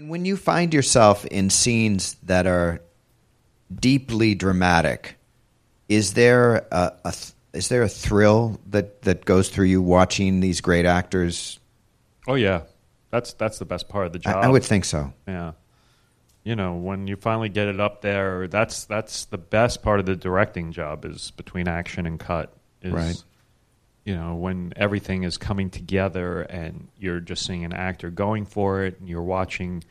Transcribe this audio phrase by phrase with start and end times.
[0.00, 2.80] And when you find yourself in scenes that are
[3.70, 5.18] deeply dramatic,
[5.90, 10.40] is there a, a th- is there a thrill that, that goes through you watching
[10.40, 11.60] these great actors?
[12.26, 12.62] Oh yeah,
[13.10, 14.44] that's that's the best part of the I, job.
[14.44, 15.12] I would think so.
[15.28, 15.52] Yeah.
[16.44, 20.06] You know, when you finally get it up there, that's that's the best part of
[20.06, 22.54] the directing job is between action and cut.
[22.80, 23.22] Is, Right.
[24.04, 28.84] You know, when everything is coming together and you're just seeing an actor going for
[28.84, 29.84] it and you're watching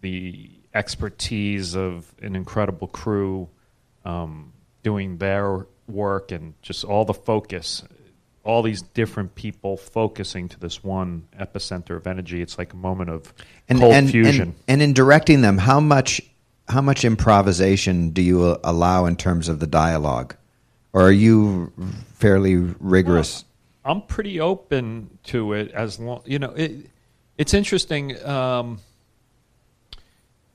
[0.00, 3.48] the expertise of an incredible crew
[4.04, 7.82] um, doing their work and just all the focus,
[8.44, 12.40] all these different people focusing to this one epicenter of energy.
[12.40, 13.34] It's like a moment of
[13.68, 14.42] And, cold and, fusion.
[14.42, 16.20] and and in directing them, how much
[16.68, 20.36] how much improvisation do you allow in terms of the dialogue,
[20.92, 21.72] or are you
[22.14, 23.44] fairly rigorous?
[23.84, 26.86] I'm pretty open to it as long you know it.
[27.38, 28.22] It's interesting.
[28.26, 28.80] Um,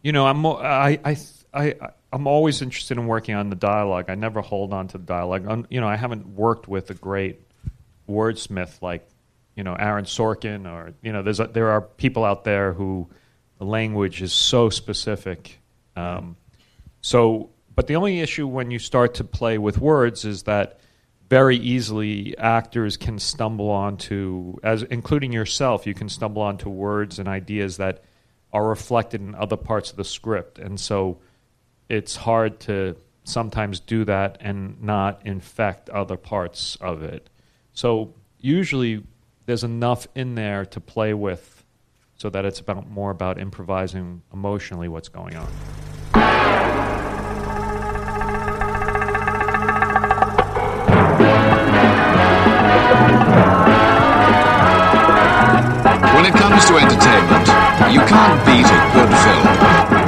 [0.02, 1.18] you know, I'm I I
[1.54, 1.76] I
[2.14, 4.06] I'm always interested in working on the dialogue.
[4.10, 5.48] I never hold on to the dialogue.
[5.48, 7.42] i you know, I haven't worked with a great
[8.08, 9.10] wordsmith like
[9.56, 13.10] you know Aaron Sorkin or you know there's a, there are people out there who
[13.58, 15.60] the language is so specific.
[15.96, 16.36] Um,
[17.02, 20.80] so, but the only issue when you start to play with words is that
[21.30, 27.28] very easily actors can stumble onto, as including yourself, you can stumble onto words and
[27.28, 28.04] ideas that
[28.54, 31.20] are reflected in other parts of the script, and so
[31.90, 37.30] it's hard to sometimes do that and not infect other parts of it.
[37.74, 39.04] So usually
[39.46, 41.64] there's enough in there to play with
[42.18, 46.75] so that it's about more about improvising emotionally what's going on.
[56.26, 57.48] When it comes to entertainment,
[57.94, 60.05] you can't beat a good film.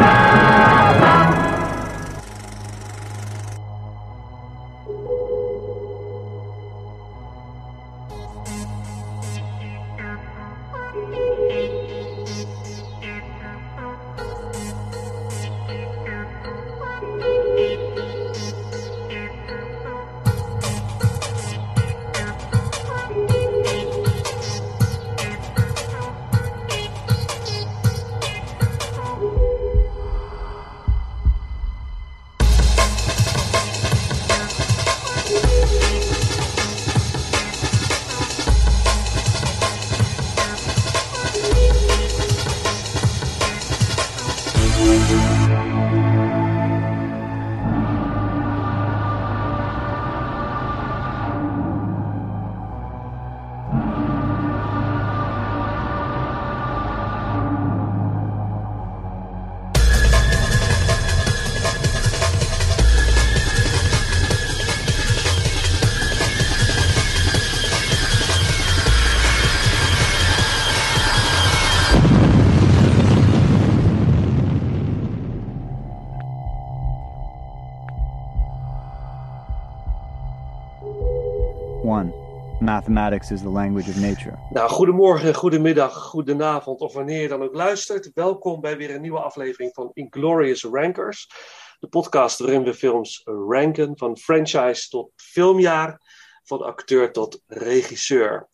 [82.87, 84.37] Mathematics is the language of nature.
[84.49, 88.11] Nou, goedemorgen, goedemiddag, goedenavond of wanneer je dan ook luistert.
[88.13, 91.29] Welkom bij weer een nieuwe aflevering van Inglorious Rankers.
[91.79, 96.01] De podcast waarin we films ranken van franchise tot filmjaar,
[96.43, 98.47] van acteur tot regisseur.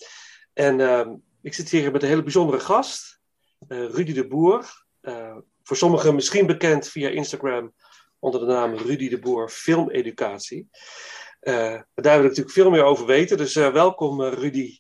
[0.54, 3.20] En ehm, ik zit hier met een hele bijzondere gast,
[3.68, 4.86] eh, Rudy de Boer.
[5.02, 7.74] Eh, voor sommigen misschien bekend via Instagram
[8.20, 10.70] onder de naam Rudy de Boer Filmeducatie.
[11.44, 13.38] Eh, daar willen we natuurlijk veel meer over weten.
[13.38, 14.80] Dus eh, welkom eh, Rudy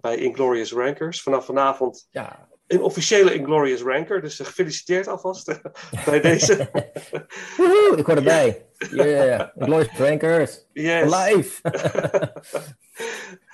[0.00, 1.22] bij Inglorious Rankers.
[1.22, 4.20] Vanaf vanavond Ja, een officiële Inglorious Ranker.
[4.20, 5.60] Dus gefeliciteerd alvast
[6.06, 6.70] bij deze.
[7.56, 8.66] Woehoe, ik hoor erbij.
[8.90, 10.66] Yeah, Glorious Prankers.
[10.72, 11.14] Yes.
[11.14, 11.60] Live.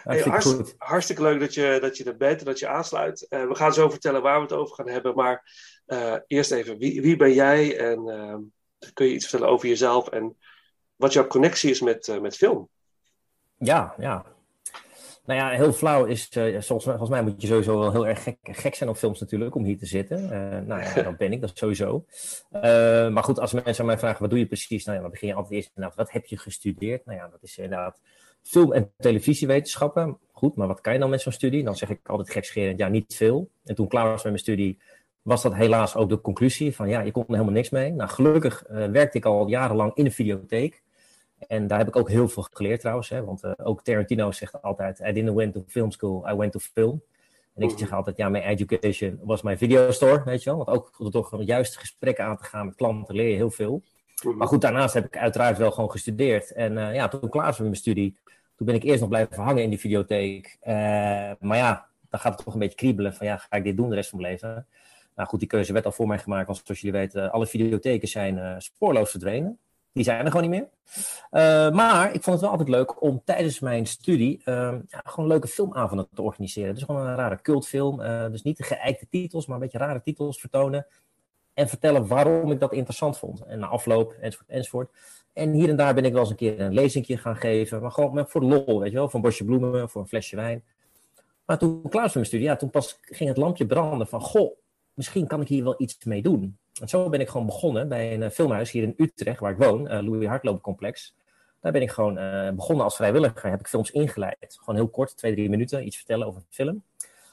[0.00, 0.74] Hey, Hartstikke goed.
[0.78, 3.26] hartstikke leuk dat je, dat je er bent en dat je aansluit.
[3.28, 5.14] We gaan zo vertellen waar we het over gaan hebben.
[5.14, 5.44] Maar
[6.26, 7.78] eerst even, wie, wie ben jij?
[7.78, 8.38] En ehm,
[8.92, 10.36] kun je iets vertellen over jezelf en
[11.00, 12.68] wat jouw connectie is met, eh, met film?
[13.58, 14.24] Ja, ja.
[15.24, 18.06] Nou ja, heel flauw is, eh, volgens, mij, volgens mij moet je sowieso wel heel
[18.06, 20.30] erg gek, gek zijn op films natuurlijk om hier te zitten.
[20.30, 22.04] Eh, nou ja, dat ben ik, dat sowieso.
[22.50, 22.60] Eh,
[23.08, 24.84] maar goed, als mensen aan mij vragen, wat doe je precies?
[24.84, 27.06] Nou ja, dan begin je altijd eerst inderdaad, wat heb je gestudeerd?
[27.06, 28.00] Nou ja, dat is inderdaad
[28.42, 30.18] film- en televisiewetenschappen.
[30.32, 31.64] Goed, maar wat kan je dan met zo'n studie?
[31.64, 33.50] Dan zeg ik altijd gekscherend, ja, niet veel.
[33.64, 34.78] En toen ik klaar was met mijn studie,
[35.22, 37.92] was dat helaas ook de conclusie van, ja, je kon er helemaal niks mee.
[37.92, 40.82] Nou, gelukkig eh, werkte ik al jarenlang in een videotheek.
[41.48, 43.08] En daar heb ik ook heel veel geleerd trouwens.
[43.08, 46.52] Hè, want eh, ook Tarantino zegt altijd: I didn't went to film school, I went
[46.52, 47.02] to film.
[47.54, 50.64] En ik zeg altijd, ja, mijn education was mijn videostore, weet je wel.
[50.64, 53.82] Want ook door toch juist gesprekken aan te gaan met klanten leer je heel veel.
[54.36, 56.52] Maar goed, daarnaast heb ik uiteraard wel gewoon gestudeerd.
[56.52, 58.18] En uh, ja, toen klaar was met mijn studie,
[58.56, 60.58] toen ben ik eerst nog blijven hangen in die videotheek.
[60.62, 60.72] Uh,
[61.40, 63.88] maar ja, dan gaat het toch een beetje kriebelen van ja, ga ik dit doen
[63.88, 64.66] de rest van mijn leven?
[65.14, 68.08] Nou goed, die keuze werd al voor mij gemaakt, want zoals jullie weten, alle videotheken
[68.08, 69.58] zijn spoorloos verdwenen.
[69.92, 70.68] Die zijn er gewoon niet meer.
[71.30, 75.28] Uh, maar ik vond het wel altijd leuk om tijdens mijn studie uh, ja, gewoon
[75.28, 76.74] leuke filmavonden te organiseren.
[76.74, 78.00] Dus gewoon een rare cultfilm.
[78.00, 80.86] Uh, dus niet de geëikte titels, maar een beetje rare titels vertonen.
[81.54, 83.44] En vertellen waarom ik dat interessant vond.
[83.44, 84.90] En na afloop, enzovoort, enzovoort.
[85.32, 87.80] En hier en daar ben ik wel eens een keer een lezingje gaan geven.
[87.80, 89.06] Maar gewoon voor de lol, weet je wel.
[89.06, 90.64] Voor een bosje bloemen, voor een flesje wijn.
[91.44, 94.20] Maar toen klaar was mijn studie, ja, toen pas ging het lampje branden van...
[94.20, 94.56] Goh,
[94.94, 96.58] misschien kan ik hier wel iets mee doen.
[96.80, 99.92] En zo ben ik gewoon begonnen bij een filmhuis hier in Utrecht, waar ik woon,
[99.92, 101.14] uh, Louis Hartloop Complex.
[101.60, 103.50] Daar ben ik gewoon uh, begonnen als vrijwilliger.
[103.50, 104.56] Heb ik films ingeleid.
[104.58, 106.82] Gewoon heel kort, twee, drie minuten, iets vertellen over een film.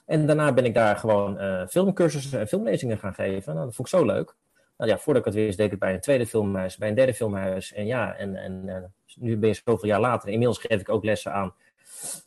[0.06, 3.54] En daarna ben ik daar gewoon uh, filmcursussen en filmlezingen gaan geven.
[3.54, 4.36] Nou, dat vond ik zo leuk.
[4.78, 6.96] Nou ja, voordat ik het wist, deed ik het bij een tweede filmhuis, bij een
[6.96, 7.74] derde filmhuis.
[7.74, 10.30] En ja, en, en nu ben je zoveel jaar later.
[10.30, 11.54] Inmiddels geef ik ook lessen aan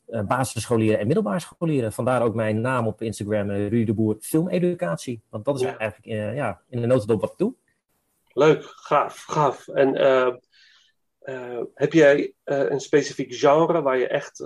[0.09, 1.93] uh, basisscholieren en middelbare scholieren.
[1.93, 5.23] Vandaar ook mijn naam op Instagram, uh, Ruud de Boer Filmeducatie.
[5.29, 5.77] Want dat is ja.
[5.77, 7.55] eigenlijk uh, ja, in de notendop wat ik doe.
[8.33, 9.69] Leuk, gaaf, gaaf.
[9.69, 9.95] En
[11.75, 14.45] heb jij een specifiek genre waar je echt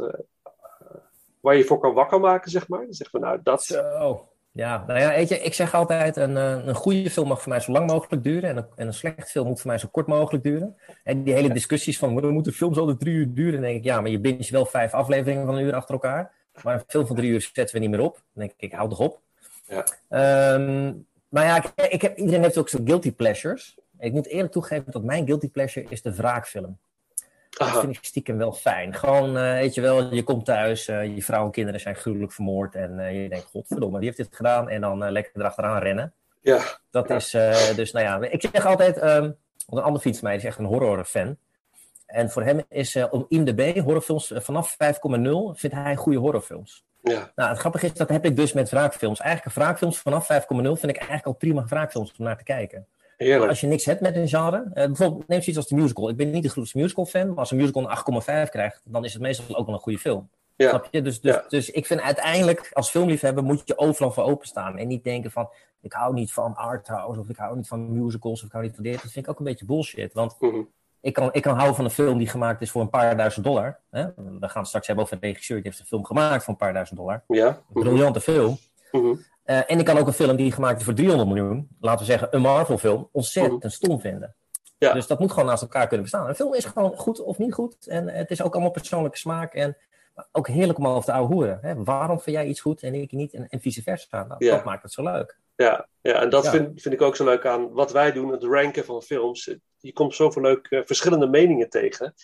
[1.40, 2.84] waar je voor kan wakker maken, zeg maar?
[2.84, 3.64] Dan zeggen we nou, dat...
[3.64, 4.28] Zo.
[4.56, 7.60] Ja, nou ja, weet je, ik zeg altijd, een, een goede film mag voor mij
[7.60, 10.06] zo lang mogelijk duren en een, en een slecht film moet voor mij zo kort
[10.06, 10.76] mogelijk duren.
[11.04, 13.84] En die hele discussies van, we moeten films altijd drie uur duren, dan denk ik,
[13.84, 16.32] ja, maar je bindt wel vijf afleveringen van een uur achter elkaar.
[16.62, 18.14] Maar een film van drie uur zetten we niet meer op.
[18.14, 19.20] Dan denk ik, ik hou toch op.
[19.68, 20.54] Ja.
[20.54, 23.76] Um, maar ja, ik, ik heb, iedereen heeft ook zo'n guilty pleasures.
[23.98, 26.78] Ik moet eerlijk toegeven dat mijn guilty pleasure is de wraakfilm.
[27.58, 28.94] Dat vind ik stiekem wel fijn.
[28.94, 32.32] Gewoon, uh, weet je wel, je komt thuis, uh, je vrouw en kinderen zijn gruwelijk
[32.32, 32.74] vermoord.
[32.74, 34.68] En uh, je denkt, godverdomme, wie heeft dit gedaan?
[34.68, 36.12] En dan lekker erachteraan rennen.
[36.40, 36.62] Ja.
[36.90, 37.14] Dat Ja.
[37.14, 37.30] is,
[37.76, 39.36] dus nou ja, ik zeg altijd, um,
[39.68, 41.36] een andere vriend van mij is echt een horrorfan.
[42.06, 44.78] En voor hem is om IMDb, horrorfilms vanaf 5,0,
[45.52, 46.84] vindt hij goede horrorfilms.
[47.02, 47.32] Ja.
[47.34, 49.20] Nou, het grappige is, dat heb ik dus met wraakfilms.
[49.20, 52.86] Eigenlijk wraakfilms vanaf 5,0 vind ik eigenlijk al prima wraakfilms om naar te kijken.
[53.16, 53.50] Heerlijk.
[53.50, 56.08] Als je niks hebt met een genre, uh, bijvoorbeeld neem zoiets als de musical.
[56.08, 57.88] Ik ben niet de grootste musical fan, maar als een musical een
[58.46, 60.28] 8,5 krijgt, dan is het meestal ook wel een goede film.
[60.56, 60.69] Ja.
[60.69, 61.02] Snap je?
[61.02, 61.44] Dus, dus, Ja.
[61.49, 64.78] dus ik vind uiteindelijk, als filmliefhebber, moet je overal voor openstaan.
[64.78, 65.49] En niet denken van,
[65.81, 68.75] ik hou niet van arthouse, of ik hou niet van musicals, of ik hou niet
[68.75, 68.93] van dit.
[69.02, 70.12] Dat vind ik ook een beetje bullshit.
[70.12, 70.56] Want Mhm.
[71.00, 73.44] ik kan, ik kan houden van een film die gemaakt is voor een paar duizend
[73.44, 73.78] dollar.
[73.90, 74.05] Hè?
[74.17, 76.58] We gaan het straks hebben over een regisseur die heeft een film gemaakt voor een
[76.58, 77.22] paar duizend dollar.
[77.28, 77.46] Ja.
[77.46, 78.56] Een briljante film.
[78.93, 79.14] Mhm.
[79.46, 82.12] Uh, en ik kan ook een film die gemaakt is voor 300 miljoen, laten we
[82.12, 84.35] zeggen een Marvel film, ontzettend stom vinden.
[84.79, 84.93] Ja.
[84.93, 86.29] Dus dat moet gewoon naast elkaar kunnen bestaan.
[86.29, 87.87] Een film is gewoon goed of niet goed.
[87.87, 89.55] En het is ook allemaal persoonlijke smaak.
[89.55, 89.76] En
[90.32, 91.58] ook heerlijk om over te ouwe hoeren.
[91.62, 91.85] Hè?
[91.85, 93.35] Waarom vind jij iets goed en ik niet?
[93.35, 94.25] En, en vice versa.
[94.25, 94.55] Nou, Ja.
[94.55, 95.38] Dat maakt het zo leuk.
[95.56, 96.50] Ja, ja, en dat Ja.
[96.50, 99.56] Vind, vind ik ook zo leuk aan wat wij doen, het ranken van films.
[99.79, 102.14] Je komt zoveel leuk eh, verschillende meningen tegen.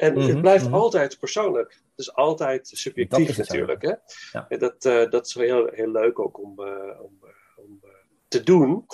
[0.00, 0.74] En het Mhm, blijft mhm.
[0.74, 1.70] altijd persoonlijk.
[1.70, 3.82] Het is altijd subjectief is natuurlijk.
[3.82, 3.94] Hè?
[4.32, 4.46] Ja.
[4.48, 7.80] En dat, eh, dat is wel heel, heel leuk ook om, eh, om, eh, om
[8.28, 8.86] te doen.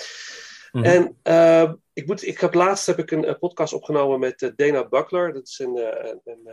[0.72, 0.84] Mhm.
[0.84, 1.16] En
[1.92, 5.32] ik, moet, ik heb laatst heb ik een, podcast opgenomen met Dana Buckler.
[5.32, 5.76] Dat is een,
[6.08, 6.48] een, een,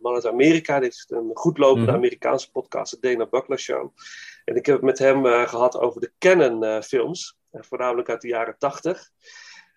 [0.00, 0.80] man uit Amerika.
[0.80, 1.92] Dit is een goedlopende.
[1.92, 3.92] Amerikaanse podcast, de Dana Buckler Show.
[4.44, 7.38] En ik heb het met hem eh, gehad over de Canon-films.
[7.50, 9.10] voornamelijk uit de jaren tachtig.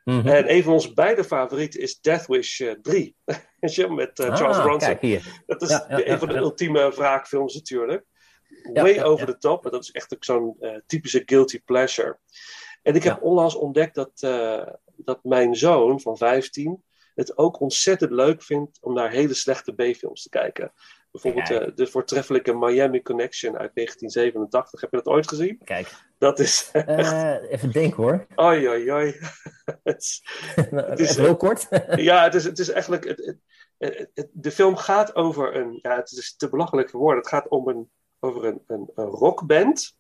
[0.04, 0.28] Mhm.
[0.28, 3.16] En een van onze beide favorieten is Death Wish eh, 3.
[3.60, 4.90] Weet je, met eh, Charles Ah, Bronson.
[4.90, 5.44] Kijk hier.
[5.46, 8.06] Dat is Ja, ja, een ja, van de ultieme wraakfilms natuurlijk.
[8.74, 9.66] Way over the top.
[9.66, 12.20] En dat is echt ook zo'n eh, typische guilty pleasure.
[12.82, 16.84] En ik heb onlangs ontdekt dat, eh, dat mijn zoon van 15
[17.16, 20.74] het ook ontzettend leuk vindt om naar hele slechte B-films te kijken.
[21.12, 24.82] Bijvoorbeeld eh, de voortreffelijke Miami Connection uit 1987.
[24.82, 25.62] Heb je dat ooit gezien?
[25.64, 25.92] Kijk.
[26.24, 26.70] Dat is.
[26.74, 28.28] Eh, even denken hoor.
[28.36, 29.20] Oi, oi, oi.
[29.84, 30.24] Het is-
[30.96, 31.68] is, even heel kort.
[32.10, 33.04] ja, het is, het is eigenlijk.
[33.04, 33.38] Het, het,
[33.78, 35.80] het- het- de film gaat over een.
[35.82, 37.20] Ja, het is te belachelijk voor woorden.
[37.20, 37.90] Het gaat om een,
[38.20, 39.96] over een, een, een rockband.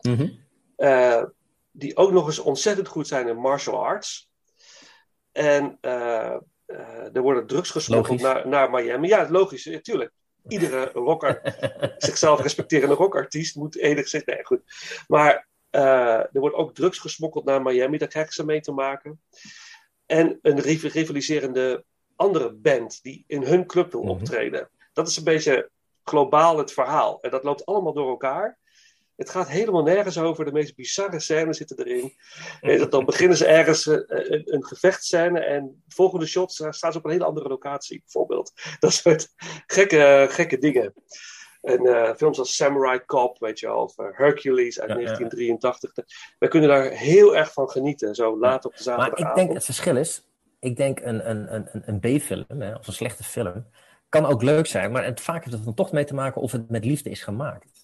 [0.00, 0.28] Mhm.
[0.76, 1.22] eh,
[1.70, 4.28] die ook nog eens ontzettend goed zijn in martial arts.
[5.32, 9.08] En eh, eh, er worden drugs gesmokkeld naar, naar Miami.
[9.08, 10.12] Ja, logisch, natuurlijk.
[10.48, 11.40] Iedere rocker,
[11.98, 14.24] zichzelf respecterende rockartiest moet enigszins.
[14.24, 14.60] Nee, goed.
[15.08, 19.20] Maar eh, er wordt ook drugs gesmokkeld naar Miami, daar krijgen ze mee te maken.
[20.06, 21.84] En een riv- rivaliserende
[22.16, 24.10] andere band die in hun club wil Mhm.
[24.10, 24.70] optreden.
[24.92, 25.70] Dat is een beetje
[26.04, 27.20] globaal het verhaal.
[27.20, 28.58] En dat loopt allemaal door elkaar.
[29.20, 30.44] Het gaat helemaal nergens over.
[30.44, 32.14] De meest bizarre scènes zitten erin.
[32.60, 36.98] Eh, Dan beginnen ze ergens eh, een, een gevechtscène en de volgende shot staan ze
[36.98, 38.52] op een hele andere locatie, bijvoorbeeld.
[38.80, 39.28] Dat soort
[39.66, 40.94] gekke, gekke dingen.
[41.60, 45.04] En eh, films als Samurai Cop, weet je wel, of eh, Hercules uit Ja, ja.
[45.04, 45.92] 1983.
[46.38, 49.28] Wij kunnen daar heel erg van genieten, zo laat op de Maar zaterdagavond.
[49.28, 50.28] ik denk, het verschil is,
[50.60, 52.44] ik denk een, een, een, een- B-film,
[52.78, 53.66] of een slechte film,
[54.08, 56.52] kan ook leuk zijn, maar het, vaak heeft het dan toch mee te maken of
[56.52, 57.79] het met liefde is gemaakt.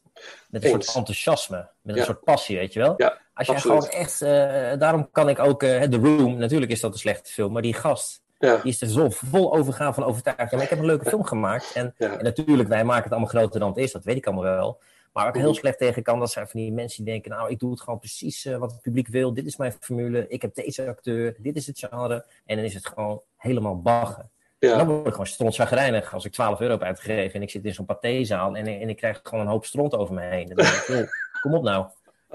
[0.51, 0.85] Met een Eens.
[0.85, 2.95] soort enthousiasme, met een soort passie, weet je wel.
[2.97, 3.63] Ja, Als absoluut.
[3.85, 7.33] gewoon echt, eh, daarom kan ik ook, eh The Room, natuurlijk is dat een slechte
[7.33, 10.51] film, maar die gast, Ja, die is er zo vol overgaan van overtuigd.
[10.51, 11.73] Ja, maar ik heb een leuke film gemaakt.
[11.75, 14.45] En, en natuurlijk, wij maken het allemaal groter dan het is, dat weet ik allemaal
[14.45, 14.81] wel.
[15.13, 15.59] Maar waar ik heel Mhm.
[15.61, 17.99] slecht tegen kan, dat zijn van die mensen die denken, nou, ik doe het gewoon
[17.99, 19.35] precies eh, wat het publiek wil.
[19.35, 22.25] Dit is mijn formule, ik heb deze acteur, dit is het genre.
[22.47, 24.31] En dan is het gewoon helemaal baggen.
[24.69, 27.75] Dan word ik gewoon strontzagrijnig als ik 12 euro heb uitgegeven en ik zit in
[27.75, 30.47] zo'n pathézaal en, en ik krijg gewoon een hoop stront over me heen.
[30.47, 31.07] Dan denk ik, joh,
[31.43, 31.87] kom op nou.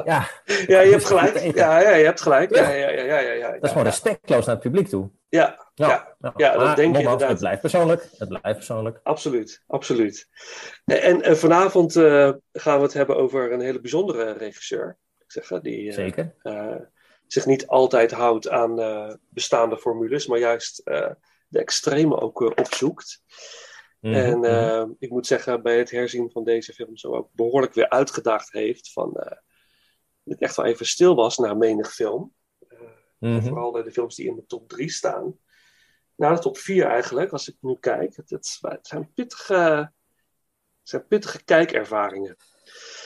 [0.06, 0.28] Ja,
[0.68, 1.56] ja, je hebt gelijk.
[1.56, 2.56] Ja, ja, je hebt gelijk.
[2.56, 3.52] Ja, ja, ja, ja, ja, ja.
[3.52, 5.10] dat is gewoon respectloos naar het publiek toe.
[5.30, 5.88] Ja, ja,
[6.20, 7.30] ja, ja, dat denk nogmaals, inderdaad.
[7.30, 8.10] Het blijft persoonlijk.
[8.18, 9.00] Het blijft persoonlijk.
[9.04, 10.28] absoluut, absoluut.
[10.86, 14.98] En, en vanavond eh, gaan we het hebben over een hele bijzondere regisseur.
[15.20, 16.36] Ik zeg, die eh, Zeker.
[16.42, 16.76] eh,
[17.28, 21.10] zich niet altijd houdt aan eh, bestaande formules, maar juist eh,
[21.52, 23.24] de extreme ook eh, opzoekt.
[24.00, 24.46] Mhm, En mhm.
[24.46, 28.52] eh, ik moet zeggen, bij het herzien van deze film zo ook behoorlijk weer uitgedaagd
[28.52, 29.38] heeft van eh,
[30.24, 32.34] dat ik echt wel even stil was na menig film.
[33.18, 33.42] Mhm.
[33.42, 35.38] Vooral de, de films die in de top 3 staan.
[36.16, 38.16] Nou, de top 4 eigenlijk, als ik nu kijk.
[38.16, 39.54] Het, het, het zijn, pittige,
[40.80, 42.36] het zijn pittige kijkervaringen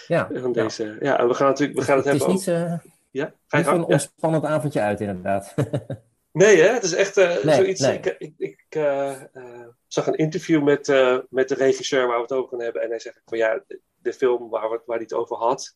[0.07, 0.97] Ja, van deze.
[0.99, 2.63] Ja, en we gaan natuurlijk we gaan het, het is hebben niet, over.
[2.63, 3.33] eh, Ja?
[3.47, 5.53] Ga niet een ontspannend avondje uit, inderdaad.
[6.35, 6.73] Nee, hè?
[6.73, 7.79] Het is echt eh, Nee, zoiets.
[7.81, 7.97] nee.
[7.97, 10.87] Ik, ik, ik eh, eh, zag een interview met,
[11.29, 12.81] met de regisseur waar we het over gaan hebben.
[12.81, 15.75] En hij zegt van ja, de, de film waar, we, waar hij het over had.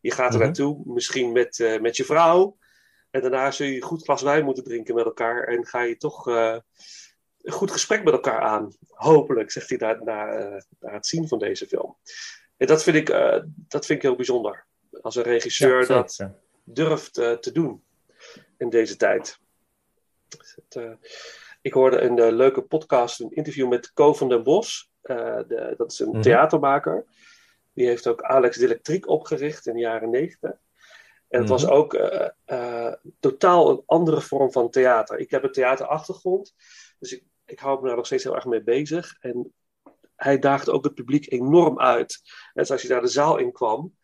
[0.00, 0.44] Je gaat er Mhm.
[0.44, 2.56] naartoe, misschien met, met je vrouw.
[3.10, 5.44] En daarna zul je een goed glas wijn moeten drinken met elkaar.
[5.44, 6.62] En ga je toch een
[7.52, 8.72] goed gesprek met elkaar aan.
[8.88, 10.26] Hopelijk, zegt hij na, na,
[10.80, 11.96] na het zien van deze film.
[12.56, 13.06] En dat vind ik,
[13.68, 14.66] dat vind ik heel bijzonder.
[15.00, 16.30] Als een regisseur Ja, dat
[16.64, 17.84] durft te doen
[18.58, 19.38] in deze tijd.
[20.28, 20.92] Het, eh,
[21.62, 24.90] ik hoorde een eh, leuke podcast, een interview met Co van den Bos.
[25.00, 26.20] Eh, de, dat is een Mhm.
[26.20, 27.04] theatermaker.
[27.72, 30.56] Die heeft ook Alex Electriek opgericht in de jaren negentig.
[31.28, 31.72] En het was Mhm.
[31.72, 31.98] ook
[33.20, 35.18] totaal een andere vorm van theater.
[35.18, 36.54] Ik heb een theaterachtergrond,
[36.98, 39.16] dus ik, ik hou me daar nog steeds heel erg mee bezig.
[39.20, 39.52] En
[40.16, 42.20] hij daagde ook het publiek enorm uit.
[42.54, 43.96] Net als je daar de zaal in kwam,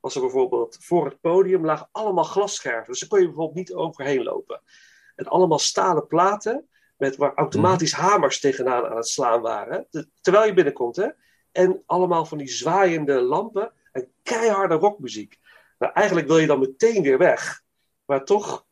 [0.00, 2.86] was er bijvoorbeeld voor het podium lagen allemaal glasscherven.
[2.86, 4.62] Dus daar kon je bijvoorbeeld niet overheen lopen.
[5.14, 9.86] En allemaal stalen platen met waar automatisch hamers tegenaan aan het slaan waren.
[9.90, 11.08] Te- terwijl je binnenkomt, hè.
[11.52, 15.38] En allemaal van die zwaaiende lampen en keiharde rockmuziek.
[15.78, 17.62] Nou, eigenlijk wil je dan meteen weer weg.
[18.04, 18.66] Maar toch,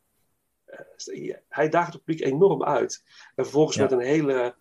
[0.64, 3.02] eh, hij daagt het publiek enorm uit.
[3.34, 3.82] En vervolgens Ja.
[3.82, 4.54] met een hele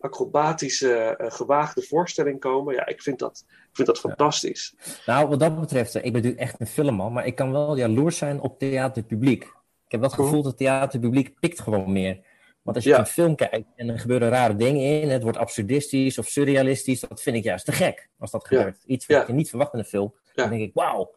[0.00, 2.74] acrobatische, eh, gewaagde voorstelling komen.
[2.74, 4.74] Ja, ik vind dat, ik vind dat fantastisch.
[5.06, 7.76] Nou, wat dat betreft, eh, ik ben natuurlijk echt een filmman, maar ik kan wel
[7.76, 9.54] jaloers zijn op theaterpubliek.
[9.86, 12.20] Ik heb wel het gevoel dat het theaterpubliek pikt gewoon meer.
[12.62, 12.98] Want als je Ja.
[12.98, 17.22] een film kijkt en er gebeuren rare dingen in, het wordt absurdistisch of surrealistisch, dat
[17.22, 18.56] vind ik juist te gek als dat Ja.
[18.56, 18.82] gebeurt.
[18.86, 19.24] Iets wat Ja.
[19.26, 20.14] je niet verwacht in een film.
[20.34, 21.14] Dan denk ik, wauw.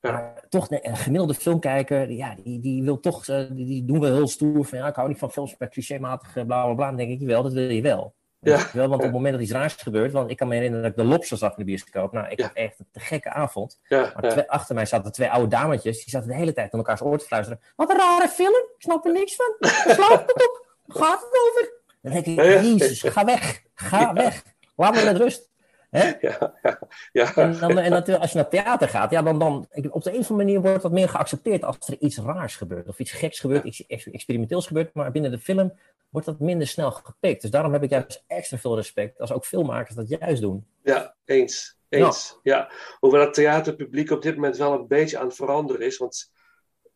[0.00, 4.28] Maar toch, een gemiddelde filmkijker, ja, die, die wil toch, eh, die, doen wel heel
[4.28, 6.86] stoer van, ja, ik hou niet van films met clichématig bla bla bla.
[6.86, 8.14] Dan denk ik, wel, dat wil je wel.
[8.50, 8.66] Ja.
[8.72, 10.92] Wel, want op het moment dat iets raars gebeurt, want ik kan me herinneren dat
[10.98, 12.12] ik de Lobster zag in de bioscoop.
[12.12, 12.46] Nou, ik Ja.
[12.46, 13.80] had echt een gekke avond.
[13.88, 16.78] Ja, Maar twee- achter mij zaten twee oude dametjes, die zaten de hele tijd aan
[16.78, 17.60] elkaars oor te fluisteren.
[17.76, 19.54] Wat een rare film, ik snap er niks van.
[19.94, 21.72] Slaat het op, gaat het over?
[22.02, 24.42] Dan denk ik, jezus, ga weg, ga weg.
[24.76, 25.48] Laat me met rust.
[25.90, 26.12] Hè?
[26.20, 26.78] ja, ja,
[27.12, 27.34] ja.
[27.34, 30.30] En, dan, en als je naar theater gaat, ja, dan, dan op de een of
[30.30, 32.88] andere manier wordt dat meer geaccepteerd als er iets raars gebeurt.
[32.88, 34.94] Of iets geks gebeurt, iets ex- experimenteels gebeurt.
[34.94, 35.72] Maar binnen de film
[36.16, 37.42] wordt dat minder snel gepikt.
[37.42, 40.66] Dus daarom heb ik juist extra veel respect als ook filmmakers dat juist doen.
[40.82, 41.78] Ja, eens.
[41.88, 42.38] Eens.
[42.42, 42.70] Ja.
[42.98, 45.98] Hoewel het theaterpubliek op dit moment wel een beetje aan het veranderen is.
[45.98, 46.32] Want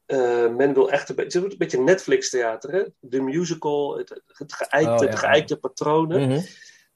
[0.07, 1.41] eh, men wil echt een beetje.
[1.41, 2.85] Een beetje Netflix-theater, hè?
[2.99, 5.11] De musical, het, het geëikte, Oh, ja.
[5.11, 6.29] de geëikte patronen.
[6.29, 6.41] Mhm.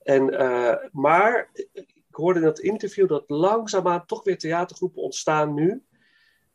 [0.03, 5.83] En, eh, maar ik hoorde in dat interview dat langzaamaan toch weer theatergroepen ontstaan nu.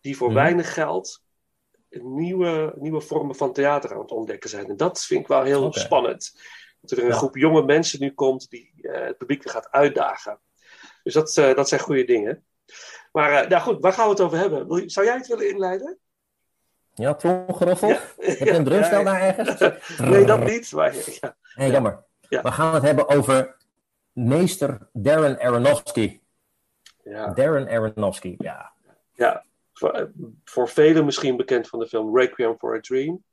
[0.02, 0.38] Die voor Mhm.
[0.38, 1.24] weinig geld
[1.89, 4.69] nieuwe, nieuwe vormen van theater aan het ontdekken zijn.
[4.69, 6.39] En dat vind ik wel heel spannend.
[6.81, 7.15] Dat er een Ja.
[7.15, 10.39] groep jonge mensen nu komt die eh, het publiek weer gaat uitdagen.
[11.03, 12.43] Dus dat, eh, dat zijn goede dingen.
[13.12, 14.89] Maar eh, nou goed, waar gaan we het over hebben?
[14.89, 15.98] Zou jij het willen inleiden?
[16.93, 17.88] Ja, tromgeroffel.
[17.88, 18.00] Ja.
[18.17, 19.60] Heb je een drumstel daar ergens?
[20.10, 20.72] Nee, dat niet.
[20.72, 21.38] Maar, ja.
[21.41, 22.03] Hey, jammer.
[22.29, 22.41] Ja.
[22.41, 23.58] We gaan het hebben over
[24.12, 26.19] meester Darren Aronofsky.
[27.03, 27.34] Ja.
[27.34, 28.72] Darren Aronofsky, ja.
[29.13, 29.46] Ja,
[29.79, 30.05] voor, eh,
[30.43, 33.24] voor velen misschien bekend van de film Requiem for a Dream.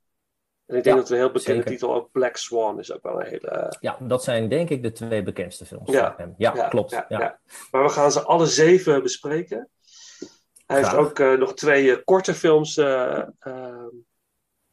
[0.67, 1.71] En ik denk Ja, dat een heel bekende zeker.
[1.71, 3.77] titel ook Black Swan is ook wel een hele...
[3.81, 6.35] Ja, dat zijn denk ik de twee bekendste films Ja, van hem.
[6.39, 6.91] Ja, klopt.
[7.09, 7.39] Ja.
[7.71, 9.69] Maar we gaan ze alle zeven bespreken.
[10.67, 13.87] Hij heeft ook eh, nog twee eh, korte films eh, eh,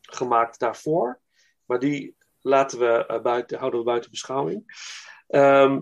[0.02, 1.20] gemaakt daarvoor.
[1.66, 4.64] Maar die laten we, eh, buiten, houden we buiten beschouwing.
[5.28, 5.80] Ehm,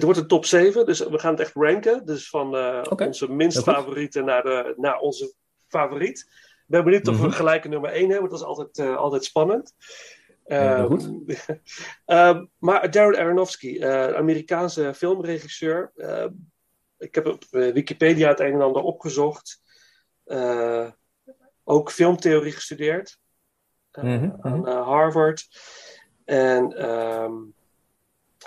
[0.00, 2.06] het wordt een top 7, dus we gaan het echt ranken.
[2.06, 5.34] Dus van eh, onze minst favoriete naar, de, naar onze
[5.68, 6.18] favoriet.
[6.28, 7.30] Ik ben benieuwd of we Mhm.
[7.30, 8.30] een gelijke nummer 1 hebben.
[8.30, 9.74] Dat is altijd, eh, altijd spannend.
[10.44, 11.10] Ehm, goed.
[12.04, 15.92] Ehm, maar Darren Aronofsky, eh, Amerikaanse filmregisseur.
[16.98, 19.62] Ik heb op Wikipedia het een en ander opgezocht.
[21.64, 23.18] Ook filmtheorie gestudeerd
[23.92, 24.46] Mhm, mhm.
[24.46, 25.48] aan eh, Harvard.
[26.24, 27.32] En ehm,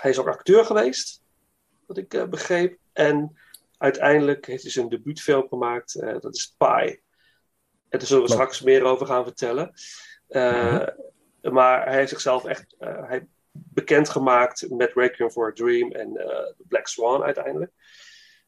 [0.00, 1.22] hij is ook acteur geweest,
[1.94, 2.78] wat ik eh, begreep.
[2.92, 3.36] En
[3.78, 7.02] uiteindelijk heeft hij zijn debuutfilm gemaakt, eh, dat is Pie.
[7.88, 9.72] En daar zullen we straks meer over gaan vertellen.
[10.28, 10.86] Eh,
[11.42, 16.12] Maar hij heeft zichzelf echt hij bekendgemaakt met Requiem for a Dream en
[16.68, 17.72] Black Swan uiteindelijk.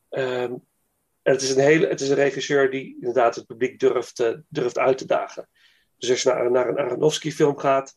[0.08, 0.52] Ehm,
[1.22, 4.78] en het is, een hele, het is een regisseur die inderdaad het publiek durft, durft
[4.78, 5.48] uit te dagen.
[5.96, 7.96] Dus als je naar, naar een Aronofsky-film gaat,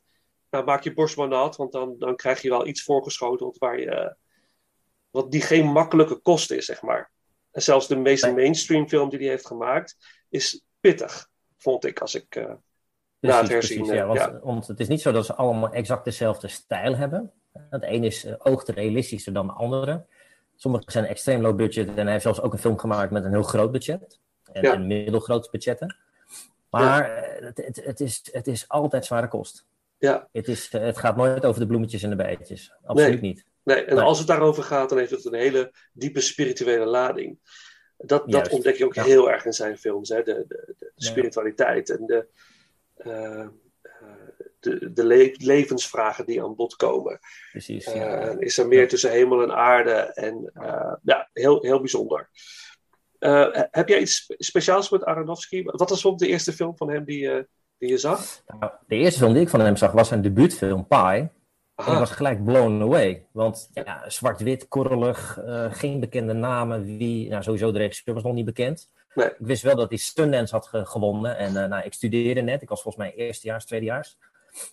[0.49, 3.79] nou, maak je borst maar nat, want dan, dan krijg je wel iets voorgeschoteld waar
[3.79, 4.15] je,
[5.09, 7.11] wat die geen makkelijke kost is, zeg maar.
[7.51, 8.33] En zelfs de meest Nee.
[8.33, 9.97] mainstream film die hij heeft gemaakt,
[10.29, 12.35] is pittig, vond ik, als ik...
[12.35, 14.39] eh, na het Precies, herzien, precies, ja, eh, want, ja.
[14.43, 17.31] want het is niet zo dat ze allemaal exact dezelfde stijl hebben.
[17.69, 20.05] Het een is eh, oogt realistischer dan de andere.
[20.55, 23.31] Sommige zijn extreem low budget en hij heeft zelfs ook een film gemaakt met een
[23.31, 24.19] heel groot budget.
[24.53, 24.73] En, Ja.
[24.73, 25.95] en middelgroot budgetten.
[26.69, 29.65] Maar eh, het, het, het, is, het is altijd zware kost.
[29.97, 32.73] ja, Het, is, eh, het gaat nooit over de bloemetjes en de bijtjes.
[32.83, 33.45] Absoluut niet.
[33.75, 34.03] Nee, en Nee.
[34.03, 37.39] als het daarover gaat, dan heeft het een hele diepe spirituele lading.
[37.97, 39.03] Dat, dat ontdek je ook ja.
[39.03, 40.23] heel erg in zijn films, hè?
[40.23, 41.07] De, de, de Ja.
[41.09, 42.27] spiritualiteit en de,
[42.95, 43.47] eh, eh,
[44.59, 47.19] de, de le- levensvragen die aan bod komen.
[47.51, 47.85] Precies.
[47.85, 48.35] Eh.
[48.39, 49.91] Is er meer tussen hemel en aarde?
[49.91, 50.51] En
[51.03, 52.29] ja, heel, heel bijzonder.
[53.71, 55.63] Heb jij iets spe- speciaals met Aronofsky?
[55.63, 57.47] Wat was de eerste film van hem die, je
[57.77, 58.43] die je zag?
[58.59, 61.29] Nou, de eerste film die ik van hem zag was zijn debuutfilm, Pie.
[61.85, 63.25] En ik was gelijk blown away.
[63.31, 66.83] Want ja, zwart-wit, korrelig, eh, geen bekende namen.
[66.97, 68.89] Wie, nou, sowieso de regisseur was nog niet bekend.
[69.13, 69.27] Nee.
[69.27, 71.37] Ik wist wel dat hij Sundance had ge- gewonnen.
[71.37, 72.61] En eh, nou, ik studeerde net.
[72.61, 74.17] Ik was volgens mij eerstejaars, tweedejaars.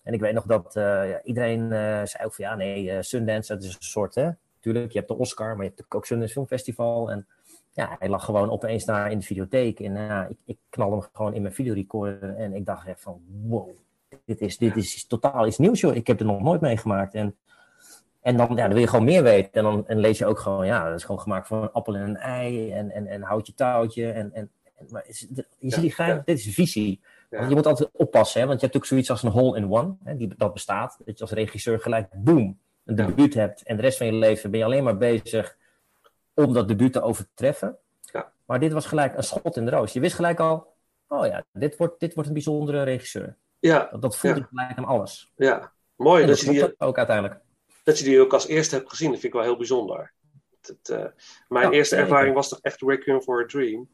[0.02, 1.68] En ik weet nog dat eh, ja, iedereen
[2.08, 4.30] zei ook van ja, nee, Sundance, dat is een soort, hè.
[4.60, 7.10] Tuurlijk, je hebt de Oscar, maar je hebt ook Sundance Filmfestival.
[7.10, 7.26] En
[7.72, 9.80] ja, hij lag gewoon opeens daar in de videotheek.
[9.80, 12.36] En ik, ik knalde hem gewoon in mijn videorecorder.
[12.36, 13.68] En ik dacht echt van, wow,
[14.26, 15.94] dit is, dit is totaal iets nieuws, joh.
[15.94, 17.14] Ik heb het nog nooit meegemaakt.
[17.14, 17.36] En,
[18.20, 19.52] en dan, ja, dan wil je gewoon meer weten.
[19.52, 21.94] En dan en lees je ook gewoon, ja, dat is gewoon gemaakt van een appel
[21.94, 22.72] en een ei.
[22.72, 24.10] En, en, en houtje touwtje.
[24.10, 25.26] En, en, en, maar is,
[25.58, 26.22] je ziet die gein, ja.
[26.24, 27.00] dit is visie.
[27.30, 27.36] Ja.
[27.38, 29.94] Want je moet altijd oppassen, hè, want je hebt ook zoiets als een hole-in-one.
[30.04, 30.98] hè, Die, dat bestaat.
[31.04, 33.62] Dat je als regisseur gelijk, boom, een debuut hebt.
[33.62, 35.56] En de rest van je leven ben je alleen maar bezig
[36.34, 37.76] om dat debuut te overtreffen.
[38.00, 38.32] Ja.
[38.44, 39.92] Maar dit was gelijk een schot in de roos.
[39.92, 40.72] Je wist gelijk al,
[41.08, 43.36] oh ja, dit wordt, dit wordt een bijzondere regisseur.
[43.66, 44.46] Ja, Dat, dat voelde Ja.
[44.46, 45.32] gelijk aan alles.
[45.36, 45.72] ja.
[45.96, 47.40] Mooi En dat dat je, die, ook uiteindelijk.
[47.84, 49.10] dat je die ook als eerste hebt gezien.
[49.10, 50.12] Dat vind ik wel heel bijzonder.
[50.60, 51.04] Het, eh,
[51.48, 53.88] mijn Ja, eerste ervaring was toch echt Requiem for a Dream.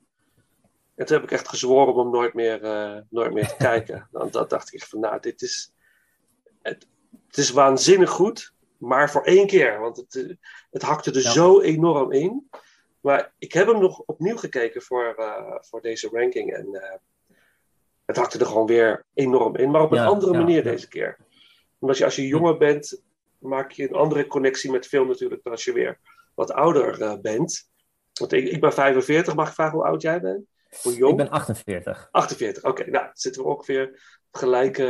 [0.94, 4.08] En toen heb ik echt gezworen om hem nooit meer, eh, nooit meer te kijken.
[4.10, 5.72] Dan dat dacht ik echt van, nou, dit is...
[6.62, 6.86] Het,
[7.26, 9.80] het is waanzinnig goed, maar voor één keer.
[9.80, 10.34] Want het, eh,
[10.70, 11.30] het hakte er Ja.
[11.30, 12.50] zo enorm in.
[13.00, 15.14] Maar ik heb hem nog opnieuw gekeken voor,
[15.60, 16.52] voor deze ranking.
[16.54, 17.00] En
[18.04, 19.70] het hakte er gewoon weer enorm in.
[19.70, 20.70] Maar op een Ja, andere ja, manier ja.
[20.70, 21.16] deze keer.
[21.78, 23.02] Omdat je als je jonger bent,
[23.38, 25.98] maak je een andere connectie met film natuurlijk dan als je weer
[26.34, 27.70] wat ouder eh, bent.
[28.12, 30.44] Want ik, ik ben 45, mag ik vragen hoe oud jij bent?
[30.82, 31.10] Hoe jong?
[31.10, 32.08] Ik ben 48.
[32.10, 32.90] 48, oké.
[32.90, 33.88] nou, zitten we ongeveer
[34.30, 34.84] op gelijke,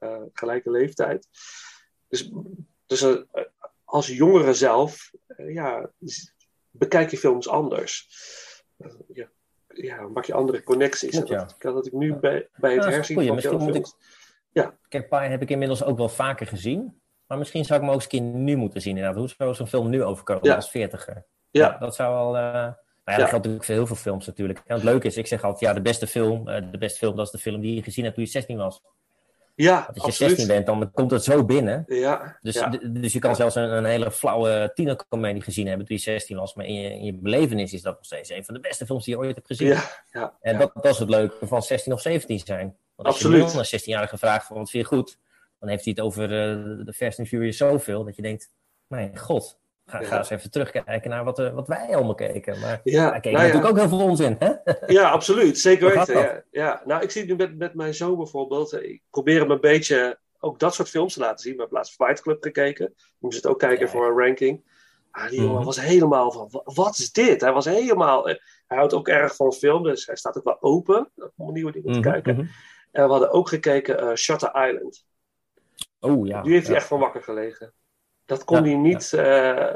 [0.00, 1.28] eh, gelijke leeftijd.
[2.08, 2.30] Dus,
[2.86, 3.44] dus eh,
[3.84, 5.90] als jongere zelf, ja,
[6.70, 8.08] bekijk je films anders.
[9.12, 9.30] Ja,
[9.82, 11.10] ja, maak je andere connecties.
[11.10, 11.36] Klopt, ja.
[11.38, 13.96] dat, ik- dat ik nu bij, bij het Ja, herzien van Misschien moet films...
[14.88, 17.00] Kijk, Pie heb ik inmiddels ook wel vaker gezien.
[17.26, 18.96] Maar misschien zou ik hem ook eens een keer nu moeten zien.
[18.96, 19.18] Inderdaad.
[19.18, 20.54] Hoe zou zo'n film nu overkomen Ja.
[20.54, 21.26] als veertiger?
[21.50, 21.76] Ja.
[21.78, 22.36] Dat zou wel...
[22.36, 23.16] eh, Nou ja, Ja.
[23.16, 24.60] dat geldt natuurlijk voor heel veel films natuurlijk.
[24.66, 27.16] En het leuke is, ik zeg altijd, ja, de beste film, eh, de beste film,
[27.16, 28.82] dat is de film die je gezien hebt toen je 16 was.
[29.64, 30.36] Ja, als je absoluut.
[30.36, 31.84] 16 bent, dan komt het zo binnen.
[31.86, 32.68] Ja, Dus, ja.
[32.90, 36.54] dus je kan zelfs een, een hele flauwe tienercomedie gezien hebben toen je 16 was.
[36.54, 39.04] Maar in je, in je belevenis is dat nog steeds een van de beste films
[39.04, 39.68] die je ooit hebt gezien.
[39.68, 42.76] ja, ja, En dat, dat is het leuke van 16 of 17 zijn.
[42.94, 43.52] Want als Absoluut.
[43.52, 45.18] je een 16-jarige vraagt van wat vind je goed,
[45.58, 48.50] dan heeft hij het over eh, de Fast and Furious zoveel dat je denkt,
[48.86, 49.58] mijn god,
[49.90, 50.06] Ga, Ja.
[50.06, 52.58] ga eens even terugkijken naar wat, eh, wat wij allemaal keken.
[52.60, 53.52] Maar Ja, wij keken nou ja.
[53.52, 54.52] natuurlijk ook heel veel onzin, hè?
[54.98, 55.58] Ja, absoluut.
[55.58, 56.14] Zeker weten.
[56.18, 56.82] Ja, ja.
[56.84, 58.72] Nou, ik zie het nu met, met mijn zoon bijvoorbeeld.
[58.82, 61.52] Ik probeer hem een beetje ook dat soort films te laten zien.
[61.52, 62.94] We hebben laatst Fight Club gekeken.
[63.18, 63.92] Moest het ook kijken Ja.
[63.92, 64.76] voor een ranking.
[65.10, 65.64] Ah, die jongen Mhm.
[65.64, 67.40] was helemaal van, "Wa- wat is dit?
[67.40, 68.28] Hij was helemaal...
[68.28, 71.72] eh, Hij houdt ook erg van film, dus hij staat ook wel open om nieuwe
[71.72, 72.34] dingen te kijken.
[72.34, 72.46] mhm.
[72.92, 75.04] En we hadden ook gekeken eh, Shutter Island.
[76.00, 76.42] Oh ja.
[76.42, 76.80] Die heeft hij ja.
[76.80, 77.72] echt van wakker gelegen.
[78.28, 79.12] Dat kon Ja, hij niet...
[79.12, 79.74] eh,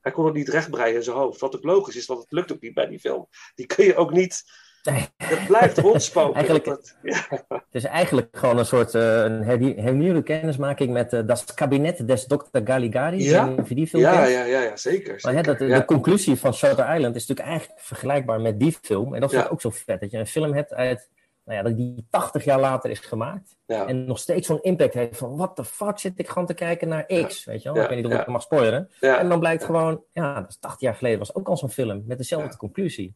[0.00, 1.40] hij kon het niet rechtbreien in zijn hoofd.
[1.40, 3.28] Wat ook logisch is, want het lukt ook niet bij die film.
[3.54, 4.42] Die kun je ook niet...
[4.82, 5.08] Nee.
[5.16, 6.34] Het blijft rondspoken.
[6.34, 7.26] Eigenlijk- Dat- ja.
[7.48, 12.06] Het is eigenlijk gewoon een soort eh, een hernie- hernieuwde kennismaking met eh Das Kabinet
[12.08, 12.36] des Dr.
[12.64, 13.22] Galigari.
[13.22, 13.46] Ja.
[13.68, 15.18] Die film Ja, ja, ja, ja, zeker.
[15.22, 15.78] Maar hè, dat, ja.
[15.78, 19.14] de conclusie van Shutter Island is natuurlijk eigenlijk vergelijkbaar met die film.
[19.14, 19.54] En dat vind ik Ja.
[19.54, 20.00] ook zo vet.
[20.00, 21.08] Dat je een film hebt uit,
[21.44, 23.56] nou ja, dat die 80 jaar later is gemaakt.
[23.66, 23.86] ja.
[23.86, 26.88] En nog steeds zo'n impact heeft van, what the fuck zit ik gewoon te kijken
[26.88, 27.44] naar X?
[27.44, 27.76] Weet je wel?
[27.76, 28.90] Ja, Ik weet niet of ik het mag spoileren.
[29.00, 32.02] En dan blijkt gewoon, ja, dat is 80 jaar geleden was ook al zo'n film
[32.06, 33.14] met dezelfde conclusie.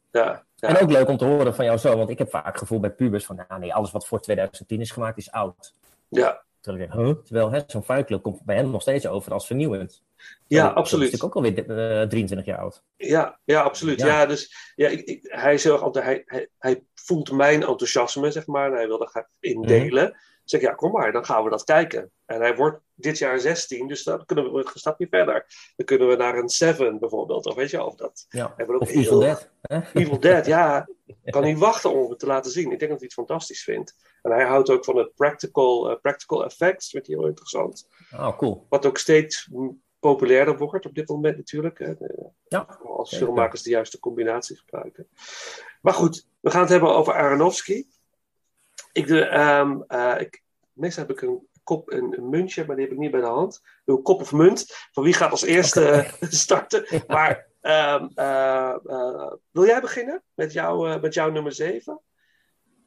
[0.61, 2.81] En ook leuk om te horen van jou zo, want ik heb vaak het gevoel
[2.81, 5.75] bij pubers van, nou nee, alles wat voor 2010 is gemaakt is oud.
[6.09, 6.45] ja.
[6.61, 7.15] Terwijl huh?
[7.25, 10.03] Terwijl hè, zo'n Club komt bij hen nog steeds over als vernieuwend.
[10.47, 11.13] Ja, Dat is absoluut.
[11.13, 12.83] natuurlijk ook alweer eh, 23 jaar oud.
[12.97, 14.01] Ja, ja, absoluut.
[14.01, 14.27] Ja, Ja.
[14.27, 18.47] dus ja, ik, ik, hij, is heel erg hij, hij, hij voelt mijn enthousiasme, zeg
[18.47, 18.71] maar.
[18.71, 19.67] En hij wil er graag in Mhm.
[19.69, 20.17] delen.
[20.43, 22.11] Dus ik, ja, kom maar, dan gaan we dat kijken.
[22.27, 25.47] En hij wordt dit jaar 16, dus dan kunnen we een stapje verder.
[25.77, 28.27] Dan kunnen we naar een Seven bijvoorbeeld, of weet je of dat.
[28.29, 28.55] Ja.
[28.57, 29.51] We ook Of heel- Evil Dead.
[29.61, 29.81] Hè?
[29.93, 30.89] Evil Dead, ja.
[31.25, 32.71] Ik kan niet wachten om het te laten zien.
[32.73, 33.95] Ik denk dat hij het fantastisch vindt.
[34.23, 37.89] En hij houdt ook van het practical, eh, practical effects, vindt hij heel interessant.
[38.13, 38.67] Oh, cool.
[38.69, 41.79] Wat ook steeds mm, populairder wordt op dit moment natuurlijk.
[41.79, 41.93] Hè.
[42.49, 42.79] Ja.
[42.83, 45.09] Als filmmakers de juiste combinatie gebruiken.
[45.81, 47.87] Maar goed, we gaan het hebben over Aronofsky.
[48.93, 50.43] Ik ehm, eh, ik,
[50.73, 53.27] meestal heb ik een kop en een muntje, maar die heb ik niet bij de
[53.27, 53.63] hand.
[53.85, 54.67] Doe een kop of munt.
[54.93, 56.87] Van wie gaat als eerste eh, starten?
[57.07, 62.01] Maar ehm, eh, wil jij beginnen met, jou, met jouw nummer 7?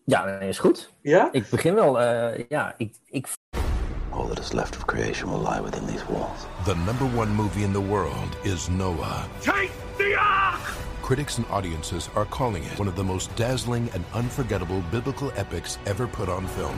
[0.06, 0.94] Ja, nee, is goed.
[1.02, 1.30] Ja?
[1.32, 2.02] Ik begin wel,
[2.50, 3.28] ja, ik, ik
[4.30, 6.48] that is left of creation will lie within these walls.
[6.66, 9.28] The number one movie in the world is Noah.
[9.42, 10.60] Take the ark!
[11.02, 15.78] Critics and audiences are calling it one of the most dazzling and unforgettable biblical epics
[15.86, 16.78] ever put on film.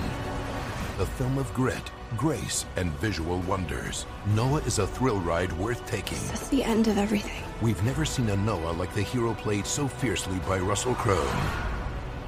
[1.00, 4.06] A film of grit, grace, and visual wonders.
[4.36, 6.20] Noah is a thrill ride worth taking.
[6.28, 7.44] That's the end of everything.
[7.62, 11.32] We've never seen a Noah like the hero played so fiercely by Russell Crowe.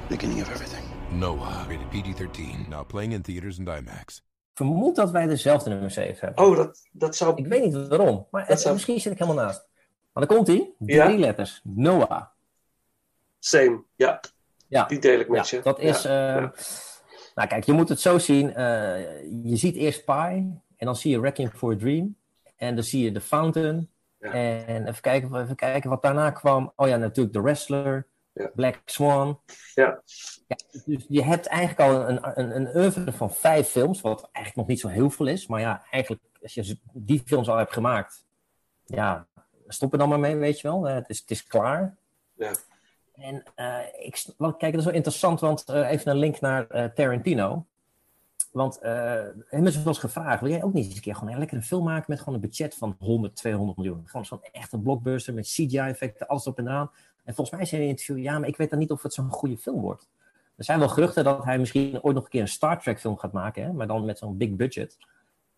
[0.08, 0.84] Beginning of everything.
[1.10, 4.20] Noah, rated PG-13, now playing in theaters and IMAX.
[4.54, 6.44] Vermoed dat wij dezelfde nummer 7 hebben.
[6.44, 7.36] Oh, dat, dat zou...
[7.36, 9.68] Ik weet niet waarom, maar het- zou- misschien zit ik helemaal naast.
[10.12, 10.70] Maar dan komt hij.
[10.78, 11.16] Drie Ja?
[11.18, 11.60] letters.
[11.64, 12.22] Noah.
[13.38, 14.20] Same, ja.
[14.68, 14.84] Ja.
[14.84, 15.62] Die deel ik met Ja, je.
[15.62, 16.02] dat is.
[16.02, 16.48] Ja, eh.
[17.34, 18.54] Nou, kijk, je moet het zo zien.
[18.54, 20.12] eh, je ziet eerst Pi,
[20.76, 22.16] en dan zie je Wrecking for a Dream.
[22.56, 23.88] En dan zie je The Fountain.
[24.18, 26.72] En even kijken, even kijken wat daarna kwam.
[26.76, 28.06] Oh ja, natuurlijk The Wrestler.
[28.34, 28.50] Ja.
[28.54, 29.40] Black Swan.
[29.74, 30.02] Ja.
[30.46, 34.56] Ja, dus je hebt eigenlijk al een, een, een oeuvre van vijf films, wat eigenlijk
[34.56, 35.46] nog niet zo heel veel is.
[35.46, 38.24] Maar ja, eigenlijk, als je die films al hebt gemaakt,
[38.84, 39.26] ja,
[39.66, 40.88] stop er dan maar mee, weet je wel.
[40.88, 41.96] Eh, het, is, het is klaar.
[42.34, 42.52] Ja.
[43.14, 47.66] En eh, ik, kijk, dat is wel interessant, want eh, even een link naar Tarantino.
[48.52, 51.38] Want hem is wel eens gevraagd, wil jij ook niet eens een keer gewoon een
[51.38, 54.02] lekkere film maken met gewoon een budget van 100, 200 miljoen?
[54.04, 56.90] Gewoon zo'n echte blockbuster met CGI-effecten, alles op en eraan.
[57.24, 59.02] En volgens mij zei hij in het interview, ja, maar ik weet dan niet of
[59.02, 60.08] het zo'n goede film wordt.
[60.56, 63.16] Er zijn wel geruchten dat hij misschien ooit nog een keer een Star Trek film
[63.16, 63.72] gaat maken, hè?
[63.72, 64.98] maar dan met zo'n big budget.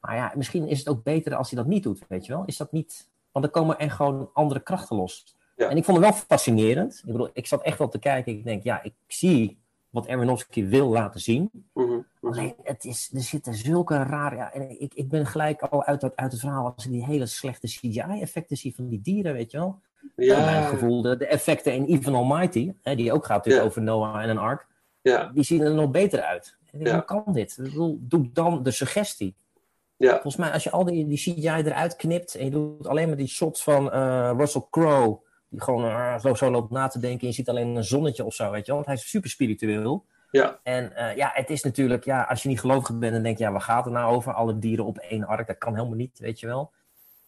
[0.00, 2.42] Maar ja, misschien is het ook beter als hij dat niet doet, weet je wel?
[2.46, 3.08] Is dat niet...
[3.32, 5.36] Want dan komen er gewoon andere krachten los.
[5.56, 5.68] Ja.
[5.68, 7.02] En ik vond het wel fascinerend.
[7.04, 8.32] Ik bedoel, ik zat echt wel te kijken.
[8.32, 9.58] Ik denk, ja, ik zie
[9.96, 11.50] wat Aronofsky wil laten zien.
[11.74, 12.00] Mhm, mhm.
[12.20, 14.36] Alleen, het is, er zitten zulke rare...
[14.36, 17.04] Ja, en ik, ik ben gelijk al uit, het- uit het verhaal als ik die
[17.04, 19.80] hele slechte CGI-effecten zie van die dieren, weet je wel?
[20.16, 20.44] Ja.
[20.44, 23.68] Mijn gevoel, de, de effecten in Even Almighty, hè, die ook gaat natuurlijk Ja.
[23.70, 24.66] over Noah en een ark,
[25.00, 26.56] ja, die zien er nog beter uit.
[26.72, 26.94] En ik denk, Ja.
[27.14, 27.58] Hoe kan dit?
[28.00, 29.34] Doe dan de suggestie.
[29.96, 33.08] ja, Volgens mij, als je al die, die CGI eruit knipt en je doet alleen
[33.08, 35.18] maar die shots van eh, Russell Crowe,
[35.56, 38.34] die gewoon eh, zo, loopt na te denken en je ziet alleen een zonnetje of
[38.34, 38.74] zo, weet je wel?
[38.74, 40.04] Want hij is super spiritueel.
[40.30, 43.38] ja, En eh, ja, het is natuurlijk, ja, als je niet gelovig bent, dan denk
[43.38, 44.32] je, ja, waar gaat het nou over?
[44.32, 46.72] Alle dieren op één ark, dat kan helemaal niet, weet je wel.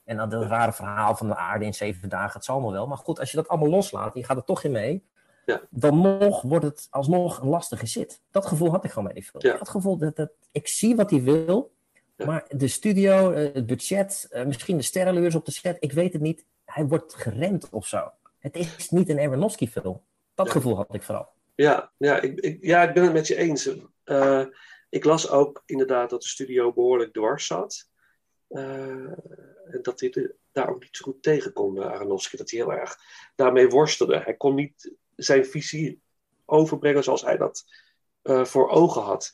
[0.04, 2.86] En dan dat rare verhaal van de aarde in zeven dagen, het zal allemaal wel.
[2.86, 5.04] Maar goed, als je dat allemaal loslaat, je gaat er toch in mee,
[5.44, 5.60] Ja.
[5.70, 8.20] dan nog wordt het alsnog een lastige zit.
[8.30, 9.42] Dat gevoel had ik gewoon bij die film.
[9.46, 9.58] Ja.
[9.58, 11.72] Het gevoel dat, dat ik zie wat hij wil,
[12.16, 12.26] Ja.
[12.26, 16.22] maar de studio, eh, het budget, misschien de sterrenleurs op de set, ik weet het
[16.22, 16.44] niet.
[16.64, 18.10] Hij wordt geremd of zo.
[18.38, 20.02] Het is niet een Aronofsky film.
[20.34, 20.52] Dat Ja.
[20.52, 21.28] gevoel had ik vooral.
[21.54, 23.70] ja, ja, ik, ik, ja, ik ben het met je eens.
[24.04, 24.44] Eh,
[24.88, 27.90] ik las ook inderdaad dat de studio behoorlijk dwars zat.
[28.48, 28.62] Eh,
[29.72, 32.36] en dat hij de- daar ook niet zo goed tegen kon, uh, Aronofsky.
[32.36, 32.96] Dat hij heel erg
[33.34, 34.18] daarmee worstelde.
[34.18, 36.00] Hij kon niet zijn visie
[36.44, 37.64] overbrengen zoals hij dat
[38.22, 39.32] uh, voor ogen had.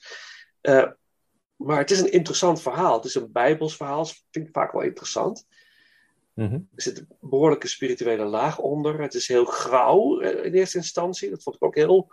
[1.57, 2.97] Maar het is een interessant verhaal.
[2.97, 3.97] Het is een bijbels verhaal.
[4.05, 5.47] Dat vind ik vaak wel interessant.
[6.35, 6.55] Mhm.
[6.55, 9.01] Er zit een behoorlijke spirituele laag onder.
[9.01, 11.31] Het is heel grauw uh, in eerste instantie.
[11.31, 12.13] Dat vond ik ook heel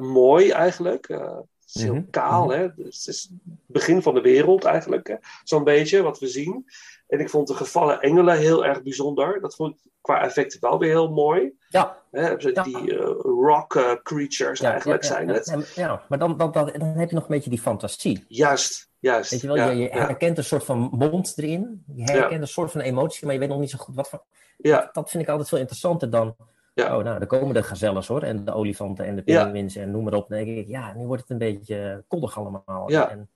[0.00, 1.08] mooi eigenlijk.
[1.08, 2.10] het is heel Mhm.
[2.10, 2.46] kaal.
[2.46, 2.58] Mhm.
[2.58, 2.74] Hè?
[2.74, 3.32] Dus het is het
[3.66, 5.18] begin van de wereld eigenlijk.
[5.44, 6.64] Zo'n beetje wat we zien.
[7.10, 9.40] En ik vond de gevallen engelen heel erg bijzonder.
[9.40, 11.52] Dat vond ik qua effecten wel weer heel mooi.
[11.68, 12.36] Ja, Ja.
[12.36, 15.72] Die eh, rock eh, creatures ja, eigenlijk ja, zijn het.
[15.74, 18.24] Ja, maar dan, dan, dan, dan heb je nog een beetje die fantasie.
[18.28, 19.30] Juist, juist.
[19.30, 21.84] Weet je wel, je, herkent een soort van mond erin.
[21.94, 24.22] Je herkent een soort van emotie, maar je weet nog niet zo goed wat voor.
[24.56, 26.36] ja, Dat vind ik altijd veel interessanter dan.
[26.74, 26.96] Ja.
[26.96, 28.22] Oh, nou, dan komen de gazelles hoor.
[28.22, 30.28] En de olifanten en de pinguïns en noem maar op.
[30.28, 32.84] Dan denk ik, ja, nu wordt het een beetje koddig allemaal.
[32.86, 33.10] Ja.
[33.10, 33.30] En,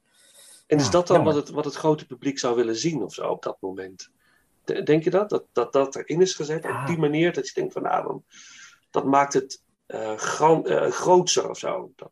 [0.67, 1.35] En is dat dan jammer.
[1.35, 4.11] wat het, wat het grote publiek zou willen zien of zo op dat moment?
[4.65, 5.31] De- Denk je dat?
[5.31, 7.33] Dat dat, dat erin is gezet op die manier?
[7.33, 8.25] Dat je denkt van nou, dan,
[8.91, 11.93] dat maakt het eh gran, eh, grootser of zo.
[11.97, 12.11] Dat,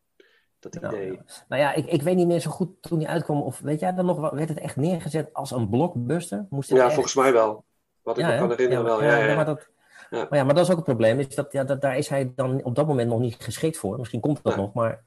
[0.58, 1.20] dat Nou, idee.
[1.48, 3.42] nou ja, ik, ik weet niet meer zo goed toen die uitkwam.
[3.42, 6.46] Of weet jij dan nog, werd het echt neergezet als een blockbuster?
[6.50, 7.64] Moest het Ja, echt- volgens mij wel.
[8.02, 8.96] Wat ik me kan herinneren wel.
[8.98, 9.34] maar- Ja, ja, ja.
[9.34, 9.68] maar dat.
[10.10, 11.18] Maar ja, maar dat is ook het probleem.
[11.18, 13.98] Is dat, ja, dat, daar is hij dan op dat moment nog niet geschikt voor.
[13.98, 15.02] Misschien komt dat nog, maar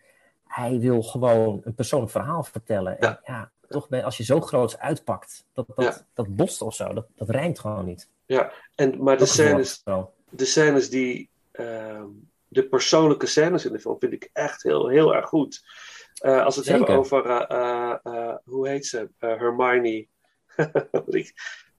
[0.48, 3.00] hij wil gewoon een persoonlijk verhaal vertellen.
[3.00, 6.94] En ja, toch ben, als je zo groots uitpakt, dat, dat, dat bost of zo,
[6.94, 8.10] dat, dat rijmt gewoon niet.
[8.26, 11.30] Ja, en, maar de scènes, ik de scènes die.
[11.52, 12.06] ehm,
[12.48, 15.64] de persoonlijke scènes in de film vind ik echt heel, heel erg goed.
[16.16, 16.80] Eh, als we het Zeker.
[16.80, 17.26] hebben over.
[17.48, 19.10] eh, eh, hoe heet ze?
[19.20, 20.08] Hermione.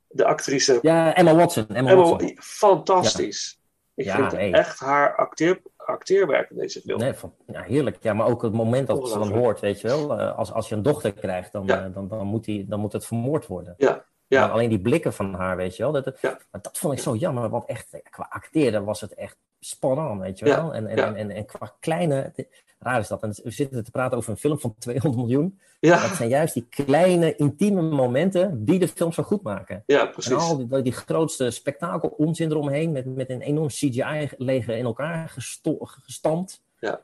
[0.09, 0.79] de actrice.
[0.83, 1.66] Ja, Emma Watson.
[1.68, 2.37] Emma Emma, Watson.
[2.40, 3.61] fantastisch.
[3.94, 4.52] Ik Ja, vind nee.
[4.52, 6.99] echt haar acteer, acteerwerk in deze film.
[7.01, 7.96] Nee, van, ja, heerlijk.
[8.03, 10.18] Ja, maar ook het moment dat ze dan hoort, weet je wel.
[10.18, 11.85] eh, als, als je een dochter krijgt, dan, Ja.
[11.85, 13.75] eh, dan, dan, moet, die, dan moet het vermoord worden.
[13.77, 14.40] Ja, ja.
[14.40, 15.92] Maar alleen die blikken van haar, weet je wel.
[15.92, 16.38] Dat, Ja.
[16.51, 20.20] maar dat vond ik zo jammer, want echt, eh, qua acteren was het echt spannend,
[20.20, 20.75] weet je Ja, wel.
[20.75, 22.33] En, en, en, en qua kleine,
[22.79, 23.23] raar is dat.
[23.23, 25.59] En we zitten te praten over een film van 200 miljoen.
[25.81, 29.83] ja, Dat zijn juist die kleine, intieme momenten die de film zo goed maken.
[29.87, 30.33] ja, En precies.
[30.33, 35.79] al die, die grootste spektakel onzin eromheen, met, met een enorm CGI-leger in elkaar gesto-
[35.81, 36.62] gestampt.
[36.81, 37.01] Ja.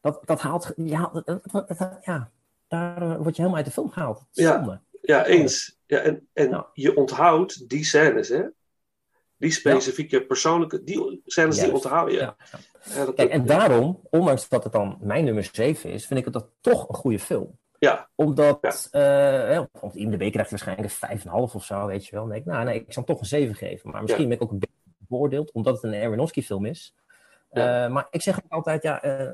[0.00, 2.30] Dat, dat haalt, ja, dat, dat- dat- ja,
[2.68, 4.24] daar eh, word je helemaal uit de film gehaald.
[4.30, 4.52] Ja.
[4.56, 4.80] Zonde.
[5.02, 5.78] Ja, eens.
[5.86, 8.42] Ja, en en je onthoudt die scènes, hè?
[9.42, 12.16] Die specifieke persoonlijke, die scènes die onthoud je.
[12.18, 12.36] Ja.
[12.94, 16.24] Ja, dat- Kijk, en daarom, ondanks dat het dan mijn nummer 7 is, vind ik
[16.24, 17.58] het dat toch een goede film.
[17.78, 22.20] ja, Omdat, eh hè, want IMDb krijgt waarschijnlijk een 5,5 of zo, weet je wel.
[22.20, 23.90] Dan denk ik, nou nee, ik zou hem toch een 7 geven.
[23.90, 26.94] Maar misschien ben ik ook een beetje beoordeeld, omdat het een Aronofsky film is.
[27.52, 27.84] Ja.
[27.84, 29.30] Eh, maar ik zeg ook altijd, ja, eh,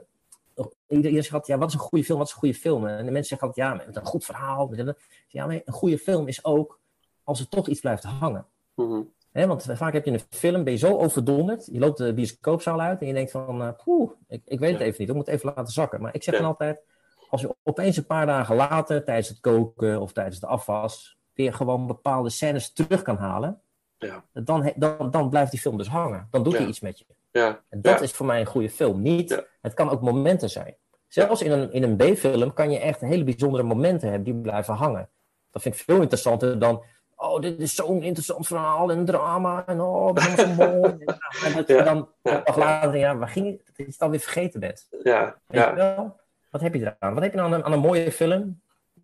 [0.88, 2.86] iedereen zegt altijd, ja, wat is een goede film, wat is een goede film?
[2.86, 4.66] En de mensen zeggen altijd, ja, met een goed verhaal.
[4.66, 4.94] Met een,
[5.28, 6.80] ja, maar een goede film is ook
[7.24, 8.46] als er toch iets blijft hangen.
[8.74, 9.00] mhm.
[9.46, 13.00] Want vaak heb je een film, ben je zo overdonderd, je loopt de bioscoopzaal uit
[13.00, 15.52] en je denkt van, poeh, ik, ik weet het even niet, ik moet het even
[15.56, 16.00] laten zakken.
[16.00, 16.82] Maar ik zeg dan altijd,
[17.30, 21.52] als je opeens een paar dagen later, tijdens het koken of tijdens de afwas, weer
[21.54, 23.60] gewoon bepaalde scènes terug kan halen,
[23.98, 24.24] Ja.
[24.32, 26.28] dan, dan, dan blijft die film dus hangen.
[26.30, 26.58] Dan doet Ja.
[26.58, 27.04] hij iets met je.
[27.30, 29.02] ja, En dat is voor mij een goede film.
[29.02, 29.46] Niet.
[29.60, 30.76] Het kan ook momenten zijn.
[31.08, 34.74] Zelfs in een, in een B-film kan je echt hele bijzondere momenten hebben die blijven
[34.74, 35.08] hangen.
[35.50, 36.82] Dat vind ik veel interessanter dan.
[37.20, 39.66] Oh, dit is zo'n interessant verhaal en drama.
[39.66, 40.82] En oh, dat is zo mooi.
[41.04, 41.82] En, en dat je Ja.
[41.82, 42.36] dan Ja.
[42.36, 43.66] een dag later, ja, waar ging het?
[43.66, 44.86] Dat je het dan weer vergeten bent.
[45.02, 46.16] ja, Weet ja, je wel?
[46.50, 47.14] Wat heb je eraan?
[47.14, 48.60] Wat heb je nou aan een, aan een mooie film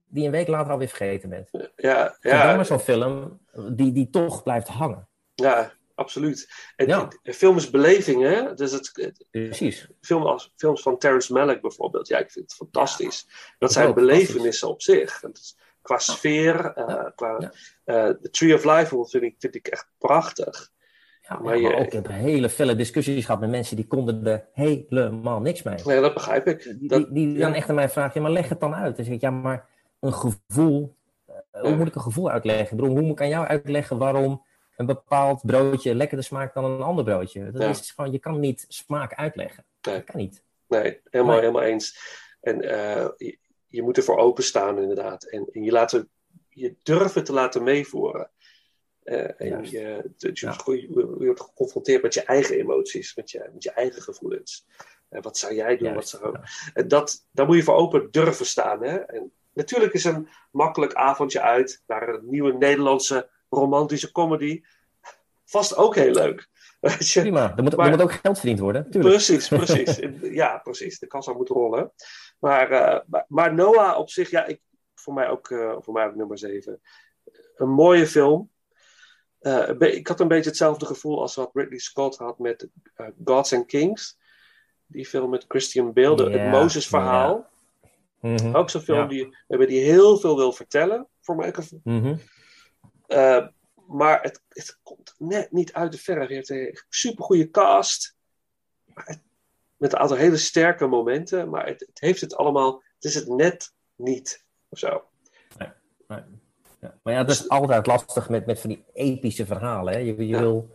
[0.06, 1.48] die een week later alweer vergeten bent?
[1.76, 2.46] ja, Ja.
[2.46, 5.08] Dan maar zo'n film die, die toch blijft hangen.
[5.34, 6.48] ja, absoluut.
[6.76, 7.08] En Ja.
[7.22, 8.54] film is beleving, hè?
[8.54, 9.88] Dus het, het- Precies.
[10.00, 13.28] film als, films van Terrence Malick bijvoorbeeld, ja, ik vind het fantastisch.
[13.58, 15.22] Dat zijn belevenissen op zich.
[15.32, 17.52] Is- qua sfeer, eh, qua
[17.84, 20.72] eh, The Tree of Life vind ik, vind ik echt prachtig.
[21.20, 24.26] Ja, Maar maar, je- ook, ik heb hele felle discussies gehad met mensen die konden
[24.26, 25.76] er helemaal niks mee.
[25.84, 26.62] Ja, dat begrijp ik.
[26.78, 27.46] Die, Dat, die, die ja.
[27.46, 28.96] dan echt aan mij vragen, ja, maar leg het dan uit.
[28.96, 29.68] Dan zeg ik, ja, maar
[30.00, 32.76] een gevoel, eh, hoe moet ik een gevoel uitleggen?
[32.76, 34.44] Bedoel, hoe moet ik aan jou uitleggen waarom
[34.76, 37.50] een bepaald broodje lekkerder smaakt dan een ander broodje?
[37.50, 39.64] Dat is gewoon, je kan niet smaak uitleggen.
[39.82, 39.94] Nee.
[39.94, 40.42] Dat kan niet.
[40.68, 41.44] Nee, helemaal, Nee.
[41.44, 41.98] helemaal eens.
[42.40, 42.60] En
[43.74, 45.24] je, moet ervoor openstaan, inderdaad.
[45.24, 46.08] En, en je, laten,
[46.48, 48.30] je durven te laten meevoeren.
[49.02, 50.86] Eh, en je, dat je,
[51.18, 54.66] wordt geconfronteerd met je eigen emoties, met je, met je eigen gevoelens.
[55.08, 55.92] Eh, wat zou jij doen?
[55.92, 56.36] Juist, wat zou...
[56.74, 58.82] En dat, daar moet je voor open durven staan.
[58.82, 58.96] Hè?
[58.96, 64.62] En natuurlijk is een makkelijk avondje uit naar een nieuwe Nederlandse romantische comedy
[65.44, 66.48] vast ook heel leuk.
[67.12, 68.90] Prima, er moet, Maar- er moet ook geld verdiend worden.
[68.90, 69.14] Tuurlijk.
[69.14, 70.00] Precies, precies.
[70.42, 70.98] ja, precies.
[70.98, 71.92] De kassa moet rollen.
[72.44, 74.60] Maar, eh, maar, maar Noah op zich, ja, ik,
[74.94, 76.80] voor mij ook, eh, voor mij ook nummer 7.
[77.56, 78.50] Een mooie film.
[79.38, 82.68] eh, ik had een beetje hetzelfde gevoel als wat Ridley Scott had met
[83.24, 84.18] Gods and Kings.
[84.86, 87.50] Die film met Christian Bale, het Mozes-verhaal.
[88.20, 88.54] Mhm.
[88.56, 91.80] Ook zo'n film die, die heel veel wil vertellen, voor mijn gevoel.
[91.84, 92.16] Mhm.
[93.86, 96.28] Maar het, het komt net niet uit de verf.
[96.28, 98.16] Je hebt een supergoeie cast.
[98.94, 99.22] Maar het-
[99.76, 101.48] met een aantal hele sterke momenten.
[101.50, 102.82] Maar het, het heeft het allemaal.
[102.94, 104.44] Het is het net niet.
[104.68, 105.04] Of zo.
[105.58, 105.74] Ja.
[107.02, 109.92] Maar ja, dat is altijd lastig met, met van die epische verhalen.
[109.92, 109.98] Hè?
[109.98, 110.40] Je, je, Ja.
[110.40, 110.68] wil,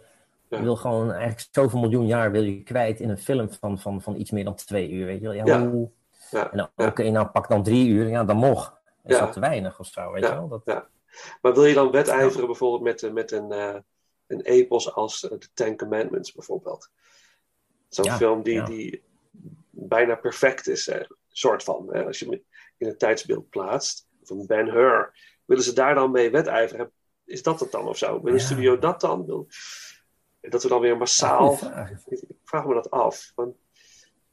[0.50, 0.58] Ja.
[0.58, 4.02] je wil gewoon eigenlijk zoveel miljoen jaar wil je kwijt in een film van, van,
[4.02, 5.06] van iets meer dan twee uur.
[5.06, 5.34] Weet je wel?
[5.34, 5.68] Ja.
[5.68, 5.90] Hoe...
[6.32, 6.52] Ja.
[6.52, 8.08] En dan, oké, nou pak dan drie uur.
[8.08, 8.78] Ja, dan nog.
[9.06, 10.12] Is dat te weinig of zo?
[10.12, 10.48] Weet je wel?
[10.48, 10.88] Dat, Ja.
[11.42, 13.76] Maar wil je dan wedijveren bijvoorbeeld met, eh, met een, eh,
[14.28, 16.90] een epos als eh, The Ten Commandments bijvoorbeeld?
[17.90, 18.66] Zo'n Ja, film die, ja.
[18.66, 19.02] die
[19.70, 21.88] bijna perfect is, eh, soort van.
[21.92, 22.06] Hè?
[22.06, 22.42] Als je hem
[22.78, 24.08] in een tijdsbeeld plaatst.
[24.24, 25.14] Van Ben Hur.
[25.46, 26.92] Willen ze daar dan mee wedijveren?
[27.26, 28.22] Is dat het dan of zo?
[28.22, 28.46] Wil de Ja.
[28.46, 29.26] studio dat dan?
[29.26, 29.48] Wil,
[30.42, 31.54] dat we dan weer massaal...
[31.58, 31.90] vraag.
[32.06, 33.32] ik vraag me dat af.
[33.36, 33.56] Want,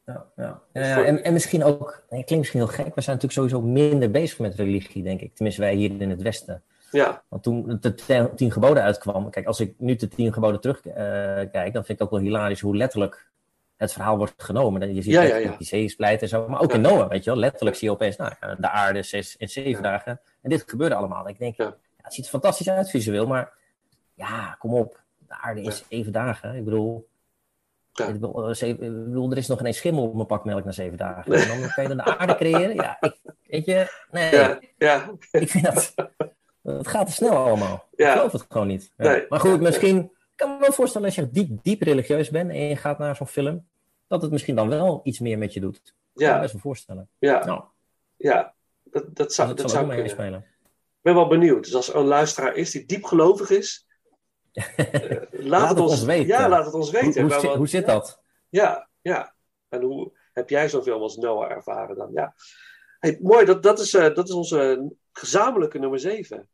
[0.04, 0.62] Ja, ja.
[0.72, 4.38] En, en misschien ook, het klinkt misschien heel gek, we zijn natuurlijk sowieso minder bezig
[4.38, 5.34] met religie, denk ik.
[5.34, 6.62] Tenminste, wij hier in het Westen.
[6.90, 7.94] ja, Want toen de
[8.34, 12.10] tien geboden uitkwam, kijk, als ik nu de tien geboden terugkijk, dan vind ik ook
[12.10, 13.26] wel hilarisch hoe letterlijk
[13.76, 14.94] het verhaal wordt genomen.
[14.94, 17.38] Je ziet Ja, ja, ja, die en zo, maar ook in Noah, weet je wel.
[17.38, 20.20] Letterlijk zie je opeens, nou, de aarde zes en zeven dagen.
[20.42, 21.28] En dit gebeurde allemaal.
[21.28, 23.52] Ik denk, het ziet er fantastisch uit visueel, maar
[24.14, 25.00] ja, kom op.
[25.18, 26.54] De aarde is zeven dagen.
[26.54, 27.08] Ik bedoel,
[27.92, 28.06] Ja.
[28.06, 30.72] ik bedoel, eh, ik bedoel, er is nog geen schimmel op mijn pak melk na
[30.72, 31.32] zeven dagen.
[31.32, 32.74] En dan kan je dan de aarde creëren.
[32.74, 34.58] Ja, ik, weet je, nee.
[35.30, 35.94] Ik vind dat.
[36.62, 37.84] Het gaat te snel allemaal.
[37.94, 38.92] Ik geloof het gewoon niet.
[39.28, 40.10] Maar goed, misschien.
[40.36, 43.16] Ik kan me wel voorstellen als je diep, diep religieus bent en je gaat naar
[43.16, 43.66] zo'n film.
[44.06, 45.82] Dat het misschien dan wel iets meer met je doet.
[45.84, 47.08] Kan me ja, best wel voorstellen.
[47.18, 47.62] ja, Nou,
[48.16, 48.54] ja.
[48.84, 50.10] Dat, dat zou, dat, dat zal zou kunnen.
[50.10, 50.38] spelen.
[50.38, 51.64] Ik ben wel benieuwd.
[51.64, 53.86] Dus als er een luisteraar is die diep gelovig is,
[54.52, 56.26] eh, laat, het ons, weten.
[56.26, 57.22] Ja, laat het ons Hoe, weten.
[57.22, 58.22] hoe, zit- wat- hoe zit ja, dat?
[58.48, 59.34] Ja, ja.
[59.68, 62.10] En hoe heb jij film als Noah ervaren dan?
[62.12, 62.34] Ja.
[62.98, 66.48] Hey, mooi, dat, dat, is, eh, dat is onze gezamenlijke nummer 7.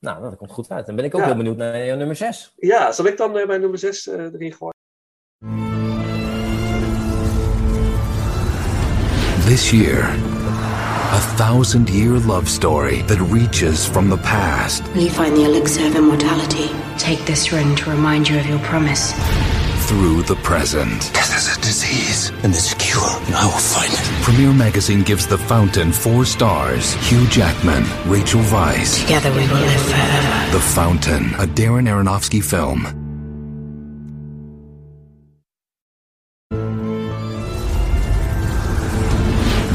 [0.00, 0.86] Nou, dat komt goed uit.
[0.86, 1.26] Dan ben ik ook Ja.
[1.26, 2.52] heel benieuwd naar jouw nummer 6.
[2.56, 4.76] Ja, zal ik dan eh, mijn nummer 6 erin gooien?
[9.46, 10.02] This year,
[11.12, 15.86] a thousand year love story that reaches from the past Will you find the elixir
[15.86, 16.68] of immortality?
[16.98, 19.14] Take this ring to remind you of your promise.
[19.88, 21.10] Through the present.
[21.14, 24.22] Death is a disease, and there's a cure, and I will find it.
[24.22, 26.92] Premiere Magazine gives The Fountain four stars.
[27.08, 29.00] Hugh Jackman, Rachel Weisz.
[29.00, 30.52] Together we will live forever.
[30.52, 32.82] The Fountain, a Darren Aronofsky film.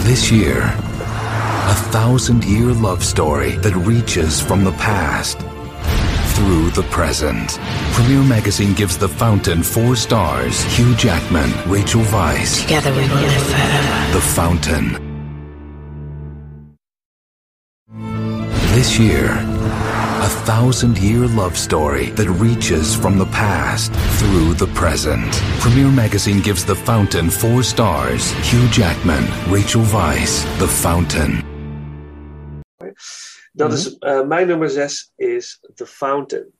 [0.06, 5.40] This year, a thousand year love story that reaches from the past
[6.36, 7.60] through the present.
[7.94, 10.64] Premiere Magazine gives The Fountain four stars.
[10.76, 12.62] Hugh Jackman, Rachel Weisz.
[12.62, 14.14] Together we will live forever.
[14.14, 15.14] The Fountain.
[18.74, 25.32] This year, a thousand year love story that reaches from the past through the present.
[25.60, 28.32] Premiere Magazine gives The Fountain four stars.
[28.50, 31.43] Hugh Jackman, Rachel Weisz, The Fountain.
[33.56, 36.54] Dat is, eh, mijn nummer 6 is The Fountain.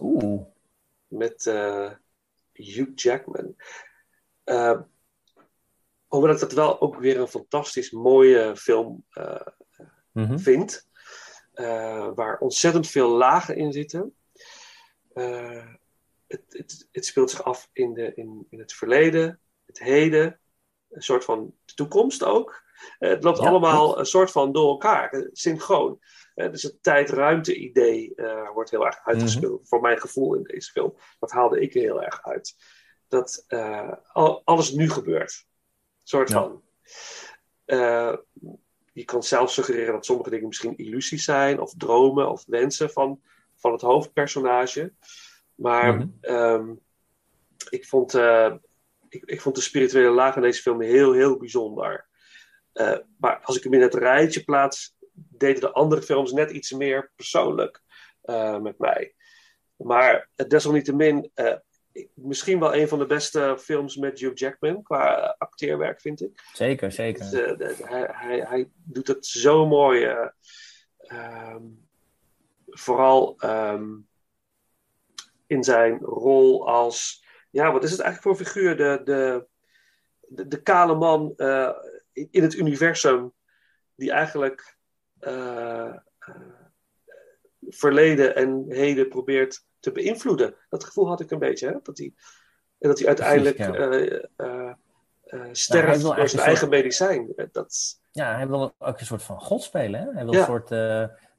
[0.00, 0.42] Oeh.
[1.06, 1.90] met eh,
[2.52, 3.56] Hugh Jackman.
[4.44, 4.80] Eh,
[6.06, 9.04] hoewel ik dat wel ook weer een fantastisch mooie film
[10.12, 10.38] Mhm.
[10.38, 10.88] vind.
[12.14, 14.14] waar ontzettend veel lagen in zitten.
[16.26, 20.40] Het, het, het speelt zich af in, de, in, in het verleden, het heden,
[20.90, 22.63] een soort van toekomst ook.
[23.04, 25.98] Eh, het loopt Ja, allemaal een soort van door elkaar, eh, synchroon.
[26.34, 28.12] Eh, dus het tijd-ruimte-idee
[28.54, 30.94] wordt heel erg uitgespeeld, voor mijn gevoel in deze film.
[31.18, 32.54] Dat haalde ik er heel erg uit.
[33.08, 33.44] Dat
[34.12, 35.46] al- alles nu gebeurt.
[36.06, 36.34] soort Ja.
[36.40, 36.62] van.
[38.92, 43.20] Je kan zelf suggereren dat sommige dingen misschien illusies zijn, of dromen, of wensen van,
[43.56, 44.92] van het hoofdpersonage.
[45.54, 46.06] Maar Mhm.
[46.20, 46.74] ehm,
[47.68, 48.14] ik, vond,
[49.08, 52.06] ik, ik vond de spirituele laag in deze film heel, heel bijzonder.
[52.74, 56.72] Eh, maar als ik hem in het rijtje plaats, deden de andere films net iets
[56.72, 57.82] meer persoonlijk
[58.22, 59.14] eh, met mij.
[59.76, 61.32] Maar eh, desalniettemin,
[62.14, 66.42] misschien wel een van de beste films met Hugh Jackman qua acteerwerk, vind ik.
[66.52, 67.30] Zeker, zeker.
[67.58, 70.04] Dus, hij, hij, hij doet het zo mooi.
[70.04, 70.28] eh,
[70.96, 71.62] ehm,
[72.66, 73.90] vooral ehm,
[75.46, 77.24] in zijn rol als.
[77.50, 78.76] Ja, wat is het eigenlijk voor figuur?
[78.76, 79.46] De, de,
[80.20, 81.34] de, de kale man
[82.14, 83.32] in, het universum.
[83.94, 84.76] Die eigenlijk.
[85.18, 85.86] eh,
[86.18, 86.34] eh,
[87.68, 90.54] verleden en heden probeert te beïnvloeden.
[90.68, 91.74] Dat gevoel had ik een beetje, hè?
[91.82, 92.12] Dat hij,
[92.78, 93.74] en dat hij uiteindelijk Precies,
[94.36, 94.72] eh,
[95.24, 97.32] hij sterft wil door zijn eigen soort- medicijn.
[97.52, 100.00] Dat, Ja, hij wil ook een soort van god spelen.
[100.00, 100.12] Hè?
[100.12, 100.38] Hij wil Ja.
[100.38, 100.68] een soort.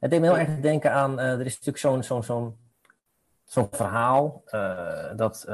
[0.00, 1.18] het deed me heel erg denken aan.
[1.18, 2.56] er is natuurlijk zo'n zo'n zo'n
[3.44, 4.42] zo'n verhaal
[5.16, 5.44] dat,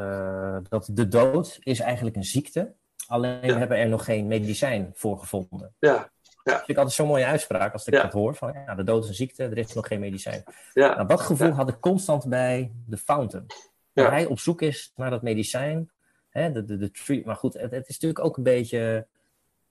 [0.68, 2.74] dat de dood is eigenlijk een ziekte.
[3.07, 3.59] Alleen Ja.
[3.59, 5.74] hebben er nog geen medicijn voor gevonden.
[5.78, 6.11] ja,
[6.44, 8.03] Dat vind ik altijd zo'n mooie uitspraak als ik Ja.
[8.03, 8.34] dat hoor.
[8.34, 10.42] Van ja, de dood is een ziekte, er is nog geen medicijn.
[10.72, 11.53] ja, Nou, dat gevoel Ja.
[11.55, 13.46] had ik constant bij de Fountain.
[13.92, 14.03] Ja.
[14.03, 15.90] Waar hij op zoek is naar dat medicijn.
[16.30, 19.07] Hè, de, de, de tree, maar goed, het, het is natuurlijk ook een beetje.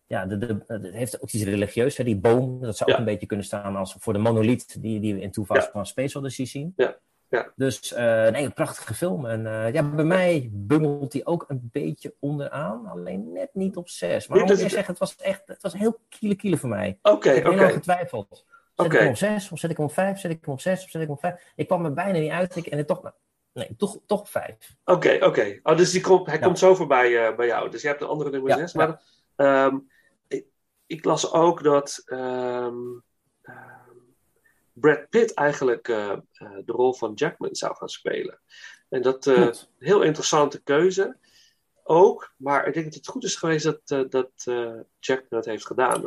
[0.05, 1.97] Ja, de, de, het heeft ook iets religieus.
[1.97, 2.95] Hè, die boom, dat zou Ja.
[2.95, 5.69] ook een beetje kunnen staan als voor de monolith die, die we in Toeval Ja.
[5.71, 6.73] van Space Odyssey zien.
[6.75, 6.97] Ja.
[7.32, 7.51] Ja.
[7.55, 9.25] Dus eh, nee, een prachtige film.
[9.25, 12.86] En eh, ja, bij mij bungelt die ook een beetje onderaan.
[12.88, 14.27] Alleen net niet op zes.
[14.27, 16.99] Maar ik moet het- zeggen, het was echt het was heel kiele kiele voor mij.
[17.01, 17.71] oké, Ik heb heel oké.
[17.71, 18.45] getwijfeld.
[18.75, 18.95] Zet Oké.
[18.95, 20.19] ik hem op 6 of zet ik hem op 5?
[20.19, 21.51] Zet ik hem op 6 of zet ik hem op 5?
[21.55, 23.11] Ik kwam er bijna niet uit ik, en ik toch,
[23.53, 24.75] nee, toch, toch op 5.
[24.86, 25.59] Oké, oké.
[25.63, 26.45] Oh, dus die komt, hij Ja.
[26.45, 27.69] komt zo voorbij eh, bij jou.
[27.69, 28.71] Dus je hebt een andere nummer Ja, 6.
[28.71, 28.79] ja.
[28.86, 29.01] Maar
[29.36, 29.77] ehm,
[30.27, 30.45] ik,
[30.86, 32.75] ik las ook dat ehm,
[34.82, 36.19] Brad Pitt eigenlijk eh, eh,
[36.65, 38.39] de rol van Jackman zou gaan spelen.
[38.89, 39.69] En dat eh Klopt.
[39.79, 41.17] heel interessante keuze
[41.84, 42.34] ook.
[42.38, 44.32] Maar ik denk dat het goed is geweest dat, dat
[44.99, 46.01] Jackman dat heeft gedaan.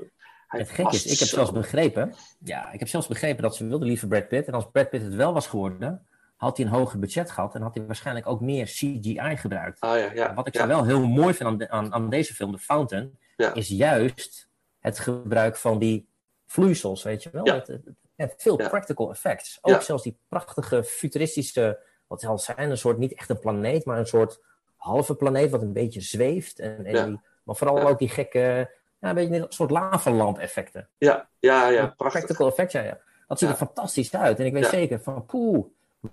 [0.47, 1.35] Hij Het gek is, ik heb zo.
[1.35, 2.15] zelfs begrepen,
[2.45, 4.47] ja, ik heb zelfs begrepen dat ze wilden liever Brad Pitt.
[4.49, 6.07] En als Brad Pitt het wel was geworden,
[6.37, 9.81] had hij een hoger budget gehad en had hij waarschijnlijk ook meer CGI gebruikt.
[9.81, 10.35] Ah ja, ja.
[10.35, 13.19] Wat ik ja, wel heel mooi vind aan, de- aan, aan deze film, The Fountain,
[13.55, 14.49] is juist
[14.79, 16.09] het gebruik van die
[16.47, 17.45] vloeisels, weet je wel.
[17.45, 17.81] Het-
[18.17, 18.69] het- veel Ja.
[18.69, 19.59] practical effects.
[19.63, 19.81] Ook Ja.
[19.81, 23.99] zelfs die prachtige futuristische, wat zal het zijn, een soort, niet echt een planeet, maar
[23.99, 24.41] een soort
[24.77, 26.59] halve planeet wat een beetje zweeft.
[26.59, 27.05] En, en Ja.
[27.07, 27.85] die, maar vooral Ja.
[27.89, 30.89] ook die gekke, ja, een beetje een soort lavalamp effecten.
[30.99, 32.21] ja, ja, ja, prachtig.
[32.21, 32.99] Practical effects, ja, ja.
[33.29, 33.55] Dat ziet Ja.
[33.55, 34.39] er fantastisch uit.
[34.39, 34.69] En ik weet Ja.
[34.71, 35.65] zeker van, poeh,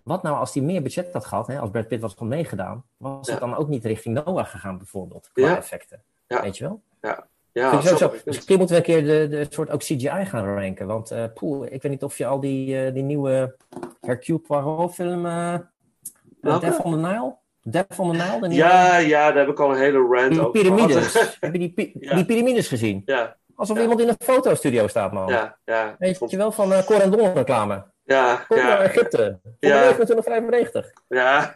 [0.04, 2.86] wat nou als hij meer budget had gehad, hè, als Brad Pitt was van meegedaan,
[2.98, 3.32] was Ja.
[3.34, 5.58] het dan ook niet richting Noah gegaan bijvoorbeeld, qua Ja.
[5.58, 6.04] effecten.
[6.28, 6.42] Ja.
[6.42, 6.82] Weet je wel?
[7.02, 8.26] Ja, Ik zo het.
[8.26, 10.88] misschien moeten we een keer de, de soort ook CGI gaan ranken.
[10.88, 13.56] Want eh poeh, ik weet niet of je al die, eh, die nieuwe
[14.02, 15.56] Hercule Poirot film, eh
[16.42, 16.66] Welke?
[16.66, 17.36] Death on the Nile?
[17.62, 18.40] Death on the Nile?
[18.42, 21.14] De nieuwe- Ja, ja, daar heb ik al een hele rant die over piramides.
[21.40, 22.16] Heb je die, pi- Ja.
[22.16, 23.02] die piramides gezien?
[23.06, 23.82] ja, Alsof Ja.
[23.82, 25.28] iemand in een fotostudio staat, man.
[25.28, 25.96] ja, ja.
[26.00, 27.84] Weet je wel, van uh, Corendon reclame.
[28.04, 29.40] Ja, Kom naar ja, Egypte.
[29.44, 29.82] Voor Ja.
[29.94, 30.92] 2995.
[31.08, 31.54] ja.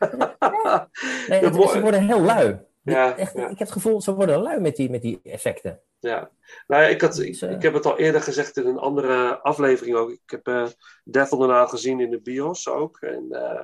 [1.28, 1.68] Nee, Ja, het- mooi.
[1.70, 2.60] ze worden heel lui.
[2.84, 3.41] Ja, Echt, ja.
[3.43, 5.80] Ik heb het gevoel, ze worden lui met die, met die effecten.
[6.00, 6.32] Ja,
[6.68, 8.78] nou ja, ik, had, ik, Dus, eh, ik heb het al eerder gezegd in een
[8.78, 10.10] andere aflevering ook.
[10.10, 10.68] Ik heb eh
[11.04, 12.98] Death on the Nile gezien in de bios ook.
[13.02, 13.64] En eh,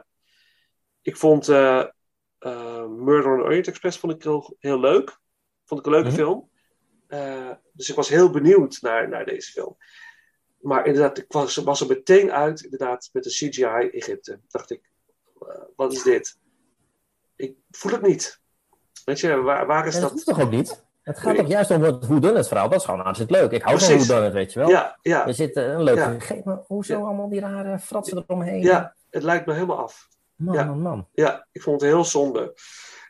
[1.01, 5.19] ik vond Murder on the Orient Express vond ik heel, heel leuk.
[5.65, 6.17] Vond ik een leuke Mhm.
[6.17, 6.49] film.
[7.07, 9.77] Eh, dus ik was heel benieuwd naar, naar deze film.
[10.61, 14.39] Maar inderdaad, ik was, was er meteen uit, inderdaad, met de CGI Egypte.
[14.47, 14.89] Dacht ik,
[15.75, 16.37] wat is dit?
[17.35, 18.41] Ik voel het niet.
[19.05, 20.11] Weet je, waar, waar is dat dat?
[20.11, 20.83] hoeft toch ook niet?
[21.11, 22.69] Het gaat toch juist om het whodunit verhaal.
[22.69, 23.51] Dat is gewoon hartstikke leuk.
[23.51, 24.69] Ik hou van whodunit, weet je wel.
[24.69, 26.09] Ja, ja, Er zit eh, een leuke Ja.
[26.09, 27.03] gegeven, maar hoezo Ja.
[27.05, 28.61] allemaal die rare fratsen eromheen?
[28.61, 30.07] ja, het lijkt me helemaal af.
[30.35, 30.63] Man, Ja.
[30.63, 31.07] man, man.
[31.13, 32.53] Ja, ik vond het heel zonde.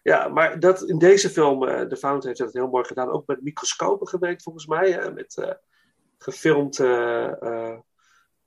[0.03, 3.09] Ja, maar dat, in deze film, eh The Fountain heeft dat heel mooi gedaan.
[3.09, 4.91] Ook met microscopen gewerkt, volgens mij.
[4.91, 5.11] Hè?
[5.11, 5.51] Met eh,
[6.17, 6.75] gefilmd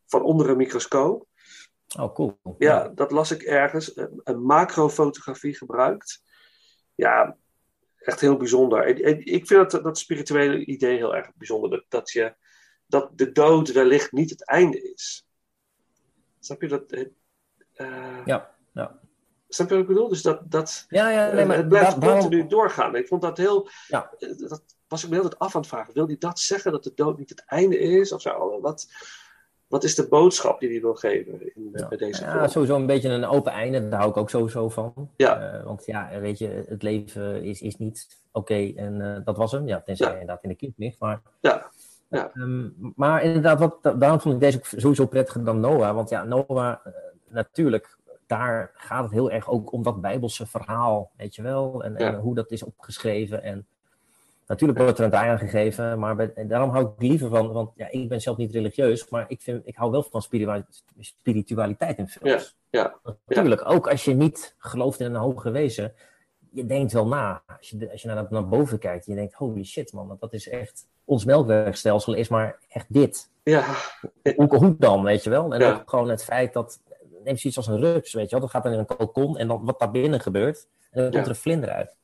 [0.07, 1.27] van onder een microscoop.
[2.01, 2.39] Oh, cool.
[2.59, 3.93] Ja, dat las ik ergens.
[4.25, 6.23] Een macrofotografie gebruikt.
[6.95, 7.37] Ja,
[8.05, 8.87] echt heel bijzonder.
[8.87, 11.71] En, en ik vind dat, dat spirituele idee heel erg bijzonder.
[11.71, 12.35] Dat, dat, je,
[12.87, 15.27] dat de dood wellicht niet het einde is.
[16.41, 16.91] Snap je dat?
[16.93, 17.07] eh,
[17.75, 18.99] eh, Ja, ja.
[19.49, 20.09] Snap je wat ik bedoel?
[20.09, 22.95] Dus dat, dat, Ja, ja, nee, maar het blijft daarom- continu doorgaan.
[22.97, 23.69] Ik vond dat heel.
[23.89, 24.13] Ja.
[24.19, 25.95] eh, Dat was ik me heel tijd af aan het vragen.
[25.95, 28.13] Wil hij dat zeggen dat de dood niet het einde is?
[28.13, 28.61] Of zo?
[28.61, 28.87] Wat,
[29.75, 31.89] wat is de boodschap die hij wil geven in, Ja.
[31.89, 32.49] bij deze Ja, film?
[32.49, 33.89] sowieso een beetje een open einde.
[33.89, 35.11] Daar hou ik ook sowieso van.
[35.17, 35.41] Ja.
[35.53, 39.53] Eh, want ja, weet je, het leven is, is niet oké en eh, dat was
[39.53, 39.67] hem.
[39.67, 40.13] Ja, tenzij Ja.
[40.13, 40.99] je inderdaad in de kind ligt.
[40.99, 41.71] Maar, Ja.
[42.09, 42.31] Ja.
[42.35, 45.95] Ehm, maar inderdaad, wat, da- daarom vond ik deze ook sowieso prettiger dan Noah.
[45.95, 46.93] Want ja, Noah, eh,
[47.29, 51.85] natuurlijk, daar gaat het heel erg ook om dat bijbelse verhaal, weet je wel.
[51.85, 52.19] En, en Ja.
[52.21, 53.43] hoe dat is opgeschreven.
[53.43, 53.67] En
[54.47, 55.99] natuurlijk wordt er een draai aan gegeven.
[55.99, 59.09] Maar bij- en daarom hou ik liever van, want ja, ik ben zelf niet religieus.
[59.09, 60.67] Maar ik, vind, ik hou wel van spiritua-
[61.01, 62.57] spiritualiteit in films.
[62.71, 62.95] Ja.
[63.27, 65.93] Natuurlijk, ook als je niet gelooft in een hoger wezen,
[66.51, 67.43] je denkt wel na.
[67.59, 70.49] Als je, als je naar, naar boven kijkt, je denkt, holy shit man, dat is
[70.49, 73.31] echt, ons melkwegstelsel is maar echt dit.
[73.43, 73.65] Ja.
[74.37, 75.55] Hoe, hoe dan, weet je wel?
[75.55, 75.73] En Ja.
[75.75, 76.81] ook gewoon het feit dat,
[77.25, 79.49] neem zoiets als een rups, weet je wel, dat gaat dan in een kokon en
[79.49, 81.21] dan wat daar binnen gebeurt, en dan komt Ja.
[81.23, 81.97] er een vlinder uit.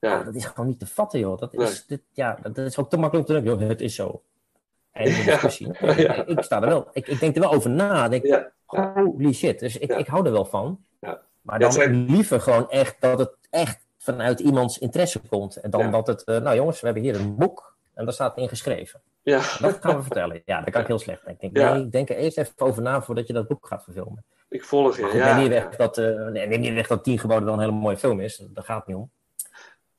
[0.00, 1.38] Ja, dat is gewoon niet te vatten, joh.
[1.38, 3.94] Dat is, dit, ja, dat is ook te makkelijk om te denken, joh, het is
[3.94, 4.22] zo.
[4.92, 5.04] Ja.
[5.04, 5.66] discussie.
[6.34, 8.08] Ik sta er wel, ik, ik denk er wel over na.
[8.08, 8.50] Denk, Ja.
[8.66, 9.58] holy shit.
[9.58, 10.84] Dus ik, ik hou er wel van.
[11.00, 11.20] Ja.
[11.42, 15.56] Maar dan zijn- liever gewoon echt dat het echt vanuit iemands interesse komt.
[15.56, 18.36] En dan dat het, eh, nou jongens, we hebben hier een boek en daar staat
[18.36, 19.00] in geschreven.
[19.22, 19.36] Ja.
[19.60, 20.42] Dat gaan we vertellen.
[20.44, 21.26] Ja, dat kan ik heel slecht.
[21.28, 24.24] Ik denk, nee, denk er eerst even over na voordat je dat boek gaat verfilmen.
[24.48, 25.02] Ik volg je.
[25.02, 25.32] Goed, ja.
[25.34, 27.72] neem, niet weg dat, eh, nee, neem niet weg dat Tien Geboden dan een hele
[27.72, 28.36] mooie film is.
[28.54, 29.10] Daar gaat het niet om.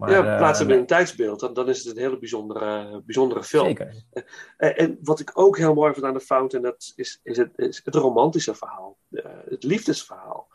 [0.02, 1.40] Maar, ja, eh, plaats hem in een tijdsbeeld.
[1.40, 3.66] Dan, dan is het een hele bijzondere, bijzondere film.
[3.66, 4.04] Zeker.
[4.58, 7.52] En, en wat ik ook heel mooi vind aan de Fountain, dat is, is, het,
[7.56, 8.98] is het romantische verhaal.
[9.12, 10.48] Eh, het liefdesverhaal.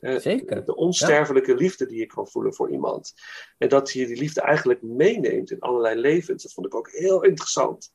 [0.00, 0.64] Eh, Zeker.
[0.64, 3.14] De onsterfelijke liefde die ik kan voelen voor iemand.
[3.58, 6.42] En dat je die liefde eigenlijk meeneemt in allerlei levens.
[6.42, 7.92] Dat vond ik ook heel interessant.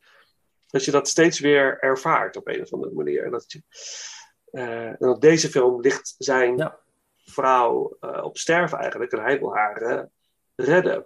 [0.67, 3.23] Dat je dat steeds weer ervaart op een of andere manier.
[3.23, 3.61] En dat, je,
[4.51, 6.71] eh, en op deze film ligt zijn
[7.29, 9.11] vrouw eh, op sterven eigenlijk.
[9.11, 10.03] En hij wil haar eh,
[10.63, 11.05] redden.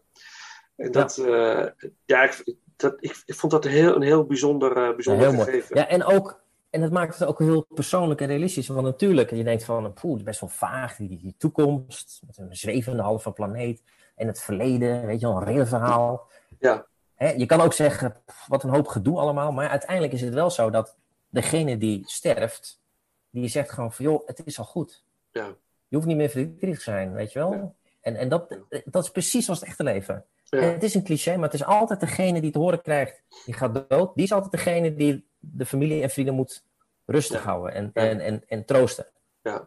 [0.75, 1.73] En dat, ja,
[2.05, 5.31] ja ik, dat, ik, ik vond dat een heel, een heel bijzonder, uh, bijzonder ja,
[5.31, 5.75] heel gegeven.
[5.75, 5.85] Mooi.
[5.85, 6.41] Ja, en ook
[6.73, 8.67] en het maakt het ook heel persoonlijk en realistisch.
[8.67, 12.37] Want natuurlijk, je denkt van, poeh, het is best wel vaag, die, die toekomst, met
[12.37, 13.81] een zwevende halve planeet.
[14.15, 16.27] En het verleden, weet je wel, een reëel verhaal.
[16.59, 16.85] Ja.
[17.15, 19.51] Hè, je kan ook zeggen, pff, wat een hoop gedoe allemaal.
[19.51, 20.97] Maar uiteindelijk is het wel zo dat
[21.29, 22.81] degene die sterft,
[23.29, 25.03] die zegt gewoon van, joh, het is al goed.
[25.31, 25.47] Ja.
[25.87, 27.53] Je hoeft niet meer verdrietig te zijn, weet je wel.
[27.53, 27.73] Ja.
[28.03, 30.25] En, en dat, dat is precies zoals het echte leven.
[30.43, 30.59] Ja.
[30.59, 33.89] Het is een cliché, maar het is altijd degene die het horen krijgt, die gaat
[33.89, 34.15] dood.
[34.15, 36.63] Die is altijd degene die de familie en vrienden moet
[37.05, 37.45] rustig ja.
[37.45, 38.01] houden en, ja.
[38.01, 39.07] en, en, en, troosten.
[39.41, 39.65] Ja, nou,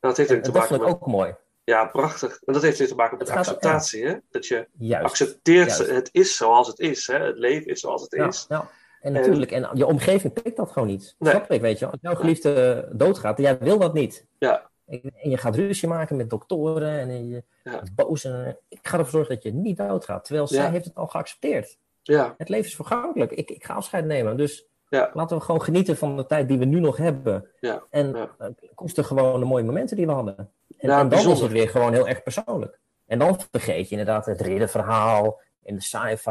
[0.00, 0.96] dat heeft en, te dat maken vind ik met...
[0.96, 1.34] ook mooi.
[1.64, 2.40] Ja, prachtig.
[2.44, 4.06] En dat heeft weer te maken met acceptatie.
[4.06, 4.14] Hè?
[4.30, 5.90] Dat je Juist, accepteert, juist.
[5.90, 7.06] het is zoals het is.
[7.06, 7.18] Hè?
[7.18, 8.46] Het leven is zoals het is.
[8.48, 8.70] ja.
[9.00, 11.14] En natuurlijk, en je omgeving pikt dat gewoon niet.
[11.18, 11.32] Nee.
[11.32, 11.86] Snap ik, weet je.
[11.86, 14.26] Als jouw geliefde doodgaat en jij wil dat niet.
[14.38, 17.82] Ja, En je gaat ruzie maken met doktoren en je Ja.
[17.94, 18.24] boos.
[18.24, 20.24] En, ik ga ervoor zorgen dat je niet doodgaat.
[20.24, 21.78] Terwijl zij heeft het al geaccepteerd.
[22.02, 23.30] ja, Het leven is vergankelijk.
[23.32, 24.36] Ik, ik ga afscheid nemen.
[24.36, 27.46] Dus ja, laten we gewoon genieten van de tijd die we nu nog hebben.
[27.60, 27.82] ja.
[27.90, 28.30] En Ja.
[28.38, 28.52] ja.
[28.74, 30.36] koester gewoon de mooie momenten die we hadden.
[30.78, 32.78] En, dan is het weer gewoon heel erg persoonlijk.
[33.06, 36.28] En dan vergeet je inderdaad het ridderverhaal en de sci-fi.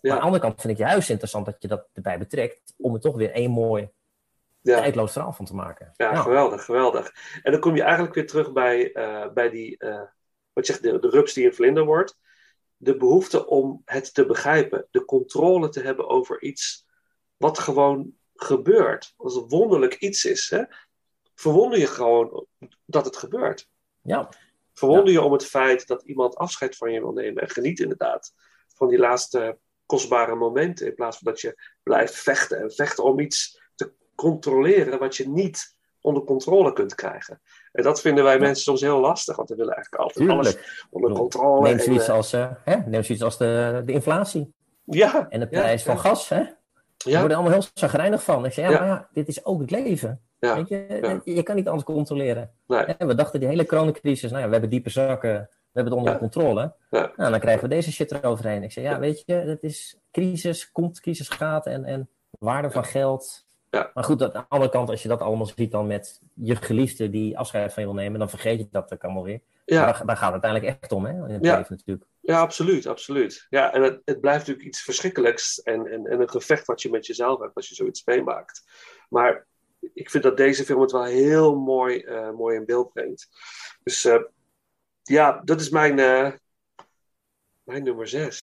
[0.00, 2.74] Maar aan de andere kant vind ik juist interessant dat je dat erbij betrekt.
[2.78, 3.88] Om er toch weer één mooi
[4.72, 4.78] Ja.
[4.78, 5.92] tijdloos verhaal van te maken.
[5.96, 7.12] Ja, geweldig, geweldig.
[7.42, 10.02] En dan kom je eigenlijk weer terug bij, eh, bij die, eh,
[10.52, 12.18] wat je zegt, de, de rups die een vlinder wordt.
[12.76, 16.86] De behoefte om het te begrijpen, de controle te hebben over iets
[17.36, 19.14] wat gewoon gebeurt.
[19.16, 20.62] Als het wonderlijk iets is, hè?
[21.34, 22.46] verwonder je gewoon
[22.84, 23.68] dat het gebeurt.
[24.00, 24.28] Ja,
[24.74, 28.32] Verwonder je om het feit dat iemand afscheid van je wil nemen en geniet inderdaad
[28.74, 30.86] van die laatste kostbare momenten.
[30.86, 33.62] In plaats van dat je blijft vechten en vechten om iets
[34.14, 37.40] controleren wat je niet onder controle kunt krijgen.
[37.72, 41.12] En dat vinden wij mensen soms heel lastig, want we willen eigenlijk altijd alles onder
[41.12, 41.68] controle.
[41.68, 42.76] Neem zoiets eh, als, eh, hè?
[42.76, 44.54] Neem zoiets als de, de inflatie
[44.84, 46.00] ja, en de ja, prijs van ja.
[46.00, 46.28] gas.
[46.28, 46.42] Hè?
[46.96, 48.44] Ja, worden allemaal heel zagrijnig van.
[48.44, 50.20] Ik zeg, ja, maar ja, dit is ook het leven.
[50.38, 50.86] Weet je?
[51.02, 51.34] ja.
[51.34, 52.50] je kan niet anders controleren.
[52.66, 56.02] nee, we dachten die hele coronacrisis, nou ja, we hebben diepe zakken, we hebben het
[56.02, 56.18] onder Ja.
[56.18, 56.74] controle.
[56.90, 57.12] Ja.
[57.16, 58.62] Nou, dan krijgen we deze shit eroverheen.
[58.62, 58.98] Ik zeg, ja, Ja.
[58.98, 62.08] weet je, het is crisis, komt, crisis gaat en, en
[62.38, 63.46] waarde van geld.
[63.74, 63.90] Ja.
[63.94, 67.10] Maar goed, aan de andere kant, als je dat allemaal ziet dan met je geliefde
[67.10, 69.40] die afscheid van je wil nemen, dan vergeet je dat ook allemaal weer.
[69.64, 71.56] Ja, daar, daar gaat het uiteindelijk echt om, hè, in het Ja.
[71.56, 72.06] leven natuurlijk.
[72.20, 73.46] ja, absoluut, absoluut.
[73.50, 76.90] Ja, en het, het blijft natuurlijk iets verschrikkelijks en, en, en een gevecht wat je
[76.90, 78.64] met jezelf hebt als je zoiets meemaakt.
[79.08, 79.46] Maar
[79.94, 83.28] ik vind dat deze film het wel heel mooi, eh, mooi in beeld brengt.
[83.82, 84.22] Dus eh,
[85.02, 86.32] ja, dat is mijn, eh,
[87.62, 88.42] mijn nummer zes.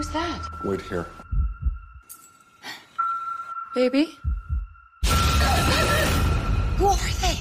[0.00, 0.40] Who's that?
[0.64, 1.04] Wait here.
[3.74, 4.16] Baby?
[6.78, 7.36] Who are they?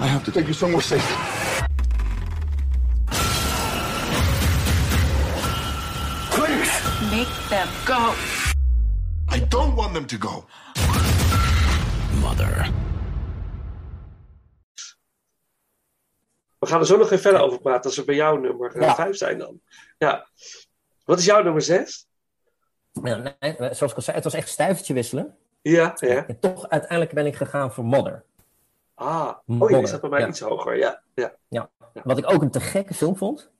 [0.00, 1.04] I have to take you somewhere safe.
[6.30, 6.72] Please!
[7.10, 8.14] Make them go.
[9.28, 10.46] I don't want them to go.
[12.22, 12.72] Mother.
[16.58, 18.80] We gaan er zo nog even verder over praten als we bij jou nummer eh,
[18.82, 18.94] Ja.
[18.94, 19.60] vijf zijn dan.
[19.98, 20.26] Ja.
[21.04, 22.06] Wat is jouw nummer zes?
[23.02, 25.36] Ja, nee, zoals ik al zei, het was echt stijvertje wisselen.
[25.62, 26.26] Ja, ja.
[26.26, 28.24] En toch uiteindelijk ben ik gegaan voor Mother.
[28.94, 30.28] Ah, oh, je Modder, staat bij mij ja.
[30.28, 30.76] iets hoger.
[30.76, 31.34] Ja, ja.
[31.48, 31.70] Ja.
[32.04, 33.50] Wat ik ook een te gekke film vond.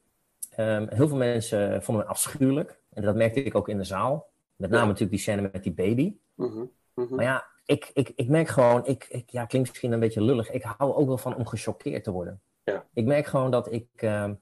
[0.50, 2.80] Ehm, heel veel mensen vonden me afschuwelijk.
[2.92, 4.30] En dat merkte ik ook in de zaal.
[4.56, 4.88] Met name Ja.
[4.88, 6.16] natuurlijk die scène met die baby.
[6.34, 6.64] Mhm,
[6.94, 7.14] mhm.
[7.14, 10.50] Maar ja, ik, ik, ik merk gewoon, ik, ik, ja, klinkt misschien een beetje lullig.
[10.50, 12.40] Ik hou ook wel van om gechoqueerd te worden.
[12.64, 12.86] Ja.
[12.94, 14.34] Ik merk gewoon dat ik, ehm,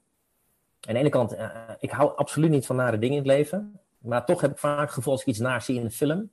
[0.87, 3.79] aan de ene kant, eh, ik hou absoluut niet van nare dingen in het leven.
[3.97, 6.29] Maar toch heb ik vaak het gevoel als ik iets naar zie in een film,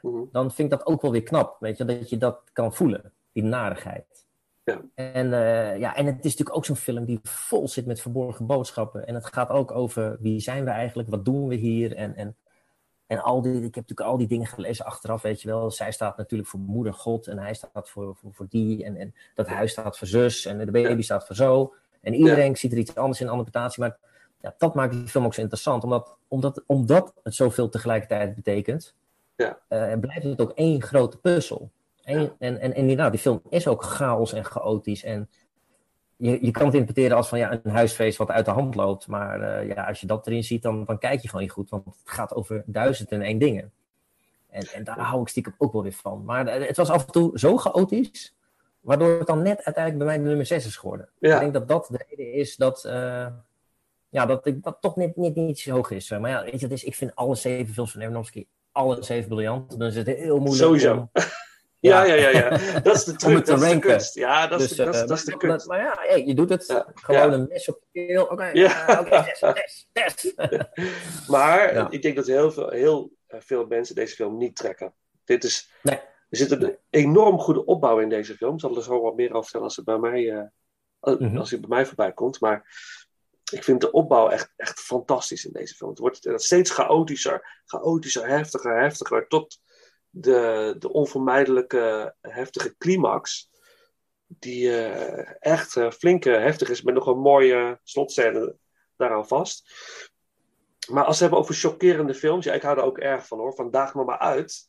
[0.00, 0.22] Mhm.
[0.32, 1.56] dan vind ik dat ook wel weer knap.
[1.60, 4.26] Weet je, dat je dat kan voelen, die narigheid.
[4.64, 4.80] Ja.
[4.94, 8.46] En, eh, ja, en het is natuurlijk ook zo'n film die vol zit met verborgen
[8.46, 9.06] boodschappen.
[9.06, 11.94] En het gaat ook over wie zijn we eigenlijk, wat doen we hier.
[11.96, 12.36] En, en
[13.06, 15.70] En al die, ik heb natuurlijk al die dingen gelezen achteraf, weet je wel.
[15.70, 18.84] Zij staat natuurlijk voor moeder God en hij staat voor, voor, voor die.
[18.84, 21.74] En, en dat huis staat voor zus en de baby staat voor zo.
[22.04, 23.82] En iedereen ziet er iets anders in, een andere interpretatie.
[23.82, 23.98] Maar
[24.40, 25.84] ja, dat maakt die film ook zo interessant.
[25.84, 28.94] Omdat, omdat, omdat het zoveel tegelijkertijd betekent,
[29.36, 29.58] Ja.
[29.68, 31.70] eh, blijft het ook één grote puzzel.
[32.04, 35.04] En, en, en inderdaad, die film is ook chaos en chaotisch.
[35.04, 35.28] En
[36.16, 39.06] je, je kan het interpreteren als van ja, een huisfeest wat uit de hand loopt.
[39.06, 41.70] Maar eh, ja, als je dat erin ziet, dan, dan kijk je gewoon niet goed.
[41.70, 43.72] Want het gaat over duizend en één dingen.
[44.50, 46.24] En, en daar hou ik stiekem ook wel weer van.
[46.24, 48.34] Maar eh, het was af en toe zo chaotisch.
[48.84, 51.08] Waardoor het dan net uiteindelijk bij mij de nummer 6 is geworden.
[51.18, 51.34] Ja.
[51.34, 53.26] Ik denk dat dat de reden is dat, eh,
[54.08, 56.10] ja, dat ik dat toch net, net niet zo hoog is.
[56.10, 59.28] Maar ja, weet je, het is, ik vind alle zeven films van Aronofsky, alle zeven
[59.28, 59.78] briljant.
[59.78, 60.92] Dan is het heel moeilijk Sowieso.
[60.96, 61.10] om-
[61.80, 62.48] Ja, ja, ja, ja.
[62.80, 63.90] Dat is de om truc, het te dat is de ranken.
[63.90, 64.14] kunst.
[64.14, 65.66] Ja, dat is Dus, de- dat is- eh, dat is de maar- kunst.
[65.66, 66.84] Maar ja, hey, je doet het.
[66.94, 68.24] Gewoon een mes op je keel.
[68.24, 68.88] Oké, Ja.
[68.88, 70.34] eh, oké, zes, zes, zes.
[71.28, 71.86] Maar Ja.
[71.90, 74.92] ik denk dat heel veel, heel eh, veel mensen deze film niet trekken.
[75.24, 75.98] Dit is, Nee.
[76.40, 78.54] Er zit een enorm goede opbouw in deze film.
[78.54, 80.44] Ik zal er zo wat meer over vertellen als het bij mij, eh,
[81.00, 81.36] als- Mhm.
[81.36, 82.40] het bij mij voorbij komt.
[82.40, 82.56] Maar
[83.52, 85.90] ik vind de opbouw echt, echt fantastisch in deze film.
[85.90, 89.28] Het wordt steeds chaotischer, chaotischer, heftiger, heftiger.
[89.28, 89.60] Tot
[90.10, 93.50] de, de onvermijdelijke heftige climax.
[94.26, 96.82] Die eh, echt eh, flink heftig is.
[96.82, 98.56] Met nog een mooie slotscène
[98.96, 99.72] daaraan vast.
[100.90, 102.44] Maar als we hebben over chockerende films.
[102.44, 103.54] Ja, ik hou er ook erg van hoor.
[103.54, 104.68] Vandaag me maar uit.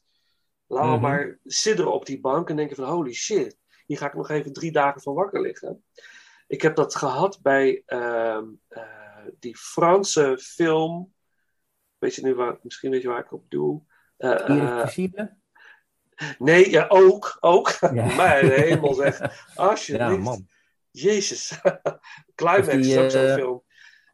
[0.67, 1.01] We Mhm.
[1.01, 3.57] maar sidderen op die bank en denken van holy shit.
[3.85, 5.83] Hier ga ik nog even drie dagen van wakker liggen.
[6.47, 11.13] Ik heb dat gehad bij ehm, eh, die Franse film.
[11.97, 13.81] Weet je nu waar, misschien weet je waar ik op doe.
[14.17, 15.35] Irreversibele?
[16.37, 17.37] nee, ja, ook.
[17.39, 17.69] ook.
[17.69, 18.15] Ja.
[18.15, 19.45] Mijn hemel zeg.
[19.55, 20.11] Alsjeblieft.
[20.11, 20.47] Ja, man.
[20.91, 21.59] Jezus.
[22.35, 23.63] Climax die, is ook zo'n film.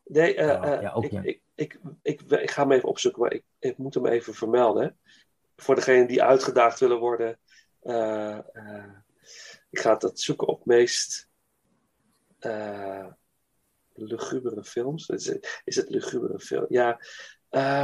[0.04, 1.22] Nee, Ja, ook, ik, ja.
[1.56, 5.00] Ik, ik, ga hem even opzoeken, maar ik, ik moet hem even vermelden.
[5.62, 7.40] Voor degenen die uitgedaagd willen worden.
[7.82, 8.86] eh, eh,
[9.70, 11.28] ik ga dat zoeken op meest
[12.40, 13.06] eh
[13.94, 15.08] lugubere films.
[15.10, 16.66] Is het, is het lugubere film?
[16.70, 17.00] Ja.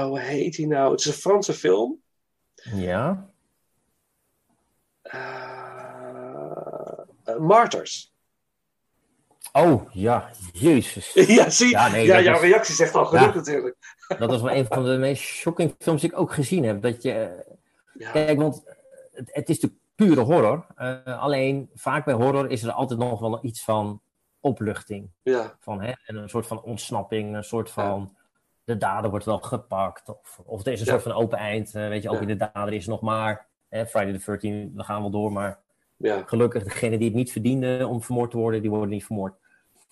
[0.03, 0.91] hoe heet hij nou?
[0.91, 2.01] Het is een Franse film.
[2.55, 3.29] Ja.
[7.39, 8.13] Martyrs.
[9.51, 11.13] Oh, ja, jezus.
[11.37, 13.33] Ja, zie Ja, nee, ja, jouw was- reactie zegt al genoeg Ja.
[13.35, 13.75] natuurlijk.
[14.07, 16.81] Dat was wel een van de meest shocking films die ik ook gezien heb.
[16.81, 17.45] Dat je,
[17.97, 18.11] Ja.
[18.11, 18.63] Kijk, want
[19.11, 20.65] het, het is natuurlijk pure horror.
[20.75, 24.01] Eh, alleen vaak bij horror is er altijd nog wel iets van
[24.39, 25.09] opluchting.
[25.23, 25.55] Ja.
[25.59, 28.15] Van, hè, en een soort van ontsnapping, een soort van.
[28.63, 30.09] De dader wordt wel gepakt.
[30.09, 30.91] Of, of er is een Ja.
[30.91, 31.75] soort van open eind.
[31.75, 33.45] eh, weet je, ook in de dader is nog maar.
[33.69, 35.31] Hè, Friday the 13, we gaan wel door.
[35.31, 35.59] Maar
[35.97, 36.23] Ja.
[36.25, 39.33] gelukkig, degene die het niet verdienden om vermoord te worden, die worden niet vermoord.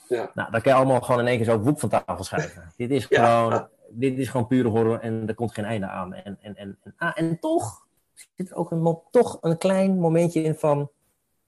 [0.08, 0.32] Ja.
[0.34, 2.72] Nou, dan kan je allemaal gewoon in één keer zo woep van tafel schuiven.
[2.78, 6.14] dit, is gewoon, dit is gewoon pure horror en er komt geen einde aan.
[6.14, 7.85] En, en, en, en, ah, en toch
[8.36, 10.91] zit er ook een, toch een klein momentje in van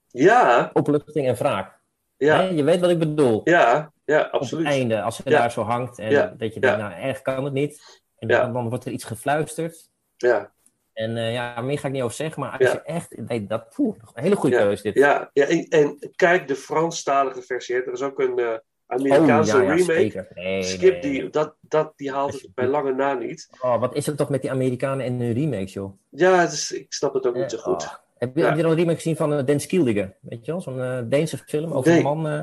[0.07, 1.80] Ja, opluchting en wraak.
[2.18, 3.41] ja, je weet wat ik bedoel.
[3.43, 4.65] ja, ja, Op het absoluut.
[4.65, 5.38] einde, als je Ja.
[5.39, 6.34] daar zo hangt en Ja.
[6.38, 8.01] dat je denkt, nou, erg kan het niet.
[8.18, 9.89] En dan, dan wordt er iets gefluisterd.
[10.18, 10.51] Ja,
[10.93, 13.70] En eh, ja, meer ga ik niet over zeggen, maar als je echt, nee, dat,
[13.76, 14.93] poeh, een hele goede keuze dit.
[14.93, 17.76] ja, ja en, en kijk de Franstalige versie.
[17.76, 17.82] hè.
[17.82, 18.53] Er is ook een eh,
[18.88, 20.28] Amerikaanse Oh, ja, ja, remake.
[20.34, 23.50] Nee, Skip nee, die, dat, dat, die haalt het bij lange na niet.
[23.62, 25.94] Oh, wat is het toch met die Amerikanen en hun remakes, joh?
[26.10, 27.84] Ja, het is, ik snap het ook niet zo Eh, goed.
[27.84, 27.94] oh.
[28.18, 28.48] Heb, je, Ja.
[28.48, 30.16] heb je al een remake gezien van uh, Den Skildige?
[30.22, 30.62] Weet je wel?
[30.62, 31.98] Zo'n eh, Deense film over Nee.
[32.00, 32.28] een man.
[32.28, 32.42] eh,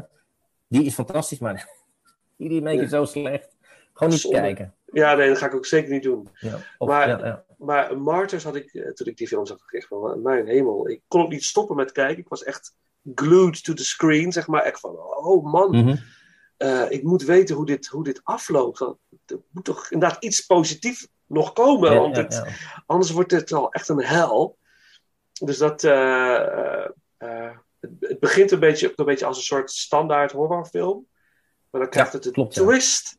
[0.68, 1.68] die is fantastisch, maar
[2.38, 3.56] die remake is zo slecht.
[3.92, 4.38] Gewoon niet Zonde.
[4.38, 4.74] kijken.
[4.92, 6.28] Ja, nee, dat ga ik ook zeker niet doen.
[6.78, 7.42] Of, Maar-.
[7.58, 10.88] Maar Martyrs had ik, eh, toen ik die film zag, echt van, mijn hemel.
[10.88, 12.18] Ik kon ook niet stoppen met kijken.
[12.18, 12.74] Ik was echt
[13.14, 14.62] glued to the screen, zeg maar.
[14.62, 15.96] Echt van, oh man, Mhm.
[16.64, 18.80] Eh, ik moet weten hoe dit, hoe dit afloopt.
[18.80, 18.96] Er
[19.50, 21.92] moet toch inderdaad iets positiefs nog komen.
[21.92, 22.82] Ja, want ja, het, ja.
[22.86, 24.58] anders wordt het al echt een hel.
[25.32, 25.84] Dus dat...
[25.84, 26.84] eh,
[27.16, 31.06] eh, het, het begint een beetje, een beetje als een soort standaard horrorfilm.
[31.70, 33.18] Maar dan krijgt het een klopt, twist.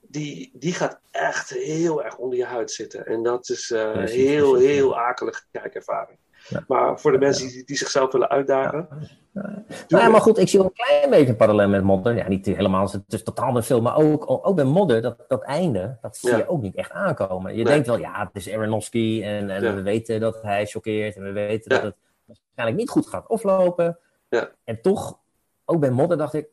[0.00, 3.06] Die, die gaat echt heel erg onder je huid zitten.
[3.06, 6.18] En dat is heel, heel akelige kijkervaring.
[6.48, 6.64] Ja.
[6.66, 8.88] Maar voor de mensen die, die zichzelf willen uitdagen.
[9.32, 9.48] Nou
[9.88, 10.10] ja, het.
[10.10, 12.16] maar goed, ik zie wel een klein beetje een parallel met Modder.
[12.16, 13.82] Ja, niet helemaal, het is totaal andere film.
[13.82, 17.50] Maar ook, ook bij Modder, dat, dat einde, dat zie je ook niet echt aankomen.
[17.50, 17.72] Je Nee.
[17.72, 21.16] denkt wel, ja, het is Aronofsky en, en we weten dat hij choqueert.
[21.16, 23.98] En we weten dat het waarschijnlijk niet goed gaat aflopen.
[24.28, 24.50] Ja.
[24.64, 25.18] En toch,
[25.64, 26.48] ook bij Modder dacht ik,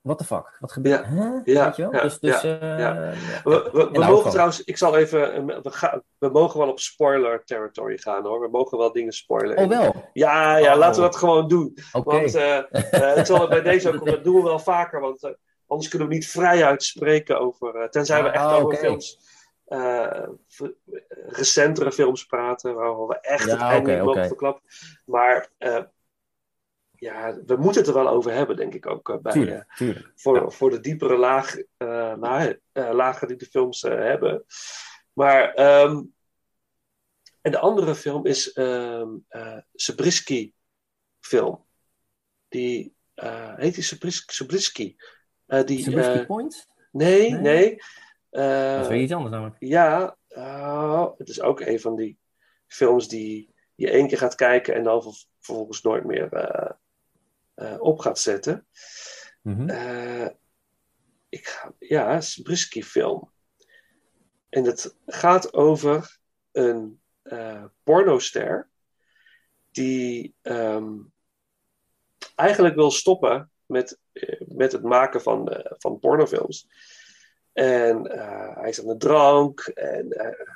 [0.00, 0.56] what the fuck?
[0.60, 1.10] Wat gebeurt Ja.
[1.10, 1.40] Huh?
[1.44, 1.92] Ja, Weet je wel?
[1.94, 3.16] ja, dus, dus, ja, eh.
[3.44, 8.24] We, mogen trouwens, ik zal even, eh, we, we mogen wel op spoiler territory gaan
[8.24, 8.40] hoor.
[8.40, 9.56] We mogen wel dingen spoilen.
[9.56, 10.08] Oh, wel?
[10.12, 10.78] Ja, ja, Oh.
[10.78, 11.78] laten we dat gewoon doen.
[11.92, 12.10] Oké.
[12.16, 12.58] Want eh,
[13.16, 15.30] het zal bij deze ook, dat doen we wel vaker, want eh,
[15.66, 19.36] anders kunnen we niet vrij uitspreken over, eh, tenzij we Ah, echt oh, over films
[21.26, 24.62] recentere films praten, waar we echt het einde niet mogen verklappen.
[25.04, 25.50] Maar
[27.00, 29.08] ja, we moeten het er wel over hebben, denk ik ook.
[29.08, 30.12] eh, bij, Tuurlijk, eh, tuurlijk.
[30.14, 32.12] voor, voor de diepere laag, eh,
[32.72, 34.44] eh, lagen die de films hebben.
[35.12, 36.02] Maar, ehm,
[37.40, 40.54] en de andere film is ehm eh Zabriskie
[41.20, 41.64] film.
[42.48, 43.74] Die, eh, heet
[44.72, 44.96] die?
[45.46, 46.66] Eh, die, Zabriskie eh, Point?
[46.92, 47.40] Nee, Nee?
[47.40, 47.76] nee.
[48.30, 49.56] Eh, Dat is weer iets anders namelijk.
[49.58, 52.18] ja, eh, het is ook een van die
[52.66, 56.28] films die je één keer gaat kijken en dan ver- vervolgens nooit meer
[57.78, 58.66] op gaat zetten.
[59.42, 59.68] Mhm.
[59.68, 60.28] Eh,
[61.28, 63.30] ik ga, ja, het is een Brisky film.
[64.48, 66.18] En het gaat over
[66.52, 68.68] een eh pornoster
[69.70, 70.92] die ehm,
[72.34, 76.68] eigenlijk wil stoppen met, eh, met het maken van, eh, van pornofilms.
[77.52, 80.46] En eh, hij is aan de drank en eh,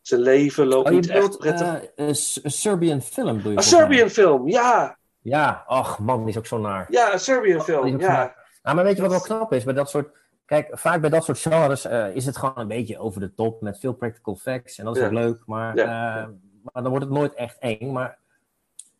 [0.00, 1.66] zijn leven loopt Oh, niet echt prettig.
[1.84, 3.56] eh, een Serbian film, bedoel je?
[3.56, 3.62] een?
[3.62, 4.98] Serbian film, ja!
[5.22, 6.86] Ja, ach man, die is ook zo naar.
[6.90, 8.34] Ja, een Serbian film, ja.
[8.62, 9.64] Nou, maar weet je wat wel knap is?
[9.64, 10.18] Bij dat soort...
[10.44, 13.60] Kijk, vaak bij dat soort genres eh, is het gewoon een beetje over de top
[13.60, 14.78] met veel practical facts.
[14.78, 15.06] En dat is Ja.
[15.06, 15.84] ook leuk, maar, Ja.
[16.20, 16.28] eh,
[16.62, 17.92] maar dan wordt het nooit echt eng.
[17.92, 18.18] Maar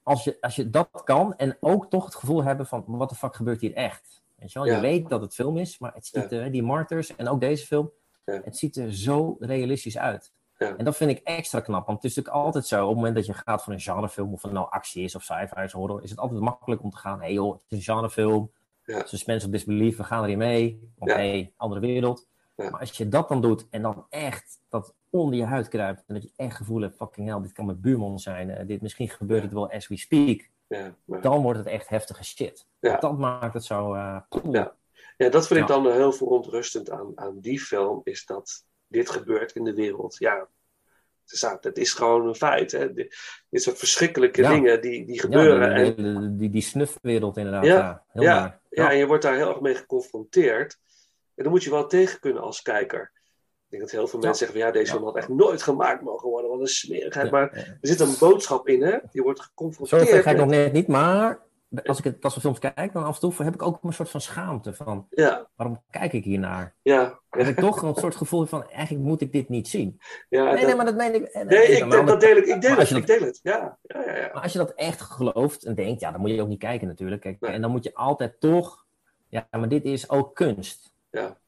[0.02, 2.84] als je, als je dat kan en ook toch het gevoel hebben van...
[2.86, 4.22] wat de fuck gebeurt hier echt?
[4.36, 4.68] Weet je, wel?
[4.68, 4.74] Ja.
[4.74, 7.66] je weet dat het film is, maar het ziet er, die Martyrs en ook deze
[7.66, 7.90] film...
[8.24, 10.32] Het ziet er zo realistisch uit.
[10.60, 10.76] Ja.
[10.76, 11.86] En dat vind ik extra knap.
[11.86, 14.32] Want het is natuurlijk altijd zo, op het moment dat je gaat voor een genrefilm,
[14.32, 16.96] of het nou actie is of sci-fi is horror, is het altijd makkelijk om te
[16.96, 18.50] gaan, hé hey joh, het is een genrefilm,
[18.84, 19.06] Ja.
[19.06, 21.16] suspense of disbelief, we gaan erin mee, want Ja.
[21.16, 22.26] hey, andere wereld.
[22.56, 22.70] Ja.
[22.70, 26.14] Maar als je dat dan doet en dan echt dat onder je huid kruipt, en
[26.14, 29.08] dat je echt gevoel hebt, fucking hell, dit kan mijn buurman zijn, eh, dit, misschien
[29.08, 30.48] gebeurt het wel as we speak,
[31.06, 32.66] dan wordt het echt heftige shit.
[32.80, 33.94] Dat maakt het zo...
[33.94, 34.16] eh,
[34.50, 34.74] Ja.
[35.16, 39.52] ja, dat vind ik dan heel verontrustend aan, aan die film, is dat dit gebeurt
[39.52, 40.16] in de wereld.
[40.18, 40.48] Ja,
[41.60, 42.72] het is, gewoon een feit.
[42.72, 42.92] Hè.
[42.92, 43.16] Dit,
[43.50, 44.52] soort verschrikkelijke Ja.
[44.52, 45.74] dingen die, die ja, gebeuren.
[45.74, 48.04] die, en, die, die, snufwereld inderdaad, Ja, ja.
[48.12, 50.78] heel ja, ja, en je wordt daar heel erg mee geconfronteerd.
[51.34, 53.12] En dan moet je wel tegen kunnen als kijker.
[53.70, 56.02] Ik denk dat heel veel mensen zeggen van ja, deze film had echt nooit gemaakt
[56.02, 56.50] mogen worden.
[56.50, 57.30] Wat een smerigheid.
[57.30, 58.98] Maar er zit een boodschap in, hè?
[59.12, 60.08] Je wordt geconfronteerd.
[60.08, 61.38] Zover ga ik nog net niet, maar
[61.84, 63.92] als ik het als we films kijk, dan af en toe heb ik ook een
[63.92, 66.74] soort van schaamte van Ja, waarom kijk ik hier naar?
[66.82, 67.18] ja.
[67.30, 70.00] Dan heb ik toch een soort gevoel van eigenlijk moet ik dit niet zien.
[70.28, 71.44] ja Nee, dat- nee, maar dat meen ik.
[71.44, 72.44] nee, ik, dat deel ik.
[72.46, 72.90] Ik deel het.
[72.90, 73.40] Ik deel het.
[73.42, 74.16] Ja, ja, ja.
[74.16, 74.30] ja.
[74.32, 76.86] Maar als je dat echt gelooft en denkt, ja, dan moet je ook niet kijken
[76.86, 77.20] natuurlijk.
[77.20, 77.50] Kijk, Nee.
[77.50, 78.84] En dan moet je altijd toch,
[79.28, 80.94] ja, maar dit is ook kunst.
[81.10, 81.38] Ja.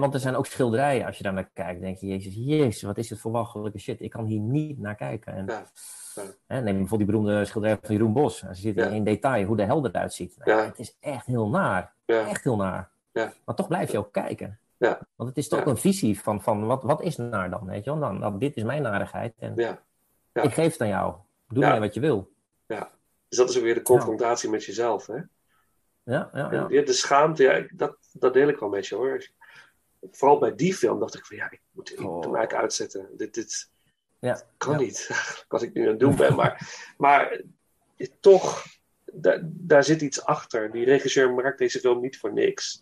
[0.00, 2.98] Want er zijn ook schilderijen, als je daar naar kijkt, denk je, jezus, jezus, wat
[2.98, 4.00] is dit voor walgelijke shit.
[4.00, 5.32] Ik kan hier niet naar kijken.
[5.34, 5.66] En, Ja.
[6.14, 6.22] Ja.
[6.46, 8.38] hè, neem bijvoorbeeld die beroemde schilderij van Jeroen Bos.
[8.38, 8.86] Ze ziet Ja.
[8.86, 10.36] in detail hoe de hel eruit ziet.
[10.44, 10.60] Nou.
[10.60, 11.92] Het is echt heel naar.
[12.06, 12.90] Echt heel naar.
[13.12, 13.32] Ja.
[13.44, 14.58] Maar toch blijf je ook kijken.
[14.76, 15.00] Ja.
[15.16, 17.98] Want het is toch een visie van, van wat, wat is naar dan, weet je
[17.98, 18.18] wel?
[18.18, 19.58] Dan, dit is mijn narigheid en
[20.32, 21.14] ik geef het aan jou.
[21.48, 22.30] Doe mee wat je wil.
[22.66, 22.90] Ja.
[23.28, 25.06] Dus dat is ook weer de confrontatie met jezelf.
[25.06, 25.14] Hè?
[26.04, 26.66] Ja, ja, ja.
[26.66, 29.26] De schaamte, ja, dat, dat deel ik wel met je hoor.
[30.10, 32.36] Vooral bij die film dacht ik van ja, ik moet, ik moet hem Oh.
[32.36, 33.08] eigenlijk uitzetten.
[33.16, 33.70] Dit, dit
[34.18, 34.42] Ja.
[34.56, 34.78] kan Ja.
[34.78, 35.10] niet,
[35.48, 36.34] wat ik nu aan het doen ben.
[36.34, 37.40] Maar, maar
[38.20, 38.64] toch,
[39.12, 40.72] daar, daar zit iets achter.
[40.72, 42.80] Die regisseur maakt deze film niet voor niks.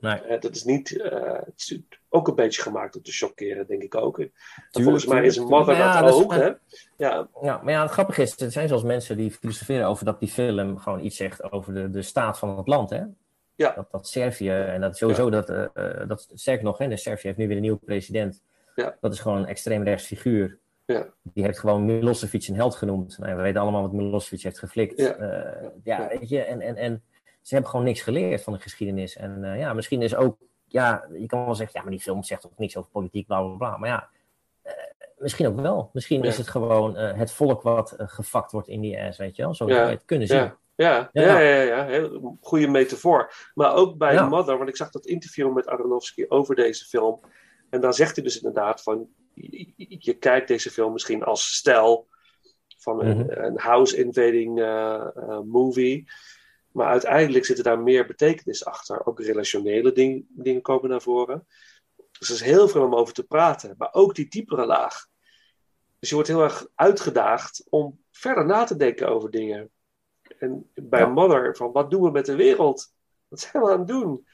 [0.00, 0.20] Nee.
[0.20, 1.78] Eh, dat is niet, eh, het is
[2.08, 4.18] ook een beetje gemaakt om te chockeren, denk ik ook.
[4.18, 4.32] En
[4.70, 5.94] volgens mij is tuurlijk, Mother tuurlijk.
[5.94, 6.32] ja, dat ook.
[6.34, 6.50] Hè?
[6.96, 10.20] Ja, Ja, maar ja, het grappige is, er zijn zelfs mensen die filosoferen over dat
[10.20, 12.90] die film gewoon iets zegt over de, de staat van het land.
[12.90, 13.02] Hè?
[13.54, 13.72] Ja.
[13.72, 17.38] Dat, dat Servië, en dat sowieso, dat, eh, dat sterker nog, hè, de Servië heeft
[17.38, 18.42] nu weer een nieuwe president.
[18.74, 18.96] Ja.
[19.00, 20.58] Dat is gewoon een extreemrechts figuur.
[20.84, 21.06] Ja.
[21.22, 23.18] Die heeft gewoon Milosevic een held genoemd.
[23.18, 24.98] Nou, we weten allemaal wat Milosevic heeft geflikt.
[24.98, 25.14] Ja.
[25.14, 27.02] Eh, ja, weet je, en, en, en
[27.40, 29.16] ze hebben gewoon niks geleerd van de geschiedenis.
[29.16, 30.36] En ja, misschien is ook,
[30.66, 33.42] ja, je kan wel zeggen, ja, maar die film zegt ook niks over politiek, bla
[33.42, 33.76] bla bla.
[33.76, 34.08] Maar ja,
[35.18, 35.90] misschien ook wel.
[35.92, 39.54] Misschien is het gewoon het volk wat gefakt wordt in die ass, weet je wel.
[39.54, 40.52] Zo zou je het kunnen zien.
[40.74, 41.60] Ja, ja, Ja.
[41.62, 43.50] ja, heel goede metafoor.
[43.54, 44.28] Maar ook bij Ja.
[44.28, 47.20] Mother, want ik zag dat interview met Aronofsky over deze film.
[47.70, 49.08] En daar zegt hij dus inderdaad van,
[49.76, 52.08] je, kijkt deze film misschien als stijl
[52.78, 53.30] van een, Mhm.
[53.44, 56.10] een house invading eh, eh, movie.
[56.72, 59.06] Maar uiteindelijk zitten daar meer betekenis achter.
[59.06, 61.46] Ook relationele ding- dingen komen naar voren.
[62.18, 63.74] Dus er is heel veel om over te praten.
[63.78, 65.06] Maar ook die diepere laag.
[65.98, 69.70] Dus je wordt heel erg uitgedaagd om verder na te denken over dingen.
[70.42, 71.06] En bij Ja.
[71.06, 72.92] Mother, van wat doen we met de wereld?
[73.28, 74.26] Wat zijn we aan het doen?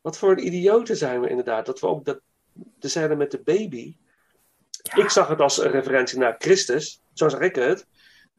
[0.00, 1.66] Wat voor een idioten zijn we inderdaad?
[1.66, 2.20] Dat we ook dat,
[2.52, 3.96] de scène met de baby.
[4.94, 7.02] Ik zag het als een referentie naar Christus.
[7.12, 7.86] Zo zag ik het.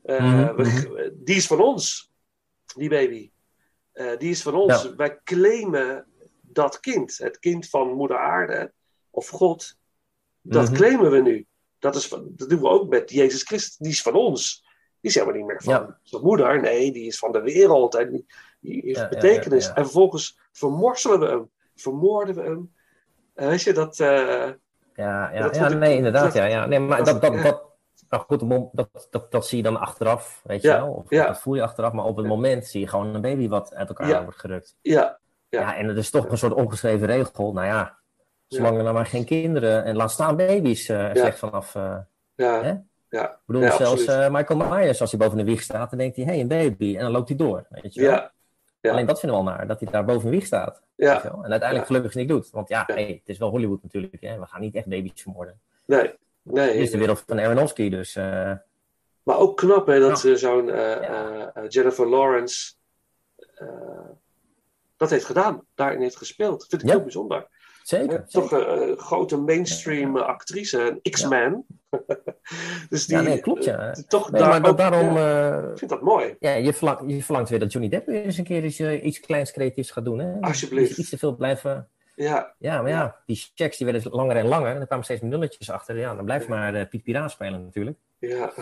[0.04, 2.12] Eh, Mhm, we- die is van ons,
[2.76, 3.32] die baby.
[3.92, 4.84] Eh, die is van ons.
[4.84, 4.96] Ja.
[4.96, 6.06] Wij claimen
[6.42, 7.18] dat kind.
[7.18, 8.72] Het kind van moeder aarde
[9.10, 9.76] of God.
[10.42, 10.74] Dat Mhm.
[10.76, 11.46] claimen we nu.
[11.80, 13.78] Dat, is dat doen we ook met Jezus Christus.
[13.78, 14.66] Die is van ons.
[15.02, 15.98] Die is helemaal niet meer van Ja.
[16.04, 16.62] zijn moeder.
[16.62, 17.96] Nee, die is van de wereld.
[17.96, 18.26] En die,
[18.60, 19.64] die heeft Ja, ja, betekenis.
[19.64, 19.76] ja, ja.
[19.76, 21.50] En vervolgens vermorselen we hem.
[21.76, 22.74] Vermoorden we hem.
[23.36, 24.00] En weet je, dat...
[24.00, 24.08] eh,
[24.96, 26.24] Ja, ja, Dat ja nee, inderdaad.
[26.24, 26.66] dat- ja, ja.
[26.66, 27.42] Nee, maar dat- dat, dat, ja.
[27.44, 27.64] dat,
[28.10, 30.92] nou goed, dat, dat, dat zie je dan achteraf, weet je Ja, wel.
[30.94, 31.26] Of, ja.
[31.28, 33.88] Dat voel je achteraf, maar op het moment zie je gewoon een baby wat uit
[33.90, 34.24] elkaar Ja.
[34.24, 34.78] wordt gerukt.
[34.82, 35.20] ja,
[35.50, 35.60] Ja.
[35.62, 35.76] Ja.
[35.76, 37.54] en het is toch een soort ongeschreven regel.
[37.54, 37.98] Nou ja,
[38.48, 41.76] zolang er nou maar geen kinderen en laat staan baby's uh, zegt vanaf.
[41.76, 41.98] Uh,
[42.36, 42.74] ja, hè?
[43.10, 43.32] Ja.
[43.32, 46.16] Ik bedoel, Ja, zelfs uh, Michael Myers, als hij boven de wieg staat, dan denkt
[46.16, 46.96] hij, hé, hey, een baby.
[46.96, 48.10] En dan loopt hij door, weet je wel.
[48.12, 48.32] Ja,
[48.82, 48.92] ja.
[48.92, 50.82] Alleen dat vinden we al naar, dat hij daar boven de wieg staat.
[50.96, 51.14] Ja.
[51.14, 51.44] weet je wel.
[51.44, 52.50] En uiteindelijk gelukkig niet doet.
[52.50, 54.22] Want ja, hey, het is wel Hollywood natuurlijk.
[54.22, 54.40] Hè?
[54.40, 55.60] We gaan niet echt baby's vermoorden.
[55.86, 56.68] Nee, nee.
[56.68, 58.16] Het is de wereld van Aronofsky, dus...
[58.16, 58.52] uh,
[59.24, 62.76] Maar ook knap hè, dat uh, zo'n uh, Jennifer Lawrence
[64.98, 66.60] dat heeft gedaan, daarin heeft gespeeld.
[66.60, 67.48] Dat vind ik heel bijzonder.
[67.88, 68.28] Zeker.
[68.28, 71.66] Toch een uh, grote mainstream Actrice, een X-Man.
[72.90, 73.96] dus die, ja, nee, klopt ja.
[74.08, 75.18] toch nee, daar maar ook, daarom...
[75.18, 76.36] ja, uh, ik vind dat mooi.
[76.40, 79.20] Ja, je verlangt, je verlangt weer dat Johnny Depp weer eens een keer iets, iets
[79.20, 80.20] kleins creatiefs gaat doen.
[80.20, 80.40] Hè?
[80.42, 80.98] Alsjeblieft.
[80.98, 81.90] Iets te veel blijven...
[82.16, 82.54] Ja.
[82.58, 84.74] Ja, maar ja, die checks die werden langer en langer.
[84.74, 85.98] En er kwamen steeds nulletjes achter.
[85.98, 87.98] Ja, dan blijft maar Piet Piraat spelen natuurlijk.
[88.20, 88.54] Ja.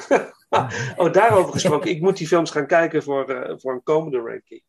[0.97, 1.89] oh, daarover gesproken.
[1.89, 4.63] ik moet die films gaan kijken voor, voor een komende ranking.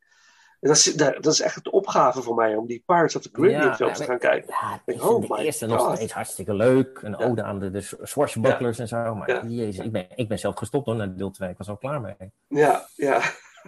[0.67, 3.31] En dat, is, dat is echt de opgave voor mij om die Pirates of the
[3.31, 4.55] Caribbean ja, te gaan kijken.
[4.61, 5.79] Ja, ik, ik oh vind de eerste God.
[5.79, 7.01] nog steeds hartstikke leuk.
[7.03, 9.15] Een ode aan de, de swashbucklers en zo.
[9.15, 11.51] Maar jezus, ik ben, ik ben zelf gestopt hoor, na deel 2.
[11.51, 12.33] Ik was al klaar mee.
[12.49, 13.21] Ja, ja.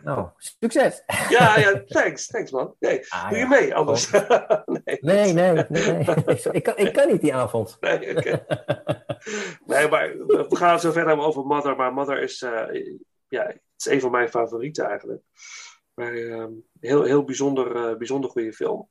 [0.02, 1.02] Nou, succes!
[1.28, 2.74] Ja, ja, thanks, thanks man.
[2.78, 3.48] Nee, Ah, doe je ja.
[3.48, 4.10] mee anders?
[4.84, 4.98] nee.
[5.00, 5.64] Nee, nee, nee.
[5.68, 5.98] nee.
[6.52, 7.76] ik, kan, ik kan niet die avond.
[7.80, 8.44] Nee, oké.
[9.72, 11.76] nee, maar we gaan het zo verder over Mother.
[11.76, 12.84] Maar Mother is, eh,
[13.28, 15.22] ja, het is een van mijn favorieten eigenlijk.
[15.98, 18.88] Maar ehm, heel, heel bijzonder, eh, bijzonder goede film.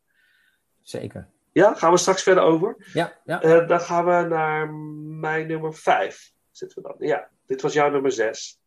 [0.81, 1.27] Zeker.
[1.51, 2.75] Ja, gaan we straks verder over.
[2.93, 3.41] Ja, ja.
[3.41, 4.73] Eh, dan gaan we naar
[5.19, 6.31] mijn nummer 5.
[6.51, 7.07] Zitten we dan?
[7.07, 8.59] Ja, dit was jouw nummer 6.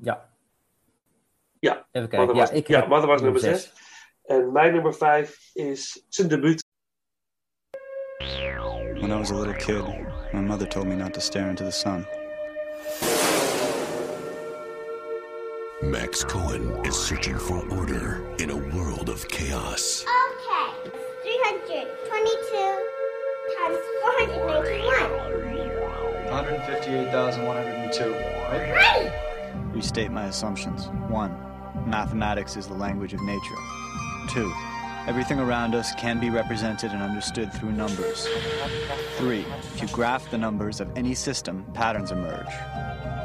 [0.00, 0.30] Ja.
[1.60, 2.18] Ja, Even kijken.
[2.18, 3.72] Mother Ja, was, ik ja, was nummer nummer 6.
[4.22, 6.64] En mijn nummer 5 is zijn debuut.
[8.94, 9.84] When I was a little kid,
[10.32, 12.06] my mother told me not to stare into the sun.
[15.82, 20.04] Max Cohen is searching for order in a world of chaos.
[20.04, 20.90] Okay,
[21.22, 22.88] 322
[23.58, 23.78] times
[24.28, 25.10] 491.
[26.30, 28.12] 158,102.
[28.72, 29.12] Right!
[29.74, 30.86] Restate my assumptions.
[31.08, 31.36] One,
[31.84, 33.58] mathematics is the language of nature.
[34.28, 34.52] Two,
[35.08, 38.28] everything around us can be represented and understood through numbers.
[39.16, 42.46] Three, if you graph the numbers of any system, patterns emerge.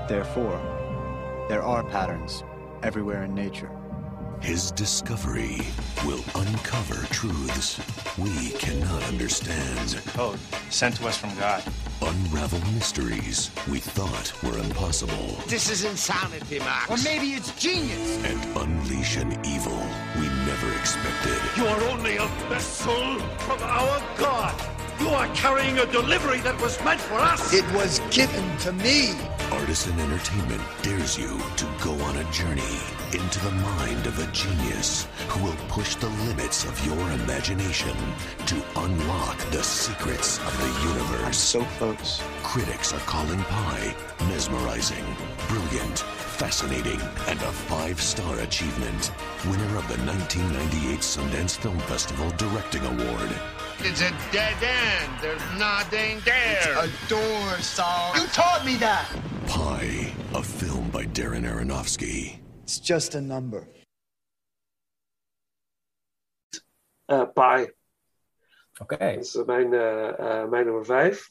[0.09, 0.59] Therefore,
[1.47, 2.43] there are patterns
[2.83, 3.71] everywhere in nature.
[4.41, 5.57] His discovery
[6.05, 7.79] will uncover truths
[8.17, 9.95] we cannot understand.
[9.95, 10.39] A code
[10.69, 11.63] sent to us from God.
[12.01, 15.41] Unravel mysteries we thought were impossible.
[15.47, 16.89] This is insanity, Max.
[16.89, 18.23] Or maybe it's genius.
[18.25, 19.81] And unleash an evil
[20.15, 21.39] we never expected.
[21.57, 24.76] You are only a vessel from our God.
[24.99, 27.53] You are carrying a delivery that was meant for us.
[27.53, 29.13] It was given to me.
[29.51, 32.79] Artisan Entertainment dares you to go on a journey
[33.13, 37.95] into the mind of a genius who will push the limits of your imagination
[38.45, 41.37] to unlock the secrets of the universe.
[41.37, 42.21] So close.
[42.43, 43.95] Critics are calling Pie
[44.27, 45.05] mesmerizing,
[45.47, 49.11] brilliant, fascinating, and a five-star achievement.
[49.45, 53.31] Winner of the 1998 Sundance Film Festival Directing Award.
[53.79, 55.11] It's a dead end.
[55.21, 56.77] There's nothing there.
[56.77, 58.13] A door, Saul.
[58.15, 59.07] You taught me that.
[59.47, 62.39] Pi, a film by Darren Aronofsky.
[62.63, 63.67] It's just a number.
[67.07, 67.71] Uh, Pi.
[68.81, 68.97] Oké.
[68.97, 71.29] Dat is mijn, uh, uh, mijn nummer 5.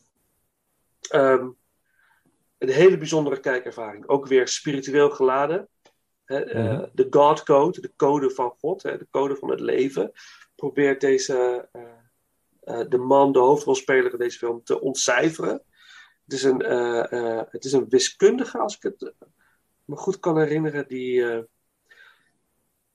[1.15, 1.57] Um,
[2.59, 4.09] een hele bijzondere kijkervaring.
[4.09, 5.69] Ook weer spiritueel geladen.
[6.25, 6.87] Hè, uh, Mhm.
[6.93, 10.13] De God Code, de code van God, hè, de code van het leven.
[10.55, 11.69] Probeert deze,
[12.89, 15.63] de man, de hoofdrolspeler in deze film, te ontcijferen.
[16.25, 16.61] Het is een,
[17.51, 19.13] het is een wiskundige, als ik het
[19.85, 21.47] me goed kan herinneren, die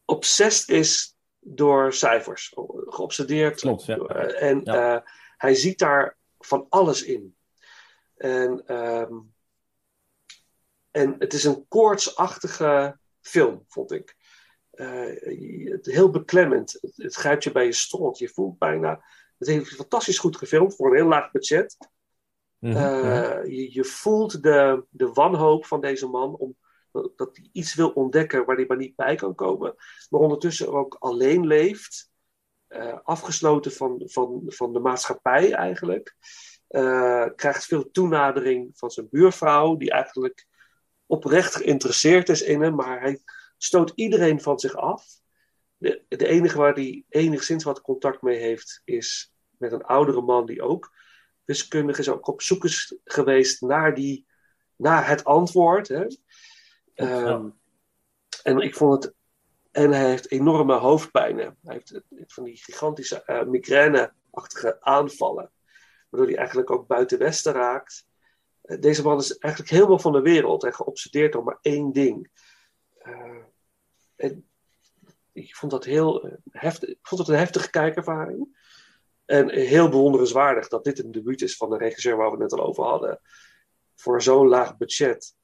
[0.05, 2.53] obsessed is door cijfers.
[2.85, 3.59] Geobsedeerd.
[3.59, 3.97] Klopt, ja.
[3.97, 5.03] en Ja.
[5.37, 7.35] hij ziet daar van alles in.
[8.17, 9.33] En, um,
[10.91, 14.15] en het is een koortsachtige film, vond ik.
[14.71, 16.77] Uh, heel beklemmend.
[16.81, 18.17] Het, het grijpt je bij je strot.
[18.17, 19.03] Je voelt bijna.
[19.41, 21.77] Het heeft fantastisch goed gefilmd voor een heel laag budget.
[22.57, 26.55] Mhm, Uh, je, je, voelt de, de wanhoop van deze man om
[26.91, 29.75] dat hij iets wil ontdekken waar hij maar niet bij kan komen,
[30.09, 32.11] maar ondertussen ook alleen leeft,
[32.69, 36.15] uh, afgesloten van, van, van de maatschappij eigenlijk.
[36.67, 40.47] eh, krijgt veel toenadering van zijn buurvrouw, die eigenlijk
[41.05, 43.21] oprecht geïnteresseerd is in hem, maar hij
[43.57, 45.05] stoot iedereen van zich af.
[45.77, 49.30] De, de enige waar hij enigszins wat contact mee heeft, is
[49.61, 50.93] met een oudere man die ook
[51.43, 54.25] wiskundig is, ook op zoek is geweest naar, die,
[54.75, 55.87] naar het antwoord.
[55.87, 56.05] Hè.
[56.93, 57.49] Ehm,
[58.43, 59.13] en ik vond het.
[59.71, 61.57] En hij heeft enorme hoofdpijnen.
[61.63, 62.01] Hij heeft
[62.33, 65.51] van die gigantische uh, migraine-achtige aanvallen.
[66.09, 68.05] Waardoor hij eigenlijk ook buiten Westen raakt.
[68.63, 72.29] Uh, deze man is eigenlijk helemaal van de wereld en geobsedeerd door maar één ding.
[73.03, 73.43] Uh,
[74.15, 74.49] en
[75.31, 76.89] ik vond dat heel heftig.
[76.89, 78.60] Ik vond het een heftige kijkervaring.
[79.31, 82.59] En heel bewonderenswaardig dat dit een debuut is van de regisseur waar we het net
[82.59, 83.19] al over hadden.
[83.95, 85.35] Voor zo'n laag budget.